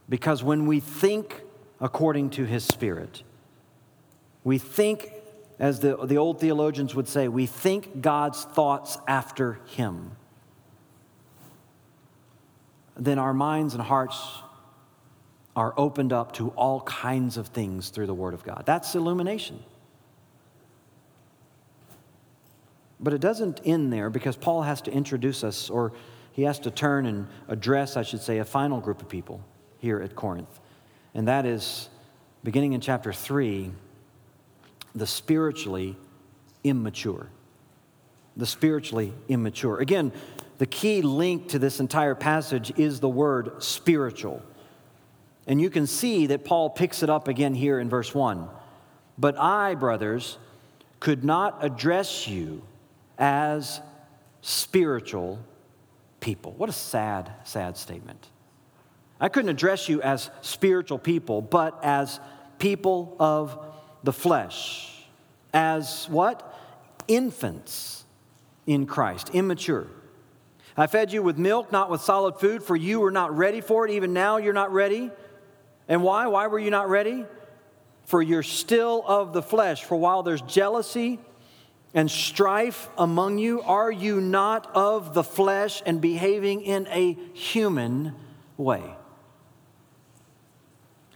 Because 0.06 0.44
when 0.44 0.66
we 0.66 0.80
think 0.80 1.40
according 1.80 2.28
to 2.32 2.44
His 2.44 2.62
Spirit, 2.62 3.22
we 4.44 4.58
think, 4.58 5.10
as 5.58 5.80
the, 5.80 5.96
the 6.04 6.18
old 6.18 6.40
theologians 6.40 6.94
would 6.94 7.08
say, 7.08 7.26
we 7.26 7.46
think 7.46 8.02
God's 8.02 8.44
thoughts 8.44 8.98
after 9.08 9.60
Him. 9.68 10.10
Then 12.98 13.18
our 13.18 13.32
minds 13.32 13.72
and 13.72 13.82
hearts 13.82 14.42
are 15.58 15.74
opened 15.76 16.12
up 16.12 16.30
to 16.34 16.50
all 16.50 16.82
kinds 16.82 17.36
of 17.36 17.48
things 17.48 17.88
through 17.88 18.06
the 18.06 18.14
Word 18.14 18.32
of 18.32 18.44
God. 18.44 18.62
That's 18.64 18.94
illumination. 18.94 19.60
But 23.00 23.12
it 23.12 23.20
doesn't 23.20 23.62
end 23.64 23.92
there 23.92 24.08
because 24.08 24.36
Paul 24.36 24.62
has 24.62 24.80
to 24.82 24.92
introduce 24.92 25.42
us, 25.42 25.68
or 25.68 25.92
he 26.30 26.42
has 26.42 26.60
to 26.60 26.70
turn 26.70 27.06
and 27.06 27.26
address, 27.48 27.96
I 27.96 28.02
should 28.02 28.20
say, 28.20 28.38
a 28.38 28.44
final 28.44 28.78
group 28.78 29.02
of 29.02 29.08
people 29.08 29.42
here 29.78 30.00
at 30.00 30.14
Corinth. 30.14 30.60
And 31.12 31.26
that 31.26 31.44
is, 31.44 31.88
beginning 32.44 32.74
in 32.74 32.80
chapter 32.80 33.12
3, 33.12 33.72
the 34.94 35.08
spiritually 35.08 35.96
immature. 36.62 37.30
The 38.36 38.46
spiritually 38.46 39.12
immature. 39.28 39.80
Again, 39.80 40.12
the 40.58 40.66
key 40.66 41.02
link 41.02 41.48
to 41.48 41.58
this 41.58 41.80
entire 41.80 42.14
passage 42.14 42.78
is 42.78 43.00
the 43.00 43.08
word 43.08 43.60
spiritual. 43.60 44.40
And 45.48 45.60
you 45.60 45.70
can 45.70 45.86
see 45.86 46.26
that 46.26 46.44
Paul 46.44 46.68
picks 46.68 47.02
it 47.02 47.08
up 47.08 47.26
again 47.26 47.54
here 47.54 47.80
in 47.80 47.88
verse 47.88 48.14
1. 48.14 48.48
But 49.16 49.38
I, 49.38 49.74
brothers, 49.74 50.36
could 51.00 51.24
not 51.24 51.64
address 51.64 52.28
you 52.28 52.62
as 53.18 53.80
spiritual 54.42 55.38
people. 56.20 56.52
What 56.52 56.68
a 56.68 56.72
sad, 56.72 57.32
sad 57.44 57.78
statement. 57.78 58.28
I 59.20 59.30
couldn't 59.30 59.50
address 59.50 59.88
you 59.88 60.02
as 60.02 60.30
spiritual 60.42 60.98
people, 60.98 61.40
but 61.40 61.82
as 61.82 62.20
people 62.58 63.16
of 63.18 63.58
the 64.04 64.12
flesh. 64.12 65.02
As 65.54 66.06
what? 66.10 66.54
Infants 67.08 68.04
in 68.66 68.86
Christ, 68.86 69.30
immature. 69.32 69.86
I 70.76 70.86
fed 70.86 71.10
you 71.10 71.22
with 71.22 71.38
milk, 71.38 71.72
not 71.72 71.90
with 71.90 72.02
solid 72.02 72.36
food, 72.36 72.62
for 72.62 72.76
you 72.76 73.00
were 73.00 73.10
not 73.10 73.36
ready 73.36 73.62
for 73.62 73.86
it. 73.86 73.92
Even 73.92 74.12
now, 74.12 74.36
you're 74.36 74.52
not 74.52 74.72
ready. 74.72 75.10
And 75.88 76.02
why? 76.02 76.26
Why 76.26 76.46
were 76.46 76.58
you 76.58 76.70
not 76.70 76.88
ready? 76.88 77.24
For 78.04 78.22
you're 78.22 78.42
still 78.42 79.02
of 79.06 79.32
the 79.32 79.42
flesh. 79.42 79.84
For 79.84 79.96
while 79.96 80.22
there's 80.22 80.42
jealousy 80.42 81.18
and 81.94 82.10
strife 82.10 82.88
among 82.98 83.38
you, 83.38 83.62
are 83.62 83.90
you 83.90 84.20
not 84.20 84.70
of 84.74 85.14
the 85.14 85.24
flesh 85.24 85.82
and 85.86 86.00
behaving 86.00 86.62
in 86.62 86.86
a 86.88 87.14
human 87.32 88.14
way? 88.56 88.97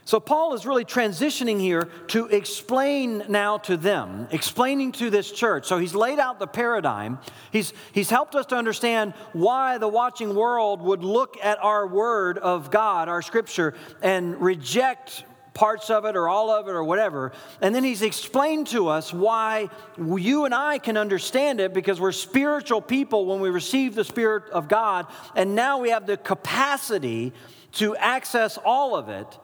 So, 0.05 0.19
Paul 0.19 0.55
is 0.55 0.67
really 0.67 0.85
transitioning 0.85 1.61
here 1.61 1.89
to 2.09 2.27
explain 2.27 3.25
now 3.29 3.59
to 3.59 3.77
them, 3.77 4.27
explaining 4.33 4.93
to 4.93 5.11
this 5.11 5.31
church. 5.31 5.67
So, 5.67 5.79
he's 5.79 5.95
laid 5.95 6.19
out 6.19 6.41
the 6.41 6.49
paradigm. 6.49 7.21
He's, 7.53 7.73
he's 7.93 8.11
helped 8.11 8.35
us 8.35 8.47
to 8.47 8.57
understand 8.57 9.15
why 9.33 9.79
the 9.79 9.87
watching 9.87 10.35
world 10.35 10.83
would 10.83 11.05
look 11.05 11.37
at 11.43 11.63
our 11.63 11.87
word 11.87 12.39
of 12.39 12.71
God, 12.73 13.09
our 13.09 13.23
scripture, 13.23 13.75
and 14.03 14.41
reject 14.41 15.25
parts 15.55 15.91
of 15.91 16.05
it 16.05 16.17
or 16.17 16.29
all 16.29 16.51
of 16.51 16.67
it 16.67 16.73
or 16.73 16.83
whatever. 16.83 17.31
And 17.61 17.75
then 17.75 17.85
he's 17.85 18.03
explained 18.03 18.69
to 18.69 18.89
us 18.89 19.13
why 19.13 19.69
you 19.97 20.47
and 20.47 20.55
I 20.55 20.79
can 20.79 20.97
understand 20.97 21.61
it 21.61 21.73
because 21.73 22.01
we're 22.01 22.13
spiritual 22.13 22.81
people 22.81 23.27
when 23.27 23.41
we 23.41 23.51
receive 23.51 23.95
the 23.95 24.05
Spirit 24.05 24.51
of 24.51 24.67
God. 24.67 25.07
And 25.37 25.55
now 25.55 25.79
we 25.79 25.91
have 25.91 26.07
the 26.07 26.17
capacity 26.17 27.33
to 27.73 27.95
access 27.97 28.59
all 28.59 28.97
of 28.97 29.09
it 29.09 29.39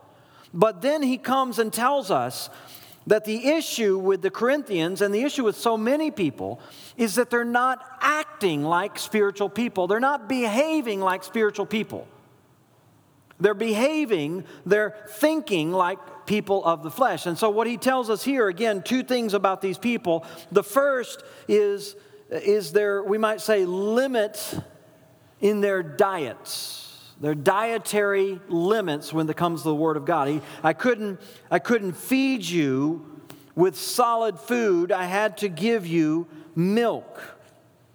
but 0.53 0.82
then 0.82 1.03
he 1.03 1.18
comes 1.18 1.59
and 1.59 1.72
tells 1.72 2.11
us 2.11 2.51
that 3.07 3.24
the 3.24 3.49
issue 3.49 3.99
with 3.99 4.20
the 4.22 4.30
Corinthians 4.30 5.01
and 5.01 5.14
the 5.14 5.22
issue 5.22 5.44
with 5.44 5.57
so 5.57 5.76
many 5.76 6.11
people 6.11 6.61
is 6.96 7.14
that 7.14 7.30
they're 7.30 7.44
not 7.44 7.84
acting 8.01 8.64
like 8.64 8.99
spiritual 8.99 9.49
people. 9.49 9.86
They're 9.86 9.99
not 9.99 10.28
behaving 10.28 11.01
like 11.01 11.24
spiritual 11.24 11.66
people. 11.66 12.07
They're 13.40 13.55
behaving, 13.55 14.44
they're 14.66 14.96
thinking 15.09 15.72
like 15.72 16.26
people 16.26 16.64
of 16.64 16.82
the 16.82 16.90
flesh. 16.90 17.24
And 17.24 17.38
so, 17.38 17.51
what 17.51 17.66
he 17.66 17.76
tells 17.76 18.11
us 18.11 18.24
here 18.24 18.49
again, 18.49 18.82
two 18.82 19.03
things 19.05 19.32
about 19.32 19.62
these 19.62 19.78
people. 19.78 20.26
The 20.51 20.64
first 20.64 21.22
is, 21.46 21.94
is 22.30 22.72
their, 22.72 23.03
we 23.03 23.16
might 23.16 23.40
say, 23.40 23.64
limit 23.64 24.59
in 25.40 25.61
their 25.61 25.84
diets 25.84 26.88
their 27.21 27.35
dietary 27.35 28.41
limits 28.49 29.12
when 29.12 29.29
it 29.29 29.37
comes 29.37 29.62
to 29.62 29.69
the 29.69 29.75
Word 29.75 29.97
of 29.97 30.05
God. 30.05 30.41
I, 30.62 30.73
couldn't, 30.73 31.21
I 31.51 31.59
couldn't 31.59 31.93
feed 31.93 32.45
you 32.45 33.05
with 33.55 33.77
solid 33.77 34.39
food, 34.39 34.93
I 34.93 35.05
had 35.05 35.39
to 35.39 35.49
give 35.49 35.85
you 35.85 36.29
milk. 36.55 37.21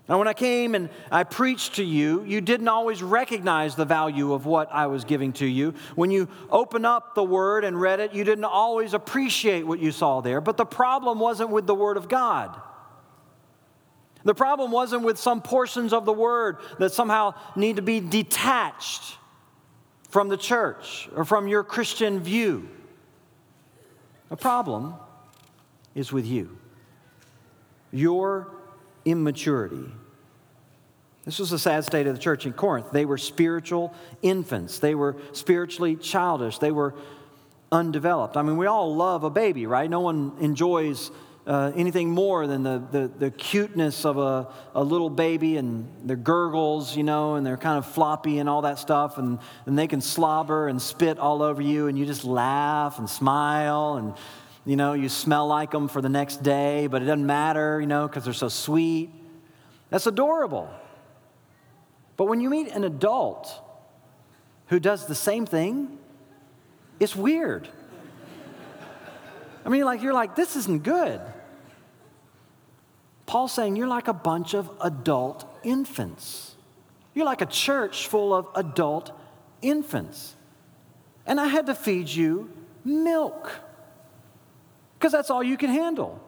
Now, 0.10 0.18
when 0.20 0.28
I 0.28 0.34
came 0.34 0.76
and 0.76 0.90
I 1.10 1.24
preached 1.24 1.76
to 1.76 1.84
you, 1.84 2.26
you 2.26 2.42
didn't 2.42 2.68
always 2.68 3.02
recognize 3.02 3.74
the 3.74 3.86
value 3.86 4.34
of 4.34 4.46
what 4.46 4.70
I 4.74 4.88
was 4.88 5.06
giving 5.06 5.32
to 5.34 5.46
you. 5.46 5.74
When 5.96 6.12
you 6.12 6.28
opened 6.50 6.86
up 6.86 7.16
the 7.16 7.24
Word 7.24 7.64
and 7.64 7.80
read 7.80 8.02
it, 8.02 8.14
you 8.14 8.26
didn't 8.26 8.44
always 8.44 8.94
appreciate 8.94 9.66
what 9.66 9.80
you 9.80 9.94
saw 9.94 10.20
there. 10.20 10.42
But 10.42 10.58
the 10.58 10.66
problem 10.66 11.20
wasn't 11.20 11.52
with 11.52 11.66
the 11.66 11.76
Word 11.76 11.96
of 11.96 12.10
God. 12.10 12.60
The 14.24 14.34
problem 14.34 14.72
wasn't 14.72 15.04
with 15.04 15.18
some 15.18 15.42
portions 15.42 15.92
of 15.92 16.06
the 16.06 16.14
word 16.14 16.58
that 16.80 16.94
somehow 16.94 17.34
need 17.56 17.76
to 17.76 17.82
be 17.82 18.00
detached 18.00 19.18
from 20.10 20.30
the 20.30 20.38
church 20.38 21.10
or 21.16 21.26
from 21.26 21.48
your 21.48 21.64
Christian 21.64 22.20
view. 22.20 22.70
The 24.30 24.38
problem 24.38 24.94
is 25.96 26.12
with 26.14 26.26
you, 26.26 26.58
your 27.92 28.52
immaturity. 29.06 29.92
This 31.26 31.40
was 31.40 31.52
a 31.52 31.60
sad 31.60 31.86
state 31.86 32.08
of 32.08 32.16
the 32.16 32.22
church 32.22 32.46
in 32.46 32.54
Corinth. 32.54 32.92
They 32.92 33.06
were 33.06 33.18
spiritual 33.18 33.94
infants, 34.22 34.80
they 34.80 34.96
were 34.96 35.18
spiritually 35.34 35.96
childish, 35.96 36.58
they 36.60 36.72
were 36.72 36.96
undeveloped. 37.72 38.38
I 38.38 38.42
mean, 38.44 38.58
we 38.58 38.68
all 38.68 38.96
love 38.96 39.24
a 39.24 39.30
baby, 39.30 39.66
right? 39.66 39.90
No 39.90 40.00
one 40.00 40.34
enjoys 40.40 41.12
uh, 41.46 41.72
anything 41.76 42.10
more 42.10 42.48
than 42.48 42.64
the, 42.64 42.82
the, 42.92 43.12
the, 43.20 43.32
cuteness 43.32 44.06
of 44.06 44.18
a, 44.18 44.48
a 44.76 44.84
little 44.84 45.10
baby 45.10 45.58
and 45.58 45.90
their 46.06 46.16
gurgles, 46.16 46.96
you 46.96 47.04
know, 47.04 47.36
and 47.36 47.46
they're 47.46 47.58
kind 47.58 47.78
of 47.78 47.86
floppy 47.86 48.40
and 48.40 48.48
all 48.48 48.62
that 48.62 48.80
stuff, 48.80 49.18
and, 49.18 49.40
and 49.66 49.78
they 49.78 49.88
can 49.88 50.00
slobber 50.00 50.70
and 50.70 50.82
spit 50.82 51.20
all 51.20 51.42
over 51.42 51.62
you, 51.62 51.88
and 51.88 52.00
you 52.00 52.06
just 52.06 52.24
laugh 52.24 52.98
and 52.98 53.10
smile, 53.10 53.96
and, 53.96 54.14
you 54.66 54.78
know, 54.78 54.94
you 54.94 55.10
smell 55.10 55.46
like 55.48 55.72
them 55.72 55.90
for 55.90 56.02
the 56.02 56.08
next 56.08 56.44
day, 56.44 56.88
but 56.88 57.02
it 57.02 57.06
doesn't 57.06 57.26
matter, 57.26 57.82
you 57.82 57.88
know, 57.88 58.08
because 58.08 58.24
they're 58.24 58.34
so 58.34 58.48
sweet. 58.48 59.10
That's 59.90 60.08
adorable. 60.08 60.70
But 62.16 62.26
when 62.26 62.40
you 62.40 62.50
meet 62.50 62.70
an 62.70 62.86
adult 62.86 63.52
who 64.68 64.80
does 64.80 65.08
the 65.08 65.16
same 65.16 65.46
thing, 65.46 65.98
it's 67.02 67.18
weird. 67.18 67.68
I 69.66 69.70
mean, 69.70 69.84
like, 69.84 70.02
you're 70.02 70.14
like, 70.14 70.36
this 70.36 70.56
isn't 70.56 70.84
good. 70.84 71.20
Paul's 73.34 73.52
saying 73.52 73.78
you're 73.78 73.88
like 73.88 74.08
a 74.08 74.14
bunch 74.14 74.54
of 74.54 74.70
adult 74.80 75.44
infants. 75.64 76.56
You're 77.16 77.26
like 77.26 77.42
a 77.42 77.48
church 77.48 78.08
full 78.08 78.32
of 78.32 78.48
adult 78.54 79.12
infants. 79.60 80.36
And 81.26 81.40
I 81.40 81.48
had 81.48 81.66
to 81.66 81.74
feed 81.74 82.10
you 82.10 82.52
milk 82.86 83.52
because 84.94 85.12
that's 85.12 85.32
all 85.32 85.42
you 85.42 85.58
can 85.58 85.72
handle. 85.72 86.22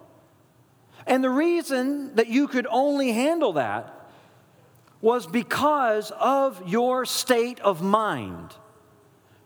And 1.06 1.24
the 1.24 1.30
reason 1.30 2.16
that 2.16 2.28
you 2.28 2.48
could 2.48 2.66
only 2.72 3.12
handle 3.12 3.54
that 3.54 4.10
was 5.00 5.28
because 5.28 6.10
of 6.10 6.68
your 6.68 7.06
state 7.06 7.60
of 7.60 7.84
mind. 7.84 8.50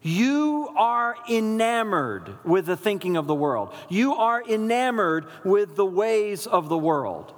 You 0.01 0.73
are 0.77 1.17
enamored 1.29 2.37
with 2.45 2.67
the 2.67 2.77
thinking 2.77 3.17
of 3.17 3.27
the 3.27 3.35
world. 3.35 3.73
You 3.89 4.13
are 4.13 4.41
enamored 4.41 5.25
with 5.43 5.75
the 5.75 5.85
ways 5.85 6.47
of 6.47 6.69
the 6.69 6.77
world. 6.77 7.33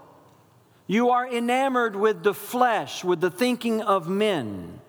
You 0.91 1.11
are 1.11 1.25
enamored 1.25 1.95
with 1.95 2.21
the 2.21 2.33
flesh, 2.33 3.01
with 3.01 3.21
the 3.21 3.31
thinking 3.31 3.81
of 3.81 4.09
men. 4.09 4.81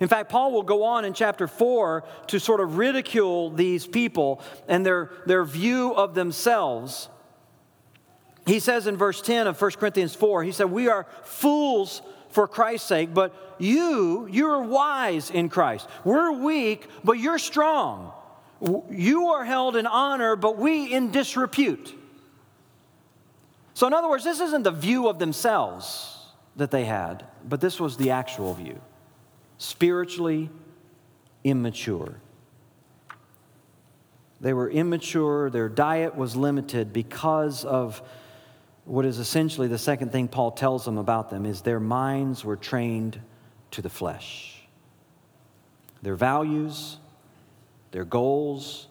In 0.00 0.08
fact, 0.08 0.30
Paul 0.30 0.50
will 0.50 0.64
go 0.64 0.82
on 0.82 1.04
in 1.04 1.14
chapter 1.14 1.46
4 1.46 2.02
to 2.26 2.40
sort 2.40 2.58
of 2.58 2.76
ridicule 2.76 3.50
these 3.50 3.86
people 3.86 4.42
and 4.66 4.84
their, 4.84 5.12
their 5.24 5.44
view 5.44 5.94
of 5.94 6.16
themselves. 6.16 7.08
He 8.46 8.58
says 8.58 8.88
in 8.88 8.96
verse 8.96 9.22
10 9.22 9.46
of 9.46 9.62
1 9.62 9.70
Corinthians 9.78 10.16
4, 10.16 10.42
he 10.42 10.50
said, 10.50 10.72
We 10.72 10.88
are 10.88 11.06
fools 11.22 12.02
for 12.30 12.48
Christ's 12.48 12.88
sake, 12.88 13.14
but 13.14 13.32
you, 13.60 14.26
you're 14.28 14.60
wise 14.60 15.30
in 15.30 15.50
Christ. 15.50 15.88
We're 16.02 16.32
weak, 16.32 16.88
but 17.04 17.12
you're 17.12 17.38
strong. 17.38 18.12
You 18.90 19.28
are 19.28 19.44
held 19.44 19.76
in 19.76 19.86
honor, 19.86 20.34
but 20.34 20.58
we 20.58 20.92
in 20.92 21.12
disrepute. 21.12 21.95
So, 23.76 23.86
in 23.86 23.92
other 23.92 24.08
words, 24.08 24.24
this 24.24 24.40
isn't 24.40 24.62
the 24.62 24.70
view 24.70 25.06
of 25.06 25.18
themselves 25.18 26.16
that 26.56 26.70
they 26.70 26.86
had, 26.86 27.26
but 27.46 27.60
this 27.60 27.78
was 27.78 27.98
the 27.98 28.12
actual 28.12 28.54
view 28.54 28.80
spiritually 29.58 30.48
immature. 31.44 32.14
They 34.40 34.54
were 34.54 34.70
immature, 34.70 35.50
their 35.50 35.68
diet 35.68 36.16
was 36.16 36.34
limited 36.34 36.94
because 36.94 37.66
of 37.66 38.00
what 38.86 39.04
is 39.04 39.18
essentially 39.18 39.68
the 39.68 39.76
second 39.76 40.10
thing 40.10 40.28
Paul 40.28 40.52
tells 40.52 40.86
them 40.86 40.96
about 40.96 41.28
them 41.28 41.44
is 41.44 41.60
their 41.60 41.78
minds 41.78 42.46
were 42.46 42.56
trained 42.56 43.20
to 43.72 43.82
the 43.82 43.90
flesh. 43.90 44.62
Their 46.00 46.16
values, 46.16 46.96
their 47.90 48.06
goals, 48.06 48.86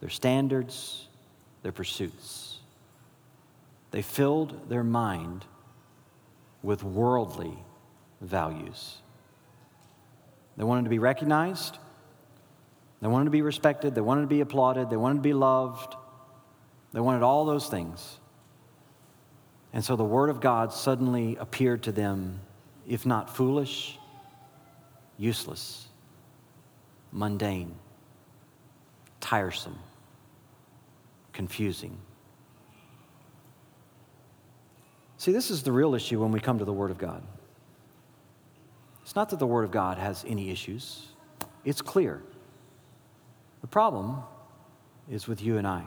their 0.00 0.08
standards, 0.08 1.06
their 1.62 1.72
pursuits. 1.72 2.45
They 3.96 4.02
filled 4.02 4.68
their 4.68 4.84
mind 4.84 5.46
with 6.62 6.84
worldly 6.84 7.56
values. 8.20 8.98
They 10.58 10.64
wanted 10.64 10.84
to 10.84 10.90
be 10.90 10.98
recognized. 10.98 11.78
They 13.00 13.08
wanted 13.08 13.24
to 13.24 13.30
be 13.30 13.40
respected. 13.40 13.94
They 13.94 14.02
wanted 14.02 14.20
to 14.20 14.26
be 14.26 14.42
applauded. 14.42 14.90
They 14.90 14.98
wanted 14.98 15.14
to 15.14 15.22
be 15.22 15.32
loved. 15.32 15.94
They 16.92 17.00
wanted 17.00 17.22
all 17.22 17.46
those 17.46 17.70
things. 17.70 18.18
And 19.72 19.82
so 19.82 19.96
the 19.96 20.04
Word 20.04 20.28
of 20.28 20.42
God 20.42 20.74
suddenly 20.74 21.36
appeared 21.36 21.84
to 21.84 21.92
them, 21.92 22.40
if 22.86 23.06
not 23.06 23.34
foolish, 23.34 23.98
useless, 25.16 25.86
mundane, 27.12 27.74
tiresome, 29.22 29.78
confusing. 31.32 31.96
See, 35.18 35.32
this 35.32 35.50
is 35.50 35.62
the 35.62 35.72
real 35.72 35.94
issue 35.94 36.20
when 36.20 36.32
we 36.32 36.40
come 36.40 36.58
to 36.58 36.64
the 36.64 36.72
Word 36.72 36.90
of 36.90 36.98
God. 36.98 37.22
It's 39.02 39.16
not 39.16 39.30
that 39.30 39.38
the 39.38 39.46
Word 39.46 39.64
of 39.64 39.70
God 39.70 39.98
has 39.98 40.24
any 40.26 40.50
issues, 40.50 41.06
it's 41.64 41.82
clear. 41.82 42.22
The 43.60 43.66
problem 43.66 44.18
is 45.10 45.26
with 45.26 45.42
you 45.42 45.58
and 45.58 45.66
I, 45.66 45.84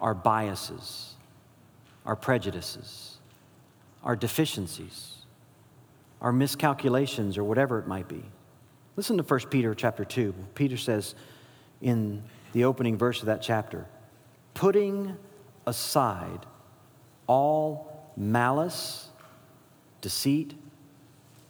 our 0.00 0.14
biases 0.14 1.12
our 2.04 2.16
prejudices, 2.16 3.18
our 4.02 4.16
deficiencies, 4.16 5.14
our 6.20 6.32
miscalculations, 6.32 7.38
or 7.38 7.44
whatever 7.44 7.78
it 7.78 7.86
might 7.86 8.08
be. 8.08 8.22
Listen 8.96 9.16
to 9.16 9.22
1 9.22 9.40
Peter 9.50 9.74
chapter 9.74 10.04
2. 10.04 10.34
Peter 10.54 10.76
says 10.76 11.14
in 11.80 12.22
the 12.52 12.64
opening 12.64 12.96
verse 12.96 13.20
of 13.20 13.26
that 13.26 13.42
chapter, 13.42 13.86
putting 14.54 15.16
aside 15.66 16.46
all 17.26 17.91
malice, 18.16 19.08
deceit, 20.00 20.54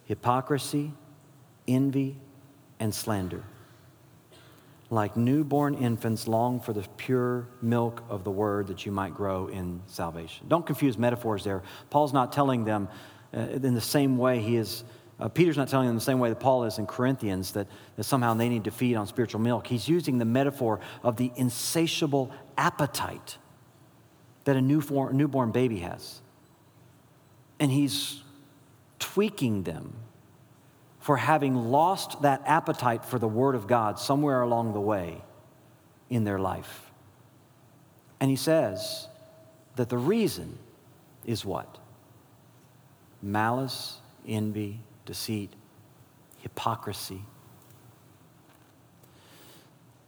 hypocrisy, 0.04 0.92
envy, 1.66 2.16
and 2.80 2.94
slander. 2.94 3.44
like 4.92 5.16
newborn 5.16 5.74
infants, 5.74 6.28
long 6.28 6.60
for 6.60 6.74
the 6.74 6.86
pure 6.98 7.48
milk 7.62 8.02
of 8.10 8.24
the 8.24 8.30
word 8.30 8.66
that 8.66 8.84
you 8.84 8.92
might 8.92 9.14
grow 9.14 9.46
in 9.46 9.80
salvation. 9.86 10.46
Don't 10.48 10.66
confuse 10.66 10.98
metaphors 10.98 11.44
there. 11.44 11.62
Paul's 11.88 12.12
not 12.12 12.30
telling 12.30 12.64
them 12.66 12.88
uh, 13.34 13.40
in 13.40 13.74
the 13.74 13.80
same 13.80 14.18
way 14.18 14.40
he 14.40 14.56
is. 14.56 14.84
Uh, 15.18 15.28
Peter's 15.28 15.56
not 15.56 15.68
telling 15.68 15.86
them 15.86 15.94
the 15.94 16.02
same 16.02 16.18
way 16.18 16.28
that 16.28 16.40
Paul 16.40 16.64
is 16.64 16.78
in 16.78 16.86
Corinthians 16.86 17.52
that, 17.52 17.68
that 17.96 18.04
somehow 18.04 18.34
they 18.34 18.50
need 18.50 18.64
to 18.64 18.70
feed 18.70 18.96
on 18.96 19.06
spiritual 19.06 19.40
milk. 19.40 19.66
He's 19.66 19.88
using 19.88 20.18
the 20.18 20.26
metaphor 20.26 20.80
of 21.02 21.16
the 21.16 21.32
insatiable 21.36 22.30
appetite 22.58 23.38
that 24.44 24.56
a 24.56 24.60
newborn, 24.60 25.16
newborn 25.16 25.52
baby 25.52 25.78
has. 25.78 26.20
And 27.62 27.70
he's 27.70 28.20
tweaking 28.98 29.62
them 29.62 29.94
for 30.98 31.16
having 31.16 31.54
lost 31.54 32.22
that 32.22 32.42
appetite 32.44 33.04
for 33.04 33.20
the 33.20 33.28
Word 33.28 33.54
of 33.54 33.68
God 33.68 34.00
somewhere 34.00 34.42
along 34.42 34.72
the 34.72 34.80
way 34.80 35.22
in 36.10 36.24
their 36.24 36.40
life. 36.40 36.90
And 38.18 38.28
he 38.28 38.34
says 38.34 39.06
that 39.76 39.90
the 39.90 39.96
reason 39.96 40.58
is 41.24 41.44
what? 41.44 41.78
Malice, 43.22 43.98
envy, 44.26 44.80
deceit, 45.06 45.52
hypocrisy. 46.38 47.22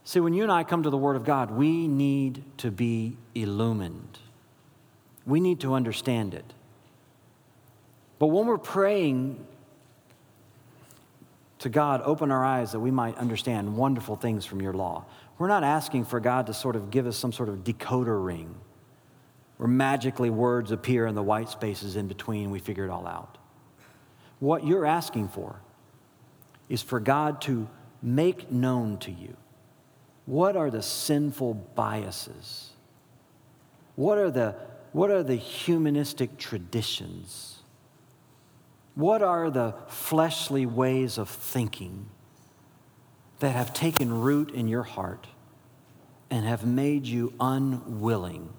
See, 0.03 0.19
when 0.19 0.33
you 0.33 0.43
and 0.43 0.51
I 0.51 0.65
come 0.65 0.83
to 0.83 0.89
the 0.89 0.97
Word 0.97 1.15
of 1.15 1.23
God, 1.23 1.51
we 1.51 1.87
need 1.87 2.43
to 2.57 2.69
be 2.69 3.15
illumined. 3.33 4.19
We 5.25 5.39
need 5.39 5.61
to 5.61 5.73
understand 5.73 6.33
it. 6.33 6.53
But 8.19 8.27
when 8.27 8.45
we're 8.45 8.57
praying 8.57 9.45
to 11.59 11.69
God, 11.69 12.01
open 12.03 12.31
our 12.31 12.43
eyes 12.43 12.71
that 12.71 12.79
we 12.79 12.91
might 12.91 13.17
understand 13.17 13.75
wonderful 13.75 14.15
things 14.15 14.45
from 14.45 14.61
your 14.61 14.73
law. 14.73 15.05
We're 15.37 15.47
not 15.47 15.63
asking 15.63 16.05
for 16.05 16.19
God 16.19 16.47
to 16.47 16.53
sort 16.53 16.75
of 16.75 16.91
give 16.91 17.07
us 17.07 17.17
some 17.17 17.31
sort 17.31 17.49
of 17.49 17.63
decoder 17.63 18.23
ring 18.23 18.55
where 19.57 19.67
magically 19.67 20.29
words 20.29 20.71
appear 20.71 21.07
in 21.07 21.15
the 21.15 21.23
white 21.23 21.49
spaces 21.49 21.95
in 21.95 22.07
between, 22.07 22.51
we 22.51 22.59
figure 22.59 22.83
it 22.83 22.89
all 22.89 23.07
out. 23.07 23.37
What 24.39 24.65
you're 24.65 24.85
asking 24.85 25.29
for 25.29 25.61
is 26.67 26.81
for 26.81 26.99
God 26.99 27.41
to 27.43 27.69
make 28.01 28.51
known 28.51 28.97
to 28.99 29.11
you 29.11 29.35
what 30.25 30.55
are 30.55 30.71
the 30.71 30.81
sinful 30.81 31.53
biases? 31.75 32.71
What 33.95 34.17
are 34.17 34.31
the, 34.31 34.55
what 34.91 35.11
are 35.11 35.23
the 35.23 35.35
humanistic 35.35 36.37
traditions? 36.37 37.54
What 38.95 39.21
are 39.21 39.49
the 39.49 39.75
fleshly 39.87 40.65
ways 40.65 41.17
of 41.17 41.29
thinking 41.29 42.07
that 43.39 43.51
have 43.51 43.73
taken 43.73 44.21
root 44.21 44.51
in 44.51 44.69
your 44.69 44.83
heart 44.83 45.27
and 46.31 46.45
have 46.45 46.65
made 46.65 47.05
you 47.05 47.33
unwilling 47.39 48.49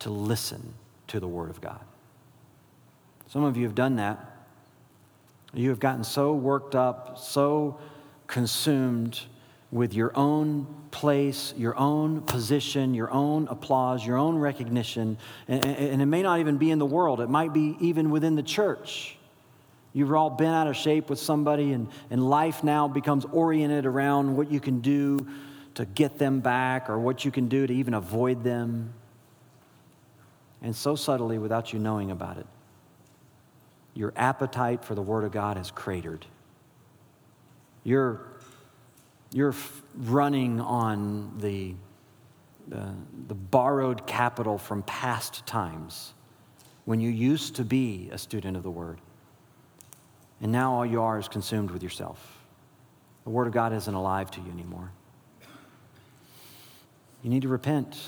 to 0.00 0.10
listen 0.10 0.74
to 1.06 1.20
the 1.20 1.28
Word 1.28 1.50
of 1.50 1.60
God? 1.60 1.80
Some 3.28 3.44
of 3.44 3.56
you 3.56 3.64
have 3.64 3.76
done 3.76 3.96
that. 3.96 4.18
You 5.54 5.70
have 5.70 5.78
gotten 5.78 6.02
so 6.02 6.34
worked 6.34 6.74
up, 6.74 7.18
so 7.18 7.78
consumed 8.26 9.20
with 9.70 9.94
your 9.94 10.16
own 10.16 10.66
place, 10.90 11.54
your 11.56 11.76
own 11.78 12.22
position, 12.22 12.94
your 12.94 13.10
own 13.10 13.46
applause, 13.48 14.04
your 14.04 14.16
own 14.16 14.36
recognition. 14.36 15.18
And, 15.46 15.64
and, 15.64 16.02
it 16.02 16.06
may 16.06 16.22
not 16.22 16.40
even 16.40 16.56
be 16.56 16.70
in 16.70 16.78
the 16.78 16.86
world, 16.86 17.20
it 17.20 17.28
might 17.28 17.52
be 17.52 17.76
even 17.80 18.10
within 18.10 18.34
the 18.34 18.42
church. 18.42 19.17
You've 19.98 20.12
all 20.12 20.30
been 20.30 20.46
out 20.46 20.68
of 20.68 20.76
shape 20.76 21.10
with 21.10 21.18
somebody, 21.18 21.72
and, 21.72 21.88
and 22.08 22.30
life 22.30 22.62
now 22.62 22.86
becomes 22.86 23.24
oriented 23.24 23.84
around 23.84 24.36
what 24.36 24.48
you 24.48 24.60
can 24.60 24.78
do 24.78 25.26
to 25.74 25.86
get 25.86 26.18
them 26.18 26.38
back 26.38 26.88
or 26.88 27.00
what 27.00 27.24
you 27.24 27.32
can 27.32 27.48
do 27.48 27.66
to 27.66 27.74
even 27.74 27.94
avoid 27.94 28.44
them. 28.44 28.94
And 30.62 30.76
so 30.76 30.94
subtly, 30.94 31.38
without 31.38 31.72
you 31.72 31.80
knowing 31.80 32.12
about 32.12 32.38
it, 32.38 32.46
your 33.92 34.12
appetite 34.14 34.84
for 34.84 34.94
the 34.94 35.02
Word 35.02 35.24
of 35.24 35.32
God 35.32 35.56
has 35.56 35.72
cratered. 35.72 36.24
You're, 37.82 38.24
you're 39.32 39.56
running 39.96 40.60
on 40.60 41.38
the, 41.38 41.74
the, 42.68 42.94
the 43.26 43.34
borrowed 43.34 44.06
capital 44.06 44.58
from 44.58 44.84
past 44.84 45.44
times 45.44 46.14
when 46.84 47.00
you 47.00 47.10
used 47.10 47.56
to 47.56 47.64
be 47.64 48.10
a 48.12 48.18
student 48.18 48.56
of 48.56 48.62
the 48.62 48.70
Word. 48.70 49.00
And 50.40 50.52
now 50.52 50.74
all 50.74 50.86
you 50.86 51.02
are 51.02 51.18
is 51.18 51.28
consumed 51.28 51.70
with 51.70 51.82
yourself. 51.82 52.38
The 53.24 53.30
Word 53.30 53.46
of 53.46 53.52
God 53.52 53.72
isn't 53.72 53.92
alive 53.92 54.30
to 54.32 54.40
you 54.40 54.50
anymore. 54.50 54.92
You 57.22 57.30
need 57.30 57.42
to 57.42 57.48
repent. 57.48 58.00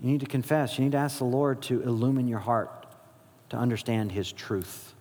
You 0.00 0.10
need 0.10 0.20
to 0.20 0.26
confess. 0.26 0.78
You 0.78 0.84
need 0.84 0.92
to 0.92 0.98
ask 0.98 1.18
the 1.18 1.24
Lord 1.24 1.62
to 1.62 1.82
illumine 1.82 2.28
your 2.28 2.38
heart 2.38 2.86
to 3.48 3.56
understand 3.56 4.12
His 4.12 4.30
truth. 4.30 4.94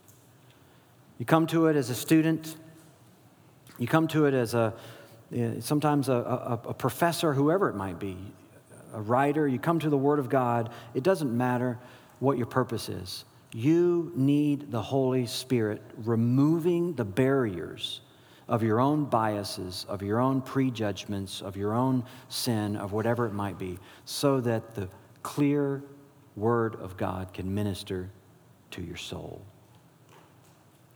You 1.17 1.25
come 1.25 1.47
to 1.47 1.67
it 1.67 1.75
as 1.75 1.89
a 1.89 1.95
student, 1.95 2.55
you 3.77 3.87
come 3.87 4.07
to 4.09 4.25
it 4.25 4.33
as 4.33 4.53
a 4.53 4.73
eh, 5.35 5.59
sometimes 5.59 6.09
a, 6.09 6.13
a, 6.13 6.69
a 6.69 6.73
professor, 6.73 7.33
whoever 7.33 7.69
it 7.69 7.75
might 7.75 7.99
be, 7.99 8.17
a 8.93 9.01
writer. 9.01 9.47
You 9.47 9.59
come 9.59 9.79
to 9.79 9.89
the 9.89 9.97
Word 9.97 10.19
of 10.19 10.29
God. 10.29 10.69
It 10.93 11.03
doesn't 11.03 11.35
matter 11.35 11.77
what 12.19 12.37
your 12.37 12.47
purpose 12.47 12.89
is. 12.89 13.25
You 13.55 14.11
need 14.15 14.69
the 14.69 14.81
Holy 14.81 15.25
Spirit 15.25 15.81
removing 16.03 16.93
the 16.93 17.05
barriers 17.05 18.01
of 18.49 18.61
your 18.61 18.81
own 18.81 19.05
biases, 19.05 19.85
of 19.87 20.03
your 20.03 20.19
own 20.19 20.41
prejudgments, 20.41 21.41
of 21.41 21.55
your 21.55 21.73
own 21.73 22.03
sin, 22.27 22.75
of 22.75 22.91
whatever 22.91 23.25
it 23.25 23.31
might 23.31 23.57
be, 23.57 23.79
so 24.03 24.41
that 24.41 24.75
the 24.75 24.89
clear 25.23 25.81
Word 26.35 26.75
of 26.81 26.97
God 26.97 27.33
can 27.33 27.55
minister 27.55 28.09
to 28.71 28.81
your 28.81 28.97
soul. 28.97 29.41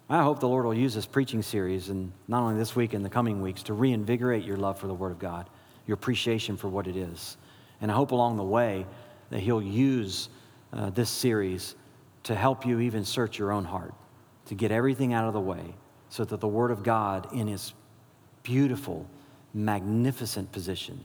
I 0.09 0.21
hope 0.21 0.41
the 0.41 0.49
Lord 0.49 0.65
will 0.65 0.73
use 0.73 0.93
this 0.93 1.05
preaching 1.05 1.41
series, 1.41 1.87
and 1.87 2.11
not 2.27 2.43
only 2.43 2.57
this 2.57 2.75
week, 2.75 2.93
in 2.93 3.03
the 3.03 3.09
coming 3.09 3.41
weeks, 3.41 3.63
to 3.63 3.73
reinvigorate 3.73 4.43
your 4.43 4.57
love 4.57 4.77
for 4.77 4.87
the 4.87 4.93
Word 4.93 5.13
of 5.13 5.19
God, 5.19 5.49
your 5.87 5.95
appreciation 5.95 6.57
for 6.57 6.67
what 6.67 6.87
it 6.87 6.97
is. 6.97 7.37
And 7.79 7.89
I 7.89 7.95
hope 7.95 8.11
along 8.11 8.35
the 8.35 8.43
way 8.43 8.85
that 9.29 9.39
He'll 9.39 9.61
use 9.61 10.27
uh, 10.73 10.89
this 10.89 11.09
series 11.09 11.75
to 12.23 12.35
help 12.35 12.65
you 12.65 12.79
even 12.79 13.05
search 13.05 13.39
your 13.39 13.51
own 13.51 13.65
heart, 13.65 13.93
to 14.45 14.55
get 14.55 14.71
everything 14.71 15.13
out 15.13 15.27
of 15.27 15.33
the 15.33 15.39
way 15.39 15.75
so 16.09 16.25
that 16.25 16.39
the 16.39 16.47
Word 16.47 16.71
of 16.71 16.83
God, 16.83 17.31
in 17.33 17.47
its 17.47 17.73
beautiful, 18.43 19.07
magnificent 19.53 20.51
position, 20.51 21.03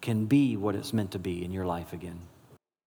can 0.00 0.26
be 0.26 0.56
what 0.56 0.74
it's 0.74 0.92
meant 0.92 1.10
to 1.12 1.18
be 1.18 1.44
in 1.44 1.52
your 1.52 1.66
life 1.66 1.92
again. 1.92 2.18